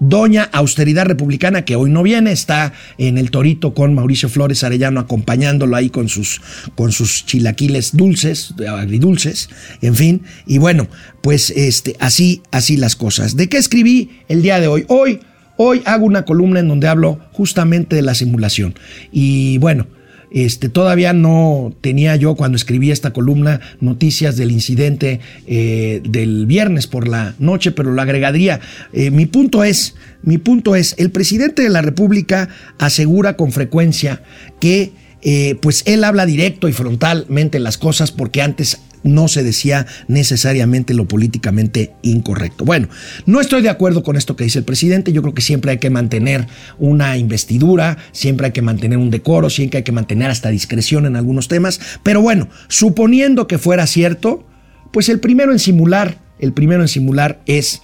Doña 0.00 0.48
Austeridad 0.52 1.04
Republicana, 1.04 1.66
que 1.66 1.76
hoy 1.76 1.90
no 1.90 2.02
viene, 2.02 2.32
está 2.32 2.72
en 2.96 3.18
el 3.18 3.30
Torito 3.30 3.74
con 3.74 3.94
Mauricio 3.94 4.30
Flores 4.30 4.64
Arellano 4.64 4.98
acompañándolo 4.98 5.76
ahí 5.76 5.90
con 5.90 6.08
sus, 6.08 6.40
con 6.74 6.90
sus 6.90 7.26
chilaquiles 7.26 7.94
dulces, 7.94 8.54
agridulces, 8.66 9.50
en 9.82 9.94
fin. 9.94 10.22
Y 10.46 10.56
bueno, 10.56 10.88
pues 11.20 11.50
este, 11.50 11.96
así, 12.00 12.40
así 12.50 12.78
las 12.78 12.96
cosas. 12.96 13.36
¿De 13.36 13.50
qué 13.50 13.58
escribí 13.58 14.10
el 14.28 14.40
día 14.40 14.58
de 14.58 14.68
hoy? 14.68 14.86
Hoy 14.88 15.20
Hoy 15.62 15.82
hago 15.84 16.06
una 16.06 16.24
columna 16.24 16.60
en 16.60 16.68
donde 16.68 16.88
hablo 16.88 17.18
justamente 17.32 17.94
de 17.94 18.00
la 18.00 18.14
simulación. 18.14 18.76
Y 19.12 19.58
bueno, 19.58 19.88
este, 20.30 20.70
todavía 20.70 21.12
no 21.12 21.74
tenía 21.82 22.16
yo 22.16 22.34
cuando 22.34 22.56
escribí 22.56 22.90
esta 22.90 23.12
columna 23.12 23.60
noticias 23.78 24.38
del 24.38 24.52
incidente 24.52 25.20
eh, 25.46 26.00
del 26.02 26.46
viernes 26.46 26.86
por 26.86 27.06
la 27.06 27.34
noche, 27.38 27.72
pero 27.72 27.92
lo 27.92 28.00
agregaría. 28.00 28.60
Eh, 28.94 29.10
mi 29.10 29.26
punto 29.26 29.62
es, 29.62 29.96
mi 30.22 30.38
punto 30.38 30.76
es, 30.76 30.94
el 30.96 31.10
presidente 31.10 31.60
de 31.60 31.68
la 31.68 31.82
República 31.82 32.48
asegura 32.78 33.36
con 33.36 33.52
frecuencia 33.52 34.22
que 34.60 34.92
eh, 35.22 35.56
pues 35.60 35.82
él 35.86 36.04
habla 36.04 36.26
directo 36.26 36.68
y 36.68 36.72
frontalmente 36.72 37.58
las 37.58 37.78
cosas 37.78 38.12
porque 38.12 38.42
antes 38.42 38.80
no 39.02 39.28
se 39.28 39.42
decía 39.42 39.86
necesariamente 40.08 40.94
lo 40.94 41.06
políticamente 41.06 41.92
incorrecto. 42.02 42.64
Bueno, 42.64 42.88
no 43.26 43.40
estoy 43.40 43.62
de 43.62 43.68
acuerdo 43.68 44.02
con 44.02 44.16
esto 44.16 44.36
que 44.36 44.44
dice 44.44 44.58
el 44.58 44.64
presidente, 44.64 45.12
yo 45.12 45.22
creo 45.22 45.34
que 45.34 45.42
siempre 45.42 45.72
hay 45.72 45.78
que 45.78 45.90
mantener 45.90 46.46
una 46.78 47.16
investidura, 47.16 47.98
siempre 48.12 48.46
hay 48.46 48.52
que 48.52 48.62
mantener 48.62 48.98
un 48.98 49.10
decoro, 49.10 49.50
siempre 49.50 49.78
hay 49.78 49.84
que 49.84 49.92
mantener 49.92 50.30
hasta 50.30 50.50
discreción 50.50 51.06
en 51.06 51.16
algunos 51.16 51.48
temas, 51.48 51.80
pero 52.02 52.20
bueno, 52.20 52.48
suponiendo 52.68 53.46
que 53.46 53.58
fuera 53.58 53.86
cierto, 53.86 54.46
pues 54.92 55.08
el 55.08 55.20
primero 55.20 55.52
en 55.52 55.58
simular, 55.58 56.18
el 56.38 56.52
primero 56.52 56.82
en 56.82 56.88
simular 56.88 57.40
es 57.46 57.82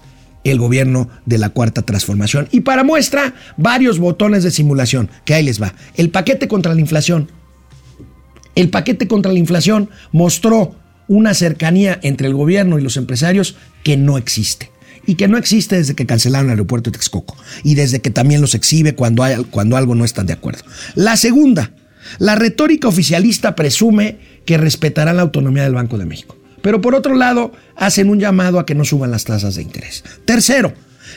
el 0.51 0.59
gobierno 0.59 1.09
de 1.25 1.39
la 1.39 1.51
cuarta 1.51 1.83
transformación. 1.83 2.49
Y 2.53 2.61
para 2.61 2.85
muestra, 2.85 3.35
varios 3.57 3.99
botones 3.99 4.45
de 4.45 4.51
simulación, 4.51 5.11
que 5.25 5.35
ahí 5.35 5.45
les 5.45 5.61
va. 5.61 5.75
El 5.97 6.11
paquete 6.11 6.49
contra 6.49 6.75
la 6.75 6.81
inflación. 6.81 7.31
El 8.55 8.71
paquete 8.71 9.07
contra 9.07 9.33
la 9.33 9.39
inflación 9.39 9.91
mostró 10.13 10.77
una 11.09 11.35
cercanía 11.35 11.99
entre 12.03 12.27
el 12.27 12.35
gobierno 12.35 12.79
y 12.79 12.83
los 12.83 12.97
empresarios 12.97 13.57
que 13.83 13.97
no 13.97 14.19
existe. 14.19 14.71
Y 15.07 15.15
que 15.15 15.29
no 15.29 15.39
existe 15.39 15.77
desde 15.77 15.95
que 15.95 16.07
cancelaron 16.07 16.47
el 16.47 16.53
aeropuerto 16.53 16.91
de 16.91 16.99
Texcoco. 16.99 17.37
Y 17.63 17.75
desde 17.75 18.01
que 18.01 18.11
también 18.11 18.41
los 18.41 18.55
exhibe 18.55 18.95
cuando, 18.95 19.25
cuando 19.51 19.77
algo 19.77 19.95
no 19.95 20.05
están 20.05 20.27
de 20.27 20.33
acuerdo. 20.33 20.65
La 20.95 21.17
segunda, 21.17 21.73
la 22.19 22.35
retórica 22.35 22.89
oficialista 22.89 23.55
presume 23.55 24.19
que 24.45 24.59
respetará 24.59 25.13
la 25.13 25.23
autonomía 25.23 25.63
del 25.63 25.75
Banco 25.75 25.99
de 25.99 26.07
México. 26.07 26.37
Pero 26.67 26.81
por 26.81 26.97
otro 26.97 27.15
lado, 27.15 27.53
hacen 27.77 28.11
un 28.11 28.19
llamado 28.19 28.59
a 28.59 28.67
que 28.67 28.75
no 28.75 28.85
suban 28.85 29.13
las 29.13 29.23
tasas 29.23 29.55
de 29.55 29.63
interés. 29.63 30.03
Tercero, 30.25 30.73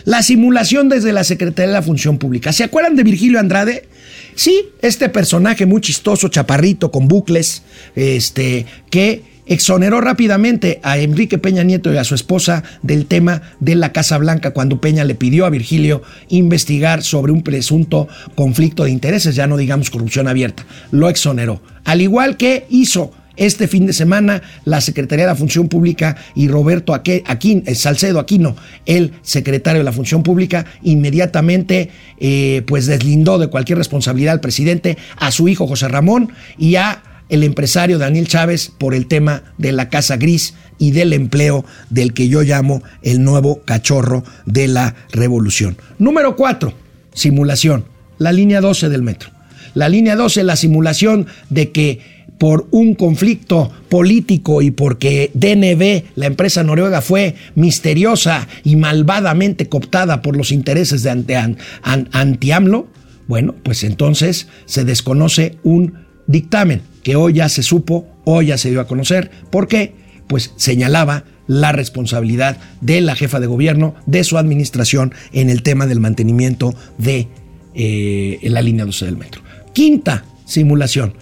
la 0.05 0.21
simulación 0.21 0.89
desde 0.89 1.11
la 1.11 1.23
Secretaría 1.23 1.69
de 1.69 1.73
la 1.73 1.81
Función 1.81 2.19
Pública. 2.19 2.53
¿Se 2.53 2.63
acuerdan 2.63 2.95
de 2.95 3.01
Virgilio 3.01 3.39
Andrade? 3.39 3.87
Sí, 4.35 4.65
este 4.83 5.09
personaje 5.09 5.65
muy 5.65 5.81
chistoso, 5.81 6.27
chaparrito, 6.27 6.91
con 6.91 7.07
bucles, 7.07 7.63
este, 7.95 8.67
que 8.91 9.23
exoneró 9.47 10.01
rápidamente 10.01 10.79
a 10.83 10.99
Enrique 10.99 11.39
Peña 11.39 11.63
Nieto 11.63 11.91
y 11.91 11.97
a 11.97 12.03
su 12.03 12.13
esposa 12.13 12.61
del 12.83 13.07
tema 13.07 13.41
de 13.59 13.73
la 13.73 13.91
Casa 13.91 14.19
Blanca 14.19 14.51
cuando 14.51 14.79
Peña 14.79 15.03
le 15.03 15.15
pidió 15.15 15.47
a 15.47 15.49
Virgilio 15.49 16.03
investigar 16.27 17.01
sobre 17.01 17.31
un 17.31 17.41
presunto 17.41 18.07
conflicto 18.35 18.83
de 18.83 18.91
intereses, 18.91 19.33
ya 19.33 19.47
no 19.47 19.57
digamos 19.57 19.89
corrupción 19.89 20.27
abierta. 20.27 20.63
Lo 20.91 21.09
exoneró. 21.09 21.59
Al 21.85 22.01
igual 22.01 22.37
que 22.37 22.67
hizo 22.69 23.13
este 23.39 23.67
fin 23.67 23.87
de 23.87 23.93
semana 23.93 24.43
la 24.65 24.81
Secretaría 24.81 25.25
de 25.25 25.31
la 25.31 25.35
Función 25.35 25.67
Pública 25.67 26.17
y 26.35 26.47
Roberto 26.47 26.93
Aquín, 26.93 27.63
eh, 27.65 27.73
Salcedo 27.73 28.19
Aquino, 28.19 28.55
el 28.85 29.13
secretario 29.21 29.79
de 29.79 29.85
la 29.85 29.91
Función 29.91 30.21
Pública, 30.21 30.65
inmediatamente 30.83 31.89
eh, 32.19 32.63
pues 32.67 32.85
deslindó 32.85 33.39
de 33.39 33.47
cualquier 33.47 33.77
responsabilidad 33.77 34.33
al 34.33 34.41
presidente, 34.41 34.97
a 35.17 35.31
su 35.31 35.47
hijo 35.47 35.67
José 35.67 35.87
Ramón 35.87 36.31
y 36.57 36.75
a 36.75 37.01
el 37.29 37.43
empresario 37.43 37.97
Daniel 37.97 38.27
Chávez 38.27 38.71
por 38.77 38.93
el 38.93 39.07
tema 39.07 39.43
de 39.57 39.71
la 39.71 39.89
casa 39.89 40.17
gris 40.17 40.55
y 40.77 40.91
del 40.91 41.13
empleo 41.13 41.63
del 41.89 42.13
que 42.13 42.27
yo 42.27 42.41
llamo 42.41 42.81
el 43.03 43.23
nuevo 43.23 43.61
cachorro 43.63 44.23
de 44.45 44.67
la 44.67 44.95
revolución. 45.11 45.77
Número 45.99 46.35
cuatro, 46.35 46.73
simulación. 47.13 47.85
La 48.17 48.33
línea 48.33 48.59
12 48.59 48.89
del 48.89 49.03
metro. 49.03 49.29
La 49.75 49.87
línea 49.87 50.15
12, 50.15 50.43
la 50.43 50.55
simulación 50.55 51.27
de 51.49 51.71
que 51.71 52.18
por 52.39 52.67
un 52.71 52.95
conflicto 52.95 53.69
político 53.89 54.63
y 54.63 54.71
porque 54.71 55.29
DNB, 55.35 56.15
la 56.15 56.25
empresa 56.25 56.63
noruega, 56.63 57.01
fue 57.01 57.35
misteriosa 57.53 58.47
y 58.63 58.77
malvadamente 58.77 59.67
cooptada 59.67 60.23
por 60.23 60.35
los 60.35 60.51
intereses 60.51 61.03
de 61.03 61.35
anti-AMLO, 61.83 62.87
bueno, 63.27 63.53
pues 63.61 63.83
entonces 63.83 64.47
se 64.65 64.85
desconoce 64.85 65.59
un 65.63 65.93
dictamen 66.25 66.81
que 67.03 67.15
hoy 67.15 67.33
ya 67.33 67.49
se 67.49 67.61
supo, 67.61 68.07
hoy 68.25 68.47
ya 68.47 68.57
se 68.57 68.71
dio 68.71 68.81
a 68.81 68.87
conocer. 68.87 69.29
¿Por 69.51 69.67
qué? 69.67 69.93
Pues 70.27 70.53
señalaba 70.55 71.25
la 71.45 71.71
responsabilidad 71.71 72.57
de 72.81 73.01
la 73.01 73.15
jefa 73.15 73.39
de 73.39 73.47
gobierno, 73.47 73.95
de 74.05 74.23
su 74.23 74.37
administración 74.37 75.13
en 75.33 75.49
el 75.49 75.61
tema 75.61 75.87
del 75.87 75.99
mantenimiento 75.99 76.73
de 76.97 77.27
eh, 77.75 78.39
la 78.43 78.61
línea 78.61 78.85
12 78.85 79.05
del 79.05 79.17
metro. 79.17 79.41
Quinta 79.73 80.25
simulación, 80.45 81.13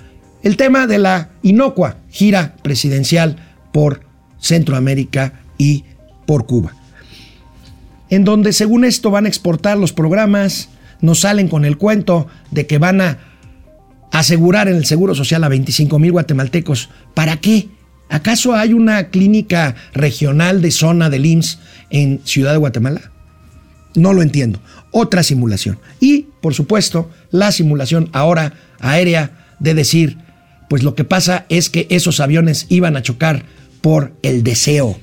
el 0.44 0.58
tema 0.58 0.88
de 0.88 0.98
la 1.00 1.30
inocua 1.42 1.98
gira 2.10 2.56
presidencial 2.62 3.38
por 3.72 4.02
Centroamérica 4.40 5.42
y 5.58 5.84
por 6.26 6.46
Cuba, 6.46 6.74
en 8.10 8.24
donde 8.24 8.54
según 8.54 8.86
esto 8.86 9.12
van 9.12 9.26
a 9.26 9.30
exportar 9.30 9.78
los 9.78 9.94
programas, 9.94 10.70
nos 11.02 11.22
salen 11.22 11.48
con 11.48 11.66
el 11.66 11.78
cuento 11.78 12.28
de 12.52 12.68
que 12.68 12.78
van 12.78 13.02
a 13.02 13.18
asegurar 14.12 14.68
en 14.68 14.76
el 14.76 14.86
Seguro 14.86 15.16
Social 15.16 15.44
a 15.44 15.50
25 15.50 16.00
mil 16.00 16.12
guatemaltecos. 16.12 16.90
¿Para 17.14 17.38
qué? 17.38 17.70
¿Acaso 18.10 18.56
hay 18.56 18.74
una 18.74 19.10
clínica 19.10 19.76
regional 19.94 20.62
de 20.62 20.72
zona 20.72 21.10
del 21.10 21.26
IMSS 21.26 21.60
en 21.90 22.22
Ciudad 22.24 22.54
de 22.54 22.58
Guatemala? 22.58 23.12
No 23.96 24.14
lo 24.14 24.22
entiendo. 24.22 24.62
Otra 24.92 25.24
simulación. 25.24 25.80
Y, 26.00 26.28
por 26.42 26.54
supuesto, 26.54 27.10
la 27.32 27.52
simulación 27.52 28.10
ahora 28.14 28.54
aérea 28.80 29.56
de 29.60 29.74
decir, 29.74 30.18
pues 30.70 30.84
lo 30.84 30.96
que 30.96 31.04
pasa 31.04 31.46
es 31.50 31.70
que 31.70 31.88
esos 31.90 32.20
aviones 32.20 32.66
iban 32.70 32.96
a 32.98 33.02
chocar 33.02 33.46
por 33.82 34.14
el 34.22 34.44
deseo, 34.44 34.98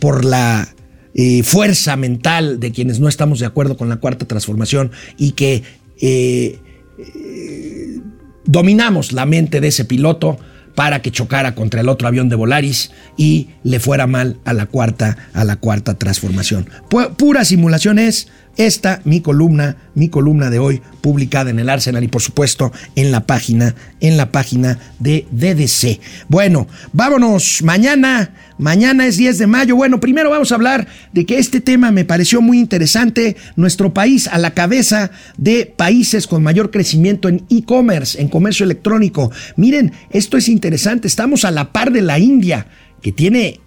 por 0.00 0.24
la 0.24 0.68
eh, 1.14 1.42
fuerza 1.42 1.96
mental 1.96 2.60
de 2.60 2.72
quienes 2.72 3.00
no 3.00 3.08
estamos 3.08 3.38
de 3.40 3.46
acuerdo 3.46 3.76
con 3.76 3.88
la 3.88 3.96
cuarta 3.96 4.26
transformación 4.26 4.90
y 5.16 5.32
que 5.32 5.62
eh, 6.00 6.58
eh, 6.98 8.00
dominamos 8.44 9.12
la 9.12 9.26
mente 9.26 9.60
de 9.60 9.68
ese 9.68 9.84
piloto 9.84 10.38
para 10.74 11.02
que 11.02 11.10
chocara 11.10 11.54
contra 11.56 11.80
el 11.80 11.88
otro 11.88 12.06
avión 12.06 12.28
de 12.28 12.36
Volaris 12.36 12.92
y 13.16 13.48
le 13.64 13.80
fuera 13.80 14.06
mal 14.06 14.38
a 14.44 14.52
la 14.52 14.66
cuarta, 14.66 15.16
a 15.32 15.44
la 15.44 15.56
cuarta 15.56 15.94
transformación. 15.98 16.68
Pu- 16.88 17.16
pura 17.16 17.44
simulación 17.44 17.98
es 17.98 18.28
esta 18.58 19.00
mi 19.04 19.22
columna, 19.22 19.76
mi 19.94 20.08
columna 20.08 20.50
de 20.50 20.58
hoy 20.58 20.82
publicada 21.00 21.50
en 21.50 21.60
el 21.60 21.70
Arsenal 21.70 22.04
y 22.04 22.08
por 22.08 22.20
supuesto 22.20 22.72
en 22.96 23.10
la 23.12 23.24
página, 23.24 23.74
en 24.00 24.16
la 24.16 24.30
página 24.32 24.78
de 24.98 25.26
DDC. 25.30 26.00
Bueno, 26.28 26.66
vámonos 26.92 27.62
mañana, 27.62 28.34
mañana 28.58 29.06
es 29.06 29.16
10 29.16 29.38
de 29.38 29.46
mayo. 29.46 29.76
Bueno, 29.76 30.00
primero 30.00 30.28
vamos 30.28 30.50
a 30.50 30.56
hablar 30.56 30.88
de 31.12 31.24
que 31.24 31.38
este 31.38 31.60
tema 31.60 31.92
me 31.92 32.04
pareció 32.04 32.42
muy 32.42 32.58
interesante, 32.58 33.36
nuestro 33.56 33.94
país 33.94 34.26
a 34.26 34.38
la 34.38 34.54
cabeza 34.54 35.12
de 35.36 35.64
países 35.64 36.26
con 36.26 36.42
mayor 36.42 36.70
crecimiento 36.70 37.28
en 37.28 37.46
e-commerce, 37.48 38.20
en 38.20 38.28
comercio 38.28 38.64
electrónico. 38.64 39.30
Miren, 39.56 39.92
esto 40.10 40.36
es 40.36 40.48
interesante, 40.48 41.06
estamos 41.06 41.44
a 41.44 41.52
la 41.52 41.72
par 41.72 41.92
de 41.92 42.02
la 42.02 42.18
India, 42.18 42.66
que 43.00 43.12
tiene 43.12 43.60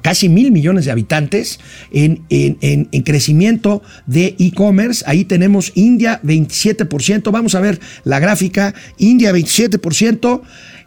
casi 0.00 0.28
mil 0.28 0.50
millones 0.52 0.84
de 0.86 0.90
habitantes 0.90 1.60
en, 1.92 2.22
en- 2.30 2.56
en- 2.62 2.88
en 2.92 3.02
crecimiento 3.02 3.82
de 4.06 4.34
e-commerce. 4.38 5.04
Ahí 5.06 5.24
tenemos 5.24 5.72
India 5.74 6.20
27%. 6.22 7.30
Vamos 7.30 7.54
a 7.54 7.60
ver 7.60 7.78
la 8.04 8.18
gráfica. 8.18 8.74
India 8.98 9.32
27%. 9.32 10.42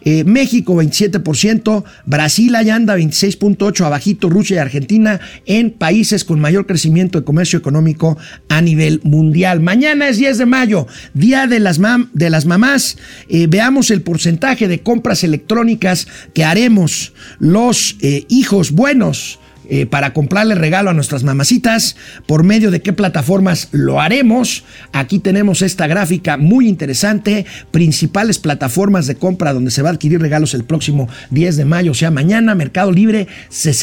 Eh, 0.05 0.23
México 0.23 0.75
27%, 0.75 1.83
Brasil 2.05 2.55
allá 2.55 2.75
anda 2.75 2.95
26.8 2.97 3.85
abajito, 3.85 4.29
Rusia 4.29 4.55
y 4.55 4.59
Argentina 4.59 5.19
en 5.45 5.71
países 5.71 6.23
con 6.23 6.39
mayor 6.39 6.65
crecimiento 6.65 7.19
de 7.19 7.25
comercio 7.25 7.59
económico 7.59 8.17
a 8.47 8.61
nivel 8.61 9.01
mundial. 9.03 9.59
Mañana 9.59 10.07
es 10.07 10.17
10 10.17 10.37
de 10.37 10.45
mayo, 10.45 10.87
Día 11.13 11.47
de 11.47 11.59
las, 11.59 11.79
mam- 11.79 12.09
de 12.13 12.29
las 12.29 12.45
Mamás. 12.45 12.97
Eh, 13.29 13.47
veamos 13.49 13.91
el 13.91 14.01
porcentaje 14.01 14.67
de 14.67 14.79
compras 14.81 15.23
electrónicas 15.23 16.07
que 16.33 16.43
haremos 16.45 17.13
los 17.39 17.97
eh, 18.01 18.25
hijos 18.29 18.71
buenos 18.71 19.39
eh, 19.69 19.85
para 19.85 20.13
comprarle 20.13 20.55
regalo 20.55 20.89
a 20.89 20.93
nuestras 20.93 21.23
mamacitas, 21.23 21.95
por 22.25 22.43
medio 22.43 22.71
de 22.71 22.81
qué 22.81 22.93
plataformas 22.93 23.69
lo 23.71 24.01
haremos. 24.01 24.63
Aquí 24.91 25.19
tenemos 25.19 25.61
esta 25.61 25.87
gráfica 25.87 26.37
muy 26.37 26.67
interesante, 26.67 27.45
principales 27.71 28.39
plataformas 28.39 29.07
de 29.07 29.15
compra 29.15 29.53
donde 29.53 29.71
se 29.71 29.81
va 29.81 29.89
a 29.89 29.93
adquirir 29.93 30.19
regalos 30.21 30.53
el 30.53 30.63
próximo 30.63 31.07
10 31.31 31.57
de 31.57 31.65
mayo, 31.65 31.91
o 31.91 31.95
sea, 31.95 32.11
mañana, 32.11 32.55
Mercado 32.55 32.91
Libre, 32.91 33.27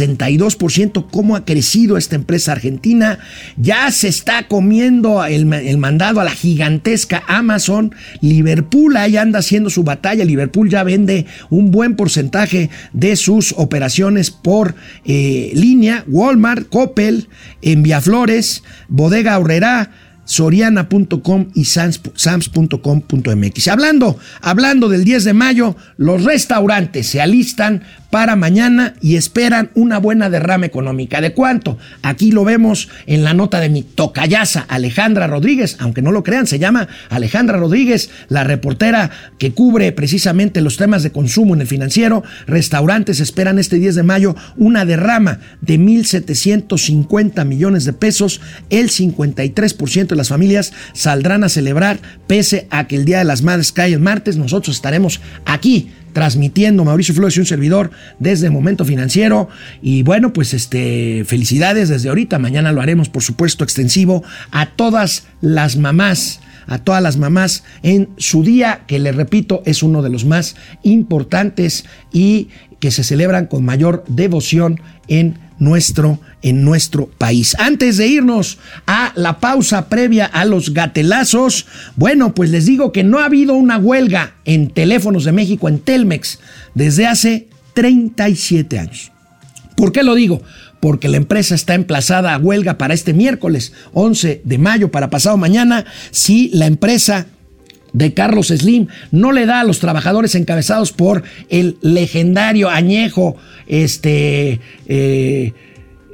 62%, 0.07 1.07
cómo 1.11 1.37
ha 1.37 1.45
crecido 1.45 1.97
esta 1.97 2.16
empresa 2.16 2.53
argentina, 2.53 3.18
ya 3.57 3.91
se 3.91 4.09
está 4.09 4.49
comiendo 4.49 5.24
el, 5.24 5.47
ma- 5.47 5.61
el 5.61 5.78
mandado 5.78 6.20
a 6.20 6.24
la 6.24 6.30
gigantesca 6.30 7.22
Amazon, 7.26 7.95
Liverpool 8.20 8.97
ahí 8.97 9.16
anda 9.16 9.41
haciendo 9.41 9.70
su 9.70 9.83
batalla, 9.85 10.24
Liverpool 10.24 10.68
ya 10.70 10.83
vende 10.85 11.26
un 11.51 11.70
buen 11.70 11.97
porcentaje 11.97 12.70
de 12.93 13.16
sus 13.16 13.55
operaciones 13.57 14.30
por 14.30 14.74
eh, 15.05 15.51
Walmart, 16.07 16.68
Coppel, 16.68 17.29
Enviaflores, 17.62 18.62
Bodega 18.89 19.39
Horrera, 19.39 19.91
Soriana.com 20.25 21.49
y 21.55 21.64
Sams- 21.64 22.01
Sams.com.mx. 22.14 23.68
Hablando, 23.68 24.18
hablando 24.41 24.89
del 24.89 25.05
10 25.05 25.25
de 25.25 25.33
mayo, 25.33 25.77
los 25.97 26.25
restaurantes 26.25 27.09
se 27.09 27.20
alistan 27.20 27.83
para 28.12 28.36
mañana 28.36 28.92
y 29.00 29.16
esperan 29.16 29.70
una 29.74 29.96
buena 29.96 30.28
derrama 30.28 30.66
económica. 30.66 31.22
¿De 31.22 31.32
cuánto? 31.32 31.78
Aquí 32.02 32.30
lo 32.30 32.44
vemos 32.44 32.90
en 33.06 33.24
la 33.24 33.32
nota 33.32 33.58
de 33.58 33.70
mi 33.70 33.82
tocayasa, 33.82 34.66
Alejandra 34.68 35.26
Rodríguez, 35.26 35.76
aunque 35.80 36.02
no 36.02 36.12
lo 36.12 36.22
crean, 36.22 36.46
se 36.46 36.58
llama 36.58 36.88
Alejandra 37.08 37.56
Rodríguez, 37.56 38.10
la 38.28 38.44
reportera 38.44 39.10
que 39.38 39.52
cubre 39.52 39.92
precisamente 39.92 40.60
los 40.60 40.76
temas 40.76 41.02
de 41.02 41.10
consumo 41.10 41.54
en 41.54 41.62
el 41.62 41.66
financiero. 41.66 42.22
Restaurantes 42.46 43.18
esperan 43.18 43.58
este 43.58 43.78
10 43.78 43.94
de 43.94 44.02
mayo 44.02 44.36
una 44.58 44.84
derrama 44.84 45.38
de 45.62 45.80
1.750 45.80 47.46
millones 47.46 47.86
de 47.86 47.94
pesos. 47.94 48.42
El 48.68 48.90
53% 48.90 50.08
de 50.08 50.16
las 50.16 50.28
familias 50.28 50.74
saldrán 50.92 51.44
a 51.44 51.48
celebrar, 51.48 51.98
pese 52.26 52.66
a 52.68 52.86
que 52.86 52.96
el 52.96 53.06
Día 53.06 53.20
de 53.20 53.24
las 53.24 53.40
Madres 53.40 53.72
cae 53.72 53.94
el 53.94 54.00
martes. 54.00 54.36
Nosotros 54.36 54.76
estaremos 54.76 55.22
aquí 55.46 55.92
transmitiendo 56.12 56.84
Mauricio 56.84 57.14
Flores 57.14 57.36
y 57.36 57.40
un 57.40 57.46
servidor 57.46 57.90
desde 58.18 58.50
Momento 58.50 58.84
Financiero. 58.84 59.48
Y 59.80 60.02
bueno, 60.02 60.32
pues 60.32 60.54
este, 60.54 61.24
felicidades 61.26 61.88
desde 61.88 62.08
ahorita. 62.08 62.38
Mañana 62.38 62.72
lo 62.72 62.80
haremos, 62.80 63.08
por 63.08 63.22
supuesto, 63.22 63.64
extensivo 63.64 64.22
a 64.50 64.66
todas 64.66 65.26
las 65.40 65.76
mamás 65.76 66.40
a 66.68 66.78
todas 66.78 67.02
las 67.02 67.16
mamás 67.16 67.64
en 67.82 68.10
su 68.18 68.44
día, 68.44 68.82
que 68.86 69.00
les 69.00 69.16
repito, 69.16 69.62
es 69.66 69.82
uno 69.82 70.00
de 70.00 70.10
los 70.10 70.24
más 70.24 70.54
importantes 70.82 71.84
y 72.12 72.48
que 72.78 72.90
se 72.90 73.04
celebran 73.04 73.46
con 73.46 73.64
mayor 73.64 74.04
devoción 74.08 74.80
en 75.08 75.38
nuestro, 75.62 76.18
en 76.42 76.64
nuestro 76.64 77.06
país. 77.06 77.54
Antes 77.58 77.96
de 77.96 78.08
irnos 78.08 78.58
a 78.86 79.12
la 79.14 79.38
pausa 79.38 79.88
previa 79.88 80.26
a 80.26 80.44
los 80.44 80.74
gatelazos, 80.74 81.66
bueno, 81.94 82.34
pues 82.34 82.50
les 82.50 82.66
digo 82.66 82.90
que 82.90 83.04
no 83.04 83.20
ha 83.20 83.26
habido 83.26 83.54
una 83.54 83.78
huelga 83.78 84.34
en 84.44 84.70
teléfonos 84.70 85.24
de 85.24 85.32
México, 85.32 85.68
en 85.68 85.78
Telmex, 85.78 86.40
desde 86.74 87.06
hace 87.06 87.48
37 87.74 88.78
años. 88.78 89.12
¿Por 89.76 89.92
qué 89.92 90.02
lo 90.02 90.16
digo? 90.16 90.42
Porque 90.80 91.08
la 91.08 91.16
empresa 91.16 91.54
está 91.54 91.74
emplazada 91.74 92.34
a 92.34 92.38
huelga 92.38 92.76
para 92.76 92.92
este 92.92 93.12
miércoles 93.12 93.72
11 93.92 94.42
de 94.44 94.58
mayo, 94.58 94.90
para 94.90 95.10
pasado 95.10 95.36
mañana, 95.36 95.84
si 96.10 96.50
la 96.52 96.66
empresa 96.66 97.26
de 97.93 98.14
Carlos 98.14 98.49
Slim. 98.49 98.88
No 99.11 99.32
le 99.32 99.47
da 99.47 99.61
a 99.61 99.64
los 99.64 99.78
trabajadores 99.78 100.34
encabezados 100.34 100.93
por 100.93 101.22
el 101.49 101.76
legendario 101.82 102.70
añejo 102.70 103.36
este 103.66 104.61
eh, 104.86 105.53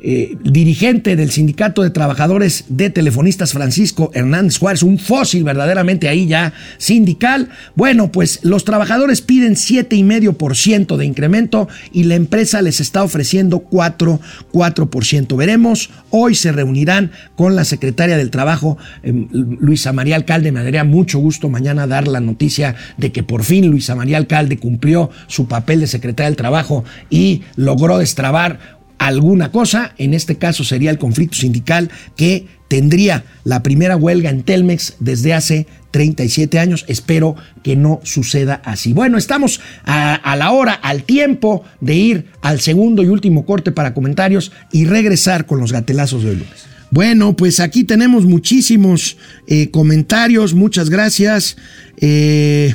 eh, 0.01 0.36
dirigente 0.44 1.16
del 1.16 1.32
sindicato 1.32 1.82
de 1.82 1.90
trabajadores 1.90 2.66
de 2.68 2.88
telefonistas 2.88 3.53
Francisco 3.53 4.12
Hernández 4.14 4.59
Juárez, 4.59 4.84
un 4.84 4.96
fósil 4.96 5.42
verdaderamente 5.42 6.09
ahí 6.09 6.28
ya 6.28 6.53
sindical. 6.76 7.49
Bueno, 7.74 8.12
pues 8.12 8.38
los 8.44 8.64
trabajadores 8.64 9.22
piden 9.22 9.57
7,5% 9.57 10.96
de 10.96 11.05
incremento 11.05 11.68
y 11.92 12.05
la 12.05 12.14
empresa 12.14 12.62
les 12.62 12.80
está 12.80 13.03
ofreciendo 13.03 13.59
4, 13.59 14.20
4%. 14.53 15.36
Veremos, 15.36 15.90
hoy 16.11 16.36
se 16.36 16.53
reunirán 16.53 17.11
con 17.34 17.57
la 17.57 17.64
secretaria 17.64 18.16
del 18.16 18.30
Trabajo, 18.30 18.78
eh, 19.03 19.12
Luisa 19.32 19.92
María 19.92 20.14
Alcalde. 20.14 20.53
Me 20.53 20.62
daría 20.62 20.84
mucho 20.84 21.18
gusto 21.18 21.49
mañana 21.49 21.88
dar 21.88 22.07
la 22.07 22.20
noticia 22.20 22.76
de 22.99 23.11
que 23.11 23.24
por 23.24 23.42
fin 23.42 23.66
Luisa 23.66 23.96
María 23.96 24.16
Alcalde 24.18 24.59
cumplió 24.59 25.11
su 25.26 25.49
papel 25.49 25.80
de 25.80 25.88
secretaria 25.88 26.30
del 26.30 26.36
Trabajo 26.36 26.84
y 27.11 27.42
logró 27.57 27.99
destrabar 27.99 28.78
alguna 28.99 29.51
cosa, 29.53 29.94
en 29.99 30.14
este 30.14 30.36
caso 30.36 30.64
sería 30.64 30.90
el 30.90 30.99
conflicto 30.99 31.36
sindical 31.36 31.90
que 32.16 32.46
tendría 32.68 33.24
la 33.44 33.62
primera 33.62 33.96
huelga 33.96 34.30
en 34.30 34.42
Telmex 34.42 34.96
desde 35.01 35.34
hace 35.34 35.66
37 35.90 36.59
años. 36.59 36.84
Espero 36.88 37.34
que 37.62 37.76
no 37.76 38.01
suceda 38.05 38.61
así. 38.64 38.92
Bueno, 38.92 39.16
estamos 39.16 39.61
a, 39.84 40.36
la 40.36 40.51
hora, 40.51 40.74
al 40.74 41.05
tiempo 41.05 41.64
de 41.80 41.94
ir 41.94 42.26
al 42.42 42.61
segundo 42.61 43.03
y 43.03 43.09
último 43.09 43.46
corte 43.46 43.72
para 43.72 43.94
comentarios 43.94 44.53
y 44.72 44.84
regresar 44.84 45.46
con 45.46 45.61
los 45.61 45.72
gatelazos 45.72 46.22
de 46.22 46.30
hoy 46.30 46.36
lunes. 46.36 46.66
Bueno, 46.90 47.36
pues 47.36 47.61
aquí 47.61 47.84
tenemos 47.84 48.24
muchísimos 48.24 49.18
eh, 49.46 49.70
comentarios, 49.70 50.55
muchas 50.55 50.88
gracias. 50.88 51.57
El 51.96 52.74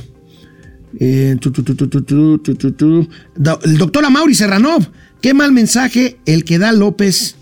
doctor 3.78 4.05
Amaury 4.05 4.36
Serranov, 4.36 4.88
qué 5.24 5.34
mal 5.34 5.53
mensaje 5.53 6.17
el 6.26 6.43
que 6.43 6.59
da 6.59 6.71
López. 6.74 7.38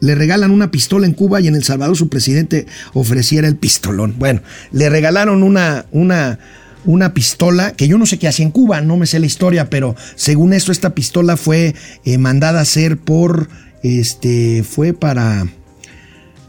Le 0.00 0.14
regalan 0.14 0.50
una 0.50 0.70
pistola 0.70 1.06
en 1.06 1.14
Cuba 1.14 1.40
y 1.40 1.46
en 1.46 1.54
El 1.54 1.64
Salvador 1.64 1.96
su 1.96 2.08
presidente 2.08 2.66
ofreciera 2.92 3.48
el 3.48 3.56
pistolón. 3.56 4.16
Bueno, 4.18 4.42
le 4.72 4.90
regalaron 4.90 5.42
una, 5.42 5.86
una, 5.92 6.40
una 6.84 7.14
pistola 7.14 7.72
que 7.72 7.88
yo 7.88 7.98
no 7.98 8.06
sé 8.06 8.18
qué 8.18 8.28
hacía 8.28 8.44
en 8.44 8.52
Cuba, 8.52 8.80
no 8.80 8.96
me 8.96 9.06
sé 9.06 9.20
la 9.20 9.26
historia, 9.26 9.70
pero 9.70 9.96
según 10.16 10.52
esto, 10.52 10.72
esta 10.72 10.94
pistola 10.94 11.36
fue 11.36 11.74
eh, 12.04 12.18
mandada 12.18 12.58
a 12.58 12.62
hacer 12.62 12.98
por, 12.98 13.48
este, 13.82 14.64
fue 14.64 14.92
para, 14.92 15.46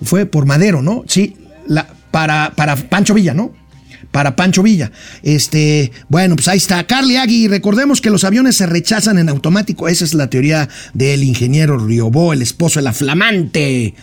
fue 0.03 0.25
por 0.25 0.45
Madero, 0.45 0.81
¿no? 0.81 1.03
Sí, 1.07 1.37
para, 2.11 2.53
para 2.55 2.75
Pancho 2.75 3.13
Villa, 3.13 3.33
¿no? 3.33 3.53
Para 4.11 4.35
Pancho 4.35 4.63
Villa. 4.63 4.91
Este, 5.23 5.91
bueno, 6.09 6.35
pues 6.35 6.47
ahí 6.47 6.57
está. 6.57 6.85
Carly 6.85 7.17
Agui, 7.17 7.47
recordemos 7.47 8.01
que 8.01 8.09
los 8.09 8.23
aviones 8.23 8.57
se 8.57 8.65
rechazan 8.65 9.17
en 9.17 9.29
automático. 9.29 9.87
Esa 9.87 10.05
es 10.05 10.13
la 10.13 10.29
teoría 10.29 10.69
del 10.93 11.23
ingeniero 11.23 11.77
Riobó, 11.77 12.33
el 12.33 12.41
esposo 12.41 12.79
de 12.79 12.83
la 12.83 12.93
flamante 12.93 13.93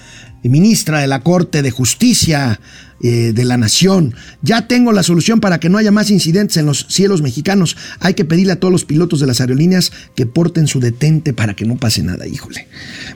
ministra 0.48 1.00
de 1.00 1.06
la 1.06 1.20
Corte 1.20 1.62
de 1.62 1.70
Justicia 1.70 2.60
eh, 3.02 3.32
de 3.34 3.44
la 3.44 3.56
Nación. 3.56 4.14
Ya 4.42 4.68
tengo 4.68 4.92
la 4.92 5.02
solución 5.02 5.40
para 5.40 5.60
que 5.60 5.68
no 5.68 5.78
haya 5.78 5.90
más 5.90 6.10
incidentes 6.10 6.56
en 6.56 6.66
los 6.66 6.86
cielos 6.88 7.22
mexicanos. 7.22 7.76
Hay 8.00 8.14
que 8.14 8.24
pedirle 8.24 8.54
a 8.54 8.60
todos 8.60 8.72
los 8.72 8.84
pilotos 8.84 9.20
de 9.20 9.26
las 9.26 9.40
aerolíneas 9.40 9.92
que 10.14 10.26
porten 10.26 10.66
su 10.66 10.80
detente 10.80 11.32
para 11.32 11.54
que 11.54 11.64
no 11.64 11.76
pase 11.76 12.02
nada, 12.02 12.26
híjole. 12.26 12.68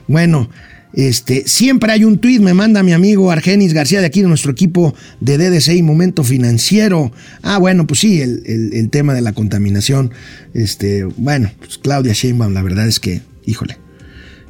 Bueno, 0.07 0.49
Este, 0.93 1.43
siempre 1.47 1.91
hay 1.91 2.03
un 2.03 2.17
tweet, 2.19 2.39
me 2.39 2.53
manda 2.53 2.83
mi 2.83 2.91
amigo 2.93 3.31
Argenis 3.31 3.73
García 3.73 4.01
de 4.01 4.07
aquí 4.07 4.21
de 4.21 4.27
nuestro 4.27 4.51
equipo 4.51 4.93
de 5.19 5.37
DDC 5.37 5.75
y 5.75 5.83
Momento 5.83 6.23
Financiero. 6.23 7.11
Ah, 7.43 7.57
bueno, 7.59 7.87
pues 7.87 7.99
sí, 8.01 8.21
el, 8.21 8.43
el- 8.45 8.73
el 8.73 8.89
tema 8.89 9.13
de 9.13 9.21
la 9.21 9.33
contaminación. 9.33 10.11
Este, 10.53 11.03
bueno, 11.05 11.51
pues 11.59 11.77
Claudia 11.77 12.13
Sheinbaum, 12.13 12.53
la 12.53 12.61
verdad 12.61 12.87
es 12.87 12.99
que, 12.99 13.21
híjole, 13.45 13.77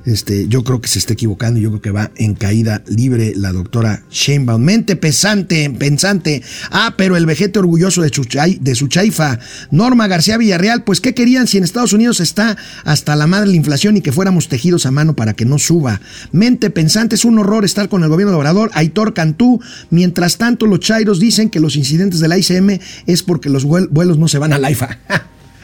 este, 0.06 0.47
yo 0.47 0.64
creo 0.64 0.82
que 0.82 0.88
se 0.88 0.99
está 0.99 1.14
equivocando, 1.14 1.60
yo 1.60 1.70
creo 1.70 1.82
que 1.82 1.91
va 1.91 2.12
en 2.16 2.34
caída 2.36 2.84
libre 2.88 3.34
la 3.36 3.52
doctora 3.52 4.04
Sheinbaum. 4.12 4.62
Mente 4.62 4.95
pesante, 4.95 5.70
pensante. 5.70 6.41
Ah, 6.72 6.95
pero 6.97 7.16
el 7.18 7.26
vejete 7.26 7.60
orgulloso 7.60 8.02
de 8.02 8.10
su, 8.10 8.24
de 8.60 8.76
su 8.76 8.88
chaifa. 8.88 9.39
Norma 9.72 10.08
García 10.08 10.38
Villarreal, 10.38 10.84
pues 10.84 11.02
¿qué 11.02 11.14
querían 11.14 11.47
si 11.47 11.58
en 11.58 11.64
Estados 11.64 11.93
Unidos 11.93 12.20
está 12.20 12.58
hasta 12.84 13.16
la 13.16 13.28
madre 13.28 13.49
la 13.49 13.56
inflación 13.56 13.97
y 13.97 14.02
que 14.02 14.12
fuéramos 14.12 14.47
tejidos 14.47 14.86
a 14.86 14.91
mano 14.91 15.16
para 15.16 15.34
que 15.34 15.45
no 15.45 15.58
suba? 15.60 16.02
Mente 16.32 16.70
pensante, 16.70 17.16
es 17.16 17.26
un 17.26 17.39
horror 17.39 17.66
estar 17.66 17.89
con 17.89 18.04
el 18.04 18.10
gobierno 18.10 18.32
de 18.32 18.38
Obrador. 18.38 18.72
Aitor 18.74 19.14
Cantú, 19.14 19.62
mientras 19.89 20.38
tanto 20.38 20.66
los 20.66 20.80
chairos 20.80 21.20
dicen 21.20 21.49
que 21.49 21.60
los 21.60 21.76
incidentes 21.76 22.20
de 22.20 22.28
la 22.28 22.38
ICM 22.38 22.80
es 23.08 23.24
porque 23.24 23.49
los 23.49 23.66
vuel- 23.66 23.89
vuelos 23.89 24.18
no 24.18 24.28
se 24.28 24.38
van 24.38 24.54
a 24.54 24.58
la 24.60 24.72
IFA. 24.72 24.99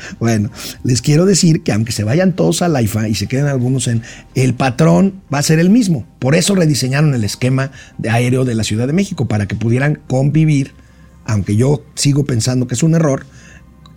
Bueno, 0.20 0.50
les 0.84 1.02
quiero 1.02 1.26
decir 1.26 1.64
que 1.64 1.72
aunque 1.72 1.92
se 1.92 2.04
vayan 2.04 2.34
todos 2.34 2.62
al 2.62 2.82
IFA 2.82 3.08
y 3.10 3.16
se 3.16 3.28
queden 3.28 3.48
algunos 3.48 3.88
en, 3.88 4.02
el 4.36 4.54
patrón 4.54 5.22
va 5.34 5.40
a 5.40 5.44
ser 5.44 5.60
el 5.60 5.70
mismo. 5.70 6.08
Por 6.20 6.36
eso 6.36 6.56
rediseñaron 6.56 7.14
el 7.14 7.24
esquema 7.24 7.72
de 7.98 8.10
aéreo 8.10 8.46
de 8.46 8.56
la 8.56 8.64
Ciudad 8.64 8.88
de 8.88 8.94
México, 8.94 9.28
para 9.28 9.48
que 9.48 9.56
pudieran 9.56 10.00
convivir, 10.08 10.74
aunque 11.26 11.56
yo 11.56 11.84
sigo 11.96 12.26
pensando 12.26 12.68
que 12.68 12.76
es 12.76 12.84
un 12.84 12.96
error, 12.96 13.26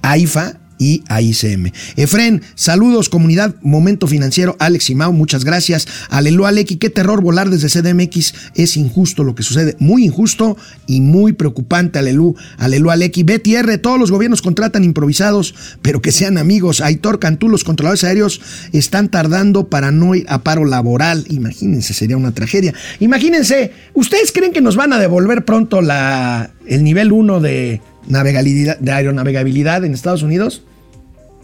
AIFA 0.02 0.59
y 0.80 1.04
AICM. 1.08 1.70
Efren, 1.96 2.42
saludos, 2.56 3.10
comunidad 3.10 3.54
Momento 3.60 4.08
Financiero, 4.08 4.56
Alex 4.58 4.90
y 4.90 4.94
Mau, 4.96 5.12
muchas 5.12 5.44
gracias. 5.44 5.86
Alelu 6.08 6.46
Aleki, 6.46 6.76
qué 6.76 6.88
terror 6.88 7.20
volar 7.20 7.50
desde 7.50 7.68
CDMX, 7.68 8.34
es 8.54 8.76
injusto 8.76 9.22
lo 9.22 9.34
que 9.34 9.42
sucede, 9.42 9.76
muy 9.78 10.04
injusto 10.04 10.56
y 10.86 11.02
muy 11.02 11.34
preocupante, 11.34 11.98
Alelu, 11.98 12.34
Alelu 12.56 12.90
Aleki. 12.90 13.22
Betty 13.22 13.54
R, 13.56 13.76
todos 13.78 14.00
los 14.00 14.10
gobiernos 14.10 14.40
contratan 14.40 14.82
improvisados, 14.82 15.54
pero 15.82 16.00
que 16.00 16.12
sean 16.12 16.38
amigos. 16.38 16.80
Aitor 16.80 17.18
Cantú, 17.18 17.50
los 17.50 17.62
controladores 17.62 18.02
aéreos 18.04 18.40
están 18.72 19.10
tardando 19.10 19.68
para 19.68 19.92
no 19.92 20.14
ir 20.14 20.24
a 20.28 20.42
paro 20.42 20.64
laboral. 20.64 21.26
Imagínense, 21.28 21.92
sería 21.92 22.16
una 22.16 22.32
tragedia. 22.32 22.72
Imagínense, 23.00 23.72
¿ustedes 23.92 24.32
creen 24.32 24.52
que 24.52 24.62
nos 24.62 24.76
van 24.76 24.94
a 24.94 24.98
devolver 24.98 25.44
pronto 25.44 25.82
la, 25.82 26.50
el 26.66 26.82
nivel 26.82 27.12
1 27.12 27.40
de, 27.40 27.82
navegabilidad, 28.08 28.78
de 28.78 28.92
aeronavegabilidad 28.92 29.84
en 29.84 29.92
Estados 29.92 30.22
Unidos? 30.22 30.62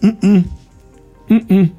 Mm-mm. 0.06 0.44
Mm-mm. 1.28 1.72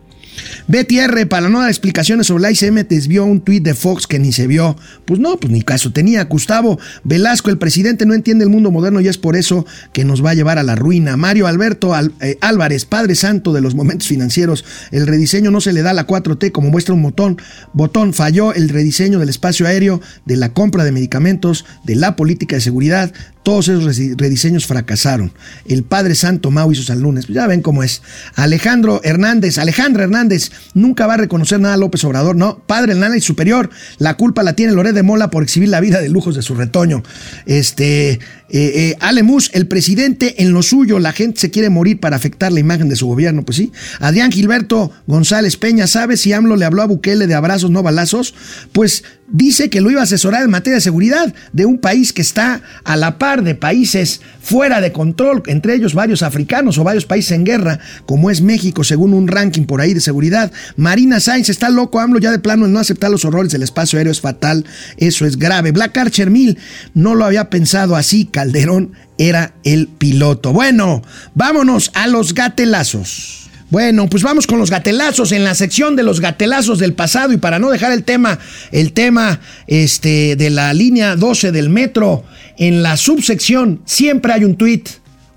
Betty 0.67 0.99
R, 0.99 1.25
para 1.25 1.49
no 1.49 1.61
dar 1.61 1.69
explicaciones 1.69 2.27
sobre 2.27 2.43
la 2.43 2.51
ICM, 2.51 2.87
desvió 2.87 3.25
un 3.25 3.41
tuit 3.41 3.63
de 3.63 3.73
Fox 3.73 4.05
que 4.05 4.19
ni 4.19 4.31
se 4.31 4.45
vio. 4.45 4.75
Pues 5.05 5.19
no, 5.19 5.37
pues 5.39 5.51
ni 5.51 5.63
caso 5.63 5.91
tenía. 5.91 6.25
Gustavo 6.25 6.77
Velasco, 7.03 7.49
el 7.49 7.57
presidente 7.57 8.05
no 8.05 8.13
entiende 8.13 8.43
el 8.43 8.51
mundo 8.51 8.69
moderno 8.69 9.01
y 9.01 9.07
es 9.07 9.17
por 9.17 9.35
eso 9.35 9.65
que 9.93 10.05
nos 10.05 10.23
va 10.23 10.31
a 10.31 10.33
llevar 10.35 10.59
a 10.59 10.63
la 10.63 10.75
ruina. 10.75 11.17
Mario 11.17 11.47
Alberto 11.47 11.95
Al- 11.95 12.13
eh, 12.21 12.37
Álvarez, 12.41 12.85
padre 12.85 13.15
santo 13.15 13.51
de 13.51 13.61
los 13.61 13.73
momentos 13.73 14.07
financieros, 14.09 14.63
el 14.91 15.07
rediseño 15.07 15.49
no 15.49 15.59
se 15.59 15.73
le 15.73 15.81
da 15.81 15.89
a 15.89 15.93
la 15.95 16.05
4T 16.05 16.51
como 16.51 16.69
muestra 16.69 16.93
un 16.93 17.01
botón. 17.01 17.37
Botón 17.73 18.13
falló 18.13 18.53
el 18.53 18.69
rediseño 18.69 19.17
del 19.17 19.29
espacio 19.29 19.65
aéreo, 19.65 20.01
de 20.25 20.35
la 20.37 20.53
compra 20.53 20.83
de 20.83 20.91
medicamentos, 20.91 21.65
de 21.83 21.95
la 21.95 22.15
política 22.15 22.57
de 22.57 22.61
seguridad. 22.61 23.11
Todos 23.47 23.69
esos 23.69 23.97
rediseños 24.17 24.65
fracasaron. 24.65 25.31
El 25.65 25.83
Padre 25.83 26.15
Santo 26.15 26.51
Mau 26.51 26.69
y 26.69 26.75
sus 26.75 26.89
alumnos, 26.89 27.27
ya 27.27 27.47
ven 27.47 27.61
cómo 27.61 27.81
es. 27.81 28.01
Alejandro 28.35 28.99
Hernández, 29.05 29.57
Alejandra 29.57 30.03
Hernández, 30.03 30.51
nunca 30.73 31.07
va 31.07 31.13
a 31.13 31.17
reconocer 31.17 31.57
nada 31.57 31.75
a 31.75 31.77
López 31.77 32.03
Obrador, 32.03 32.35
no. 32.35 32.59
Padre 32.67 32.91
Hernández 32.91 33.23
superior, 33.23 33.69
la 33.99 34.15
culpa 34.15 34.43
la 34.43 34.51
tiene 34.51 34.73
Loret 34.73 34.93
de 34.93 35.01
Mola 35.01 35.29
por 35.29 35.43
exhibir 35.43 35.69
la 35.69 35.79
vida 35.79 36.01
de 36.01 36.09
lujos 36.09 36.35
de 36.35 36.41
su 36.41 36.55
retoño. 36.55 37.03
Este, 37.45 38.19
eh, 38.49 38.71
eh, 38.75 38.97
Ale 39.01 39.23
Mus, 39.23 39.51
el 39.53 39.67
presidente 39.67 40.41
en 40.41 40.53
lo 40.53 40.63
suyo, 40.63 40.99
la 40.99 41.11
gente 41.11 41.39
se 41.41 41.51
quiere 41.51 41.69
morir 41.69 41.99
para 41.99 42.15
afectar 42.15 42.51
la 42.51 42.61
imagen 42.61 42.87
de 42.87 42.95
su 42.95 43.07
gobierno, 43.07 43.43
pues 43.43 43.57
sí. 43.57 43.71
Adrián 43.99 44.31
Gilberto 44.31 44.91
González 45.05 45.57
Peña, 45.57 45.85
¿sabe 45.85 46.15
si 46.15 46.31
AMLO 46.31 46.55
le 46.55 46.65
habló 46.65 46.81
a 46.81 46.85
Bukele 46.85 47.27
de 47.27 47.35
abrazos, 47.35 47.71
no 47.71 47.83
balazos? 47.83 48.33
Pues 48.71 49.03
dice 49.27 49.69
que 49.69 49.81
lo 49.81 49.91
iba 49.91 49.99
a 49.99 50.05
asesorar 50.05 50.43
en 50.43 50.51
materia 50.51 50.75
de 50.75 50.81
seguridad 50.81 51.33
de 51.51 51.65
un 51.65 51.79
país 51.79 52.13
que 52.13 52.21
está 52.21 52.61
a 52.85 52.95
la 52.95 53.17
par 53.17 53.43
de 53.43 53.55
países 53.55 54.21
fuera 54.47 54.79
de 54.79 54.93
control, 54.93 55.43
entre 55.47 55.75
ellos 55.75 55.93
varios 55.93 56.23
africanos 56.23 56.77
o 56.77 56.83
varios 56.85 57.05
países 57.05 57.33
en 57.33 57.43
guerra, 57.43 57.79
como 58.05 58.31
es 58.31 58.39
México, 58.39 58.85
según 58.85 59.13
un 59.13 59.27
ranking 59.27 59.63
por 59.63 59.81
ahí 59.81 59.93
de 59.93 59.99
seguridad. 59.99 60.53
Marina 60.77 61.19
Sainz 61.19 61.49
está 61.49 61.69
loco, 61.69 61.99
AMLO 61.99 62.19
ya 62.19 62.31
de 62.31 62.39
plano 62.39 62.65
en 62.65 62.71
no 62.71 62.79
aceptar 62.79 63.11
los 63.11 63.25
horrores 63.25 63.51
del 63.51 63.63
espacio 63.63 63.99
aéreo 63.99 64.13
es 64.13 64.21
fatal, 64.21 64.63
eso 64.95 65.25
es 65.25 65.37
grave. 65.37 65.73
Black 65.73 65.97
Archer 65.97 66.29
Mill 66.29 66.57
no 66.93 67.13
lo 67.13 67.25
había 67.25 67.49
pensado 67.49 67.97
así, 67.97 68.23
Calderón 68.23 68.93
era 69.17 69.53
el 69.65 69.89
piloto. 69.89 70.53
Bueno, 70.53 71.01
vámonos 71.35 71.91
a 71.93 72.07
los 72.07 72.33
gatelazos. 72.33 73.46
Bueno, 73.69 74.07
pues 74.09 74.23
vamos 74.23 74.47
con 74.47 74.59
los 74.59 74.69
gatelazos 74.71 75.33
en 75.33 75.43
la 75.43 75.53
sección 75.53 75.97
de 75.97 76.03
los 76.03 76.21
gatelazos 76.21 76.79
del 76.79 76.93
pasado 76.93 77.33
y 77.33 77.37
para 77.37 77.59
no 77.59 77.69
dejar 77.69 77.91
el 77.91 78.03
tema, 78.05 78.39
el 78.71 78.93
tema 78.93 79.41
este, 79.67 80.37
de 80.37 80.49
la 80.49 80.73
línea 80.73 81.17
12 81.17 81.51
del 81.51 81.69
metro, 81.69 82.23
en 82.57 82.81
la 82.81 82.95
subsección 82.95 83.81
siempre 83.85 84.31
hay 84.31 84.45
un 84.45 84.55
tuit 84.55 84.87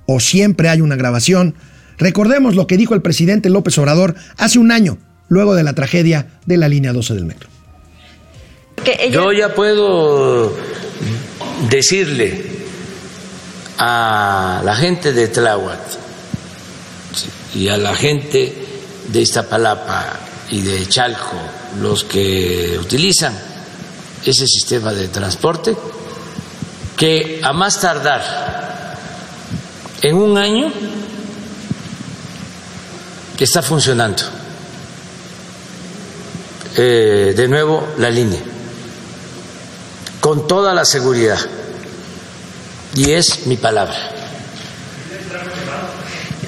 o 0.07 0.21
siempre 0.21 0.69
hay 0.69 0.81
una 0.81 0.95
grabación. 0.95 1.57
Recordemos 1.99 2.55
lo 2.55 2.69
que 2.69 2.77
dijo 2.77 2.95
el 2.95 3.03
presidente 3.03 3.51
López 3.51 3.77
Obrador 3.79 4.15
hace 4.37 4.61
un 4.61 4.71
año, 4.71 4.99
luego 5.29 5.55
de 5.57 5.65
la 5.65 5.73
tragedia 5.75 6.27
de 6.47 6.57
la 6.57 6.69
línea 6.69 6.93
12 6.93 7.15
del 7.15 7.25
metro. 7.25 7.49
Que 8.85 8.93
ella- 9.01 9.13
Yo 9.15 9.33
ya 9.33 9.55
puedo 9.55 10.57
decirle 11.69 12.43
a 13.77 14.63
la 14.65 14.77
gente 14.77 15.13
de 15.13 15.27
Tláhuac 15.29 15.81
y 17.55 17.69
a 17.69 17.77
la 17.77 17.95
gente 17.95 18.55
de 19.09 19.21
Iztapalapa 19.21 20.19
y 20.51 20.61
de 20.61 20.87
Chalco, 20.89 21.37
los 21.81 22.05
que 22.05 22.79
utilizan 22.81 23.37
ese 24.25 24.47
sistema 24.47 24.93
de 24.93 25.09
transporte, 25.09 25.77
que 26.97 27.41
a 27.43 27.53
más 27.53 27.81
tardar 27.81 28.97
en 30.03 30.17
un 30.17 30.37
año 30.37 30.73
está 33.45 33.63
funcionando 33.63 34.23
eh, 36.77 37.33
de 37.35 37.49
nuevo 37.49 37.89
la 37.99 38.11
línea 38.11 38.41
con 40.21 40.47
toda 40.47 40.75
la 40.75 40.85
seguridad. 40.85 41.39
Y 42.95 43.13
es 43.13 43.47
mi 43.47 43.57
palabra. 43.57 44.20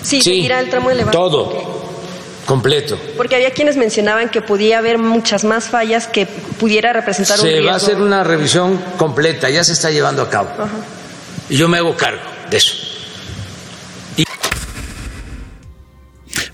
Sí, 0.02 0.20
seguirá 0.22 0.60
el 0.60 0.68
tramo 0.70 0.90
elevado. 0.90 1.12
todo, 1.18 1.82
completo. 2.46 2.98
Porque 3.16 3.36
había 3.36 3.50
quienes 3.50 3.76
mencionaban 3.76 4.28
que 4.30 4.42
podía 4.42 4.78
haber 4.78 4.98
muchas 4.98 5.44
más 5.44 5.64
fallas 5.64 6.06
que 6.06 6.26
pudiera 6.26 6.92
representar 6.92 7.38
un 7.38 7.44
Se 7.44 7.50
riesgo. 7.52 7.66
va 7.68 7.74
a 7.74 7.76
hacer 7.76 7.96
una 8.00 8.24
revisión 8.24 8.78
completa, 8.96 9.50
ya 9.50 9.64
se 9.64 9.72
está 9.72 9.90
llevando 9.90 10.22
a 10.22 10.30
cabo. 10.30 10.50
Y 11.48 11.56
yo 11.56 11.68
me 11.68 11.78
hago 11.78 11.96
cargo 11.96 12.20
de 12.50 12.56
eso. 12.56 12.74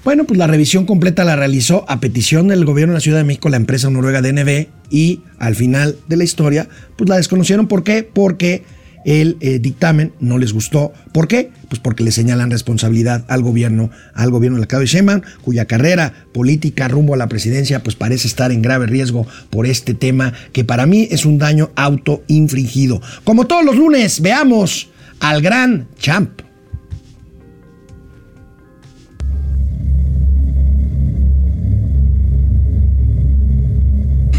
Bueno, 0.05 0.25
pues 0.25 0.39
la 0.39 0.47
revisión 0.47 0.87
completa 0.87 1.23
la 1.25 1.37
realizó 1.37 1.85
a 1.87 2.01
petición 2.01 2.49
del 2.49 2.65
gobierno 2.65 2.93
de 2.95 2.97
la 2.97 3.01
Ciudad 3.03 3.19
de 3.19 3.25
México, 3.25 3.51
la 3.51 3.59
empresa 3.59 3.91
noruega 3.91 4.23
DNB, 4.23 4.69
y 4.89 5.21
al 5.39 5.55
final 5.55 5.97
de 6.07 6.17
la 6.17 6.25
historia, 6.25 6.67
pues 6.97 7.11
la 7.11 7.17
desconocieron. 7.17 7.67
¿Por 7.67 7.85
qué? 7.85 8.05
Porque 8.05 8.65
el 9.09 9.39
eh, 9.41 9.59
dictamen 9.59 10.13
no 10.21 10.37
les 10.37 10.53
gustó. 10.53 10.93
¿Por 11.13 11.29
qué? 11.29 11.51
Pues 11.69 11.81
porque 11.81 12.05
le 12.05 12.13
señalan 12.13 12.51
responsabilidad 12.51 13.25
al 13.29 13.43
gobierno, 13.43 13.91
al 14.13 14.31
gobierno 14.31 14.57
de 14.57 14.63
la 14.63 14.67
Claudia 14.67 14.87
Sheinbaum, 14.87 15.23
cuya 15.41 15.65
carrera 15.65 16.13
política 16.33 16.89
rumbo 16.89 17.15
a 17.15 17.17
la 17.17 17.27
presidencia 17.27 17.83
pues 17.83 17.97
parece 17.97 18.29
estar 18.29 18.53
en 18.53 18.61
grave 18.61 18.87
riesgo 18.87 19.27
por 19.49 19.67
este 19.67 19.95
tema 19.95 20.35
que 20.53 20.63
para 20.63 20.85
mí 20.85 21.09
es 21.11 21.25
un 21.25 21.39
daño 21.39 21.71
autoinfligido. 21.75 23.01
Como 23.25 23.47
todos 23.47 23.65
los 23.65 23.77
lunes, 23.77 24.21
veamos 24.21 24.91
al 25.21 25.41
gran 25.41 25.89
champ. 25.99 26.43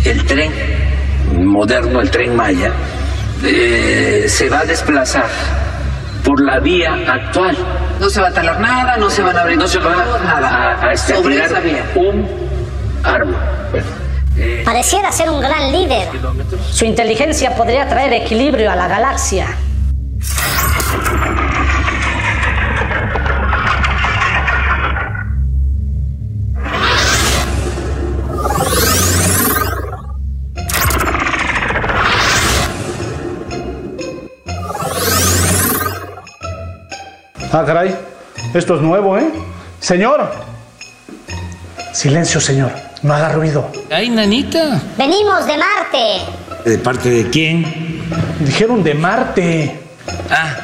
el 0.06 0.26
tren 0.26 0.52
moderno, 1.36 2.02
el 2.02 2.10
tren 2.10 2.36
Maya, 2.36 2.72
eh, 3.44 4.26
se 4.28 4.50
va 4.50 4.60
a 4.60 4.66
desplazar 4.66 5.28
por 6.24 6.42
la 6.42 6.60
vía 6.60 6.94
actual. 7.08 7.58
No 8.00 8.10
se 8.10 8.22
va 8.22 8.28
a 8.30 8.34
talar 8.34 8.60
nada, 8.60 8.98
no 8.98 9.10
se 9.10 9.22
van 9.22 9.36
a 9.38 9.42
abrir 9.42 9.58
No 9.58 9.68
se 9.68 9.80
va 9.80 9.92
a, 9.94 10.90
a 10.92 10.98
sobre 10.98 11.36
estirar 11.36 11.46
esa 11.52 11.60
vía. 11.60 11.84
un 11.96 12.28
árbol. 13.04 13.36
Bueno, 13.72 13.88
Pareciera 14.64 15.12
ser 15.12 15.30
un 15.30 15.42
gran 15.42 15.72
líder. 15.72 16.08
Su 16.72 16.86
inteligencia 16.86 17.56
podría 17.56 17.88
traer 17.90 18.14
equilibrio 18.14 18.72
a 18.72 18.76
la 18.76 18.88
galaxia. 18.88 19.48
Ah, 37.52 37.64
caray. 37.66 37.96
Esto 38.54 38.76
es 38.76 38.82
nuevo, 38.82 39.18
¿eh? 39.18 39.28
Señor. 39.80 40.32
Silencio, 41.94 42.40
señor. 42.40 42.72
No 43.02 43.14
haga 43.14 43.30
ruido. 43.30 43.72
Ay, 43.90 44.10
nanita. 44.10 44.80
Venimos 44.98 45.46
de 45.48 45.58
Marte. 45.58 46.70
¿De 46.70 46.78
parte 46.78 47.10
de 47.10 47.30
quién? 47.30 48.04
Dijeron 48.40 48.84
de 48.84 48.94
Marte. 48.94 49.80
Ah, 50.30 50.56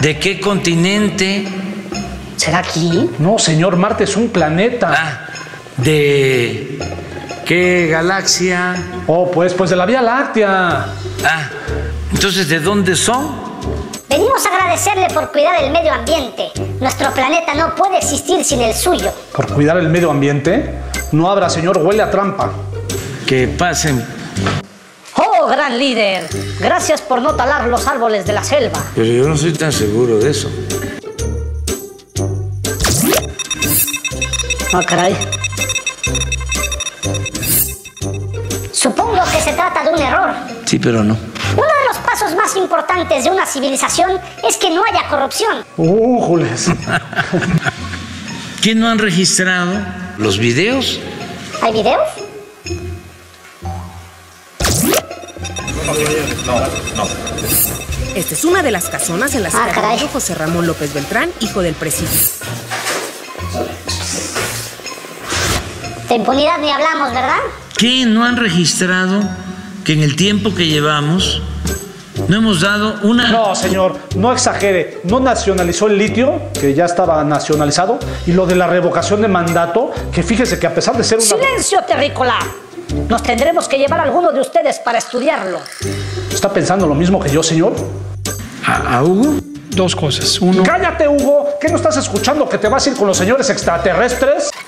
¿de 0.00 0.18
qué 0.18 0.40
continente? 0.40 1.46
¿Será 2.36 2.58
aquí? 2.58 3.10
No, 3.18 3.38
señor, 3.38 3.76
Marte 3.76 4.04
es 4.04 4.16
un 4.16 4.30
planeta. 4.30 4.92
Ah, 4.96 5.26
¿de 5.76 6.78
qué 7.46 7.88
galaxia? 7.90 8.74
Oh, 9.06 9.30
pues, 9.30 9.54
pues 9.54 9.70
de 9.70 9.76
la 9.76 9.86
Vía 9.86 10.02
Láctea. 10.02 10.86
Ah, 11.24 11.48
entonces, 12.10 12.48
¿de 12.48 12.58
dónde 12.58 12.96
son? 12.96 13.51
Venimos 14.12 14.44
a 14.44 14.50
agradecerle 14.50 15.06
por 15.08 15.32
cuidar 15.32 15.64
el 15.64 15.70
medio 15.70 15.90
ambiente. 15.90 16.52
Nuestro 16.80 17.10
planeta 17.14 17.54
no 17.54 17.74
puede 17.74 17.96
existir 17.96 18.44
sin 18.44 18.60
el 18.60 18.74
suyo. 18.74 19.10
¿Por 19.34 19.50
cuidar 19.54 19.78
el 19.78 19.88
medio 19.88 20.10
ambiente? 20.10 20.70
No 21.12 21.30
abra, 21.30 21.48
señor, 21.48 21.78
huele 21.78 22.02
a 22.02 22.10
trampa. 22.10 22.50
Que 23.26 23.48
pasen. 23.48 24.04
¡Oh, 25.16 25.46
gran 25.46 25.78
líder! 25.78 26.28
Gracias 26.60 27.00
por 27.00 27.22
no 27.22 27.34
talar 27.34 27.68
los 27.68 27.86
árboles 27.86 28.26
de 28.26 28.34
la 28.34 28.44
selva. 28.44 28.84
Pero 28.94 29.06
yo 29.06 29.26
no 29.26 29.34
soy 29.34 29.54
tan 29.54 29.72
seguro 29.72 30.18
de 30.18 30.30
eso. 30.30 30.50
Ah, 34.74 34.82
caray. 34.86 35.16
Supongo 38.72 39.22
que 39.32 39.40
se 39.40 39.54
trata 39.54 39.82
de 39.84 39.88
un 39.88 39.98
error. 39.98 40.30
Sí, 40.66 40.78
pero 40.78 41.02
no. 41.02 41.31
Pasos 42.12 42.34
más 42.36 42.54
importantes 42.56 43.24
de 43.24 43.30
una 43.30 43.46
civilización 43.46 44.20
es 44.46 44.58
que 44.58 44.68
no 44.68 44.82
haya 44.84 45.08
corrupción. 45.08 45.64
¡Újules! 45.78 46.66
¿Quién 48.60 48.80
no 48.80 48.88
han 48.90 48.98
registrado 48.98 49.72
los 50.18 50.36
videos? 50.36 51.00
¿Hay 51.62 51.72
videos? 51.72 52.06
Esta 58.14 58.34
es 58.34 58.44
una 58.44 58.62
de 58.62 58.70
las 58.70 58.90
casonas 58.90 59.34
en 59.34 59.42
las 59.42 59.54
Ah, 59.54 59.66
que 59.68 59.74
caray. 59.74 59.96
vivió 59.96 60.08
José 60.08 60.34
Ramón 60.34 60.66
López 60.66 60.92
Beltrán, 60.92 61.30
hijo 61.40 61.62
del 61.62 61.74
presidente. 61.74 62.18
De 66.10 66.14
impunidad 66.16 66.58
ni 66.58 66.70
hablamos, 66.70 67.08
¿verdad? 67.14 67.38
¿Qué 67.78 68.04
no 68.04 68.22
han 68.24 68.36
registrado 68.36 69.22
que 69.84 69.94
en 69.94 70.02
el 70.02 70.14
tiempo 70.14 70.54
que 70.54 70.66
llevamos 70.66 71.40
no 72.28 72.36
hemos 72.36 72.60
dado 72.60 73.00
una... 73.02 73.30
No, 73.30 73.54
señor, 73.54 73.96
no 74.16 74.32
exagere. 74.32 75.00
No 75.04 75.20
nacionalizó 75.20 75.86
el 75.86 75.98
litio, 75.98 76.40
que 76.58 76.74
ya 76.74 76.84
estaba 76.84 77.22
nacionalizado, 77.24 77.98
y 78.26 78.32
lo 78.32 78.46
de 78.46 78.54
la 78.54 78.66
revocación 78.66 79.22
de 79.22 79.28
mandato, 79.28 79.90
que 80.12 80.22
fíjese 80.22 80.58
que 80.58 80.66
a 80.66 80.74
pesar 80.74 80.96
de 80.96 81.04
ser 81.04 81.18
una... 81.18 81.26
¡Silencio, 81.26 81.80
terrícola! 81.86 82.38
Nos 83.08 83.22
tendremos 83.22 83.68
que 83.68 83.78
llevar 83.78 84.00
a 84.00 84.02
alguno 84.04 84.32
de 84.32 84.40
ustedes 84.40 84.78
para 84.78 84.98
estudiarlo. 84.98 85.60
¿Está 86.32 86.52
pensando 86.52 86.86
lo 86.86 86.94
mismo 86.94 87.18
que 87.20 87.30
yo, 87.30 87.42
señor? 87.42 87.74
¿A, 88.66 88.98
a 88.98 89.02
Hugo? 89.02 89.36
Dos 89.70 89.96
cosas. 89.96 90.40
Uno... 90.40 90.62
¡Cállate, 90.62 91.08
Hugo! 91.08 91.48
¿Qué 91.60 91.68
no 91.68 91.76
estás 91.76 91.96
escuchando 91.96 92.48
que 92.48 92.58
te 92.58 92.68
vas 92.68 92.86
a 92.86 92.90
ir 92.90 92.96
con 92.96 93.06
los 93.08 93.16
señores 93.16 93.48
extraterrestres? 93.50 94.50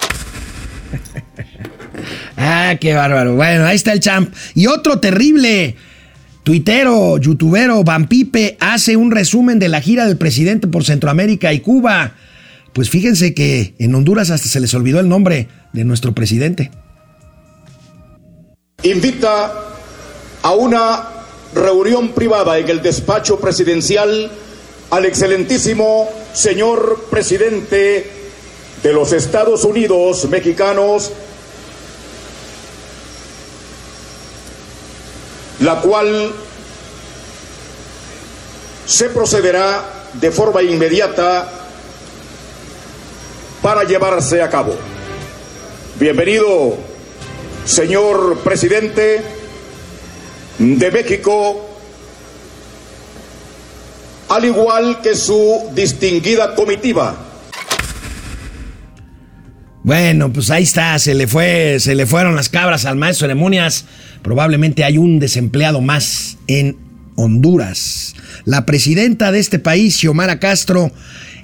Ah, 2.37 2.75
qué 2.81 2.95
bárbaro. 2.95 3.37
Bueno, 3.37 3.65
ahí 3.65 3.77
está 3.77 3.93
el 3.93 4.01
champ. 4.01 4.35
Y 4.55 4.67
otro 4.67 5.01
terrible. 5.01 5.77
Tuitero, 6.45 7.17
youtubero, 7.17 7.85
Vampipe 7.85 8.59
hace 8.61 8.99
un 8.99 9.11
resumen 9.11 9.59
de 9.59 9.71
la 9.71 9.81
gira 9.81 10.07
del 10.07 10.19
presidente 10.19 10.69
por 10.69 10.85
Centroamérica 10.85 11.55
y 11.55 11.61
Cuba. 11.61 12.13
Pues 12.75 12.91
fíjense 12.91 13.33
que 13.33 13.75
en 13.79 13.95
Honduras 13.95 14.31
hasta 14.31 14.49
se 14.49 14.61
les 14.61 14.75
olvidó 14.75 15.01
el 15.01 15.09
nombre 15.09 15.49
de 15.73 15.85
nuestro 15.85 16.13
presidente. 16.13 16.71
invita 18.83 19.53
a 20.43 20.53
una 20.53 21.09
reunión 21.55 22.11
privada 22.11 22.59
en 22.59 22.69
el 22.69 22.83
despacho 22.83 23.41
presidencial 23.41 24.31
al 24.91 25.07
excelentísimo 25.07 26.11
señor 26.35 27.07
presidente 27.11 28.07
de 28.83 28.93
los 28.93 29.15
Estados 29.15 29.65
Unidos 29.65 30.29
mexicanos, 30.29 31.11
la 35.61 35.81
cual 35.81 36.33
se 38.87 39.09
procederá 39.09 39.85
de 40.15 40.31
forma 40.31 40.63
inmediata 40.63 41.49
para 43.63 43.85
llevarse 43.85 44.43
a 44.43 44.49
cabo. 44.49 44.77
Bienvenido, 45.99 46.77
señor 47.65 48.39
presidente 48.41 49.23
de 50.59 50.91
México, 50.91 51.69
al 54.29 54.45
igual 54.45 55.01
que 55.01 55.15
su 55.15 55.71
distinguida 55.73 56.55
comitiva. 56.55 57.17
Bueno, 59.83 60.33
pues 60.33 60.51
ahí 60.51 60.63
está, 60.63 60.99
se 60.99 61.15
le 61.15 61.27
fue, 61.27 61.79
se 61.79 61.95
le 61.95 62.07
fueron 62.07 62.35
las 62.37 62.49
cabras 62.49 62.87
al 62.87 62.97
maestro 62.97 63.29
de 63.29 63.35
ceremonias. 63.35 63.85
Probablemente 64.25 64.85
hay 64.85 64.97
un 64.97 65.19
desempleado 65.19 65.83
más 65.83 66.39
en 66.47 66.79
Honduras. 67.15 68.15
La 68.47 68.65
presidenta 68.65 69.31
de 69.31 69.39
este 69.39 69.59
país, 69.59 69.99
Xiomara 69.99 70.41
Castro, 70.41 70.91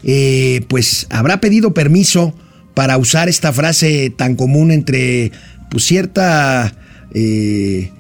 eh, 0.03 0.63
pues 0.67 1.07
habrá 1.11 1.43
pedido 1.43 1.75
permiso 1.75 2.35
para 2.73 2.97
usar 2.97 3.29
esta 3.29 3.53
frase 3.53 4.09
tan 4.09 4.35
común 4.35 4.71
entre 4.71 5.31
pues, 5.71 5.85
cierta 5.85 6.75
eh, 7.13 7.93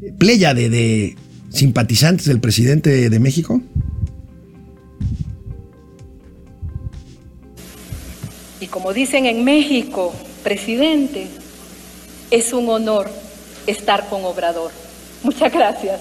de 0.00 1.16
simpatizantes 1.50 2.26
del 2.26 2.38
presidente 2.38 3.10
de 3.10 3.18
México. 3.18 3.60
Y 8.60 8.68
como 8.68 8.92
dicen 8.92 9.26
en 9.26 9.42
México, 9.42 10.14
presidente, 10.44 11.26
es 12.30 12.52
un 12.52 12.68
honor 12.68 13.10
estar 13.70 14.08
con 14.08 14.24
Obrador. 14.24 14.70
Muchas 15.22 15.52
gracias. 15.52 16.00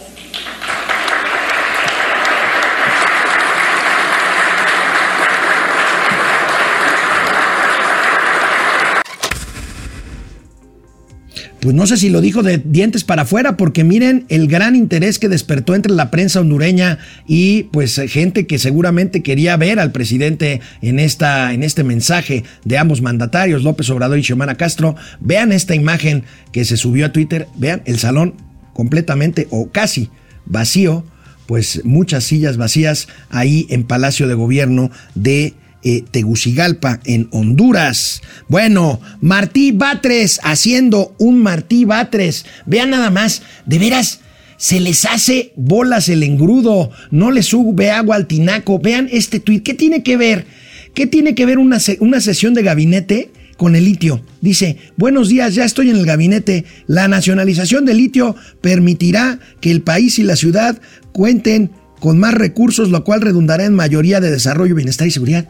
Pues 11.60 11.74
no 11.74 11.88
sé 11.88 11.98
si 11.98 12.10
lo 12.10 12.22
dijo 12.22 12.44
de 12.44 12.60
dientes 12.60 13.04
para 13.04 13.24
afuera, 13.24 13.58
porque 13.58 13.84
miren 13.84 14.26
el 14.30 14.48
gran 14.48 14.76
interés 14.76 15.18
que 15.18 15.28
despertó 15.28 15.74
entre 15.74 15.92
la 15.92 16.12
prensa 16.12 16.40
hondureña 16.40 17.00
y 17.28 17.64
pues 17.64 18.00
gente 18.10 18.46
que 18.46 18.60
seguramente 18.60 19.24
quería 19.24 19.58
ver 19.58 19.80
al 19.80 19.92
presidente 19.92 20.62
en, 20.84 21.00
esta, 21.00 21.54
en 21.54 21.64
este 21.64 21.84
mensaje 21.84 22.44
de 22.64 22.78
ambos 22.78 23.02
mandatarios, 23.02 23.64
López 23.64 23.90
Obrador 23.90 24.20
y 24.20 24.24
Xiomara 24.24 24.56
Castro. 24.56 24.96
Vean 25.20 25.52
esta 25.52 25.74
imagen 25.74 26.24
que 26.52 26.64
se 26.64 26.78
subió 26.78 27.08
a 27.08 27.12
Twitter, 27.12 27.48
vean 27.56 27.82
el 27.86 27.98
salón 27.98 28.36
completamente 28.74 29.48
o 29.50 29.72
casi 29.72 30.12
vacío, 30.46 31.04
pues 31.48 31.82
muchas 31.86 32.24
sillas 32.26 32.58
vacías 32.58 33.08
ahí 33.32 33.66
en 33.70 33.84
Palacio 33.84 34.28
de 34.28 34.36
Gobierno 34.36 34.92
de 35.16 35.56
eh, 35.84 36.04
Tegucigalpa, 36.10 37.00
en 37.06 37.28
Honduras. 37.32 38.22
Bueno, 38.48 39.00
Martí 39.22 39.72
Batres 39.72 40.40
haciendo 40.44 41.16
un 41.20 41.42
Martí 41.42 41.86
Batres. 41.86 42.46
Vean 42.66 42.90
nada 42.90 43.10
más, 43.10 43.42
de 43.66 43.80
veras, 43.80 44.22
se 44.58 44.80
les 44.80 45.06
hace 45.06 45.54
bolas 45.56 46.10
el 46.10 46.24
engrudo, 46.24 46.90
no 47.12 47.32
les 47.32 47.46
sube 47.46 47.92
agua 47.92 48.16
al 48.16 48.28
tinaco. 48.28 48.80
Vean 48.80 49.08
este 49.12 49.40
tuit, 49.40 49.64
¿qué 49.64 49.74
tiene 49.74 50.04
que 50.04 50.18
ver? 50.18 50.46
¿Qué 50.94 51.06
tiene 51.06 51.36
que 51.36 51.46
ver 51.46 51.60
una, 51.60 51.78
una 52.00 52.22
sesión 52.22 52.56
de 52.56 52.64
gabinete 52.64 53.30
con 53.56 53.76
el 53.76 53.86
litio? 53.86 54.24
Dice, 54.42 54.78
buenos 54.98 55.30
días, 55.30 55.54
ya 55.54 55.64
estoy 55.64 55.92
en 55.92 55.98
el 55.98 56.08
gabinete. 56.08 56.66
La 56.88 57.08
nacionalización 57.08 57.86
del 57.86 57.98
litio 57.98 58.36
permitirá 58.62 59.40
que 59.62 59.70
el 59.70 59.84
país 59.84 60.18
y 60.18 60.24
la 60.24 60.36
ciudad 60.36 60.82
cuenten 61.12 61.70
con 62.00 62.20
más 62.20 62.34
recursos, 62.34 62.90
lo 62.90 63.04
cual 63.04 63.22
redundará 63.22 63.66
en 63.66 63.76
mayoría 63.76 64.20
de 64.20 64.32
desarrollo, 64.32 64.76
bienestar 64.76 65.08
y 65.08 65.12
seguridad. 65.12 65.48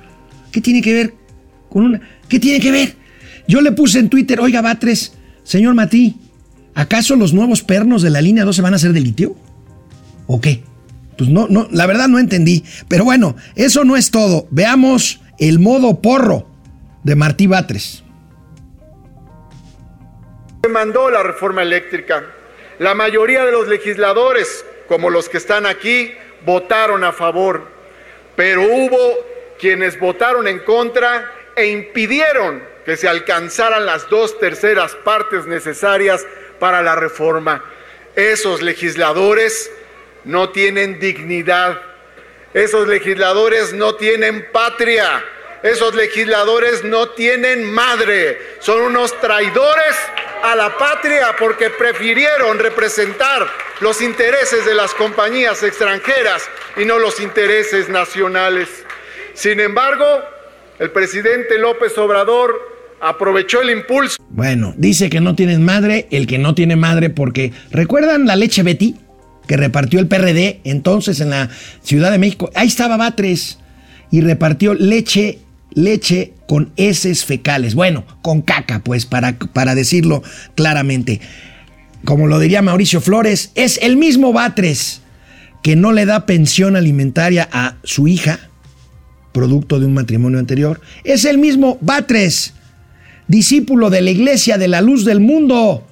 ¿Qué 0.52 0.62
tiene 0.62 0.82
que 0.82 0.94
ver 0.94 1.14
con 1.70 1.86
una? 1.86 2.02
¿Qué 2.28 2.40
tiene 2.40 2.60
que 2.60 2.72
ver? 2.72 2.96
Yo 3.48 3.62
le 3.62 3.72
puse 3.72 4.00
en 4.00 4.10
Twitter, 4.10 4.40
oiga, 4.40 4.62
Batres, 4.62 5.14
señor 5.44 5.74
Matí, 5.74 6.18
¿acaso 6.76 7.16
los 7.16 7.34
nuevos 7.34 7.64
pernos 7.64 8.02
de 8.02 8.10
la 8.10 8.22
línea 8.22 8.44
2 8.44 8.56
se 8.56 8.62
van 8.62 8.74
a 8.74 8.76
hacer 8.76 8.94
de 8.94 9.00
litio? 9.00 9.36
¿O 10.28 10.42
qué? 10.42 10.64
Pues 11.18 11.30
no, 11.30 11.48
no, 11.50 11.68
la 11.72 11.88
verdad 11.88 12.08
no 12.08 12.20
entendí. 12.20 12.64
Pero 12.88 13.04
bueno, 13.04 13.36
eso 13.56 13.84
no 13.84 13.98
es 13.98 14.12
todo. 14.12 14.48
Veamos 14.52 15.22
el 15.40 15.60
modo 15.60 16.02
porro 16.02 16.48
de 17.04 17.16
Martí 17.16 17.48
Batres. 17.48 18.04
Se 20.64 20.70
mandó 20.70 21.10
la 21.10 21.24
reforma 21.24 21.64
eléctrica. 21.64 22.24
La 22.80 22.94
mayoría 22.94 23.46
de 23.46 23.52
los 23.52 23.68
legisladores, 23.68 24.66
como 24.88 25.10
los 25.10 25.30
que 25.30 25.38
están 25.38 25.66
aquí, 25.66 26.12
votaron 26.46 27.04
a 27.04 27.14
favor. 27.14 27.72
Pero 28.36 28.62
hubo 28.62 28.98
quienes 29.60 30.00
votaron 30.00 30.48
en 30.48 30.60
contra 30.60 31.34
e 31.56 31.68
impidieron 31.68 32.64
que 32.86 32.96
se 32.96 33.08
alcanzaran 33.08 33.86
las 33.86 34.10
dos 34.10 34.40
terceras 34.40 34.96
partes 34.96 35.46
necesarias 35.46 36.26
para 36.60 36.82
la 36.82 36.96
reforma. 36.96 37.64
Esos 38.16 38.62
legisladores 38.62 39.70
no 40.24 40.50
tienen 40.50 41.00
dignidad, 41.00 41.82
esos 42.54 42.88
legisladores 42.88 43.74
no 43.74 43.96
tienen 43.96 44.48
patria, 44.52 45.24
esos 45.64 45.96
legisladores 45.96 46.84
no 46.84 47.10
tienen 47.10 47.64
madre, 47.64 48.40
son 48.60 48.82
unos 48.82 49.20
traidores 49.20 49.96
a 50.44 50.56
la 50.56 50.78
patria 50.78 51.36
porque 51.38 51.70
prefirieron 51.70 52.60
representar 52.60 53.48
los 53.80 54.02
intereses 54.02 54.66
de 54.66 54.74
las 54.74 54.94
compañías 54.94 55.62
extranjeras 55.64 56.50
y 56.78 56.86
no 56.86 57.00
los 57.00 57.20
intereses 57.20 57.90
nacionales. 57.90 58.87
Sin 59.38 59.60
embargo, 59.60 60.04
el 60.80 60.90
presidente 60.90 61.60
López 61.60 61.96
Obrador 62.00 62.56
aprovechó 63.00 63.62
el 63.62 63.70
impulso. 63.70 64.18
Bueno, 64.32 64.74
dice 64.78 65.12
que 65.12 65.22
no 65.22 65.36
tienen 65.36 65.64
madre, 65.64 66.08
el 66.10 66.26
que 66.26 66.40
no 66.40 66.56
tiene 66.56 66.76
madre 66.76 67.12
porque 67.12 67.54
¿recuerdan 67.70 68.26
la 68.26 68.36
leche 68.36 68.64
Betty 68.64 68.96
que 69.48 69.56
repartió 69.56 70.00
el 70.00 70.08
PRD 70.08 70.62
entonces 70.64 71.20
en 71.20 71.30
la 71.30 71.50
Ciudad 71.84 72.10
de 72.10 72.18
México? 72.18 72.50
Ahí 72.56 72.68
estaba 72.68 72.98
Batres 72.98 73.60
y 74.10 74.22
repartió 74.22 74.74
leche 74.74 75.38
leche 75.70 76.34
con 76.48 76.74
heces 76.76 77.24
fecales. 77.24 77.76
Bueno, 77.76 78.06
con 78.24 78.42
caca, 78.42 78.80
pues, 78.84 79.06
para, 79.06 79.38
para 79.38 79.76
decirlo 79.76 80.24
claramente. 80.56 81.22
Como 82.06 82.26
lo 82.26 82.40
diría 82.40 82.64
Mauricio 82.64 83.02
Flores, 83.02 83.52
es 83.54 83.78
el 83.84 83.98
mismo 83.98 84.34
Batres 84.34 85.04
que 85.62 85.76
no 85.76 85.92
le 85.92 86.08
da 86.08 86.26
pensión 86.26 86.76
alimentaria 86.76 87.48
a 87.52 87.76
su 87.84 88.08
hija, 88.08 88.47
producto 89.32 89.80
de 89.80 89.86
un 89.86 89.94
matrimonio 89.94 90.40
anterior. 90.40 90.82
Es 91.04 91.26
el 91.26 91.38
mismo 91.38 91.78
Batres, 91.82 92.54
discípulo 93.28 93.90
de 93.90 94.02
la 94.02 94.12
Iglesia 94.12 94.58
de 94.58 94.68
la 94.68 94.82
Luz 94.82 95.06
del 95.06 95.20
Mundo, 95.20 95.86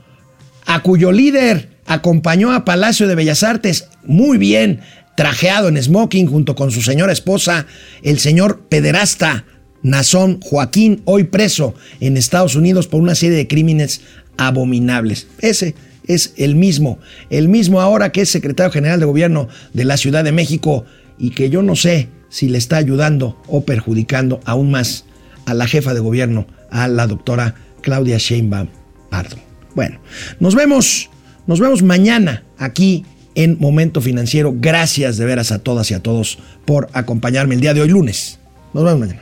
a 0.66 0.82
cuyo 0.82 1.12
líder 1.12 1.70
acompañó 1.86 2.52
a 2.52 2.66
Palacio 2.66 3.08
de 3.08 3.16
Bellas 3.16 3.44
Artes 3.44 3.88
muy 4.06 4.38
bien, 4.38 4.82
trajeado 5.16 5.68
en 5.68 5.82
smoking 5.82 6.28
junto 6.28 6.56
con 6.56 6.72
su 6.72 6.82
señora 6.82 7.14
esposa, 7.14 7.68
el 8.04 8.20
señor 8.20 8.62
pederasta 8.68 9.46
Nazón 9.82 10.40
Joaquín, 10.42 11.02
hoy 11.06 11.26
preso 11.26 11.76
en 12.00 12.18
Estados 12.18 12.56
Unidos 12.56 12.88
por 12.88 13.02
una 13.02 13.16
serie 13.16 13.38
de 13.38 13.48
crímenes 13.48 14.02
abominables. 14.38 15.28
Ese 15.40 15.76
es 16.08 16.34
el 16.38 16.56
mismo, 16.56 17.00
el 17.30 17.50
mismo 17.50 17.82
ahora 17.82 18.12
que 18.12 18.22
es 18.22 18.30
secretario 18.30 18.72
general 18.72 19.00
de 19.00 19.06
gobierno 19.06 19.48
de 19.74 19.86
la 19.86 19.98
Ciudad 19.98 20.24
de 20.24 20.32
México 20.32 20.86
y 21.18 21.32
que 21.32 21.50
yo 21.50 21.62
no 21.62 21.76
sé 21.76 22.10
si 22.30 22.50
le 22.50 22.58
está 22.58 22.78
ayudando 22.78 23.42
o 23.48 23.64
perjudicando 23.66 24.40
aún 24.46 24.72
más 24.72 25.06
a 25.46 25.54
la 25.54 25.68
jefa 25.68 25.94
de 25.94 26.00
gobierno, 26.00 26.48
a 26.72 26.88
la 26.88 27.08
doctora 27.08 27.56
Claudia 27.82 28.18
Sheinbaum 28.18 28.68
Pardo. 29.10 29.38
Bueno, 29.76 30.00
nos 30.40 30.56
vemos, 30.56 31.10
nos 31.48 31.60
vemos 31.60 31.84
mañana 31.84 32.44
aquí 32.58 33.06
en 33.36 33.58
Momento 33.60 34.02
Financiero. 34.02 34.54
Gracias 34.56 35.18
de 35.18 35.26
veras 35.26 35.52
a 35.52 35.60
todas 35.60 35.92
y 35.92 35.94
a 35.94 36.02
todos 36.02 36.40
por 36.66 36.90
acompañarme 36.94 37.56
el 37.56 37.62
día 37.62 37.74
de 37.74 37.82
hoy 37.82 37.90
lunes. 37.90 38.40
Nos 38.74 38.84
vemos 38.84 39.00
mañana. 39.00 39.22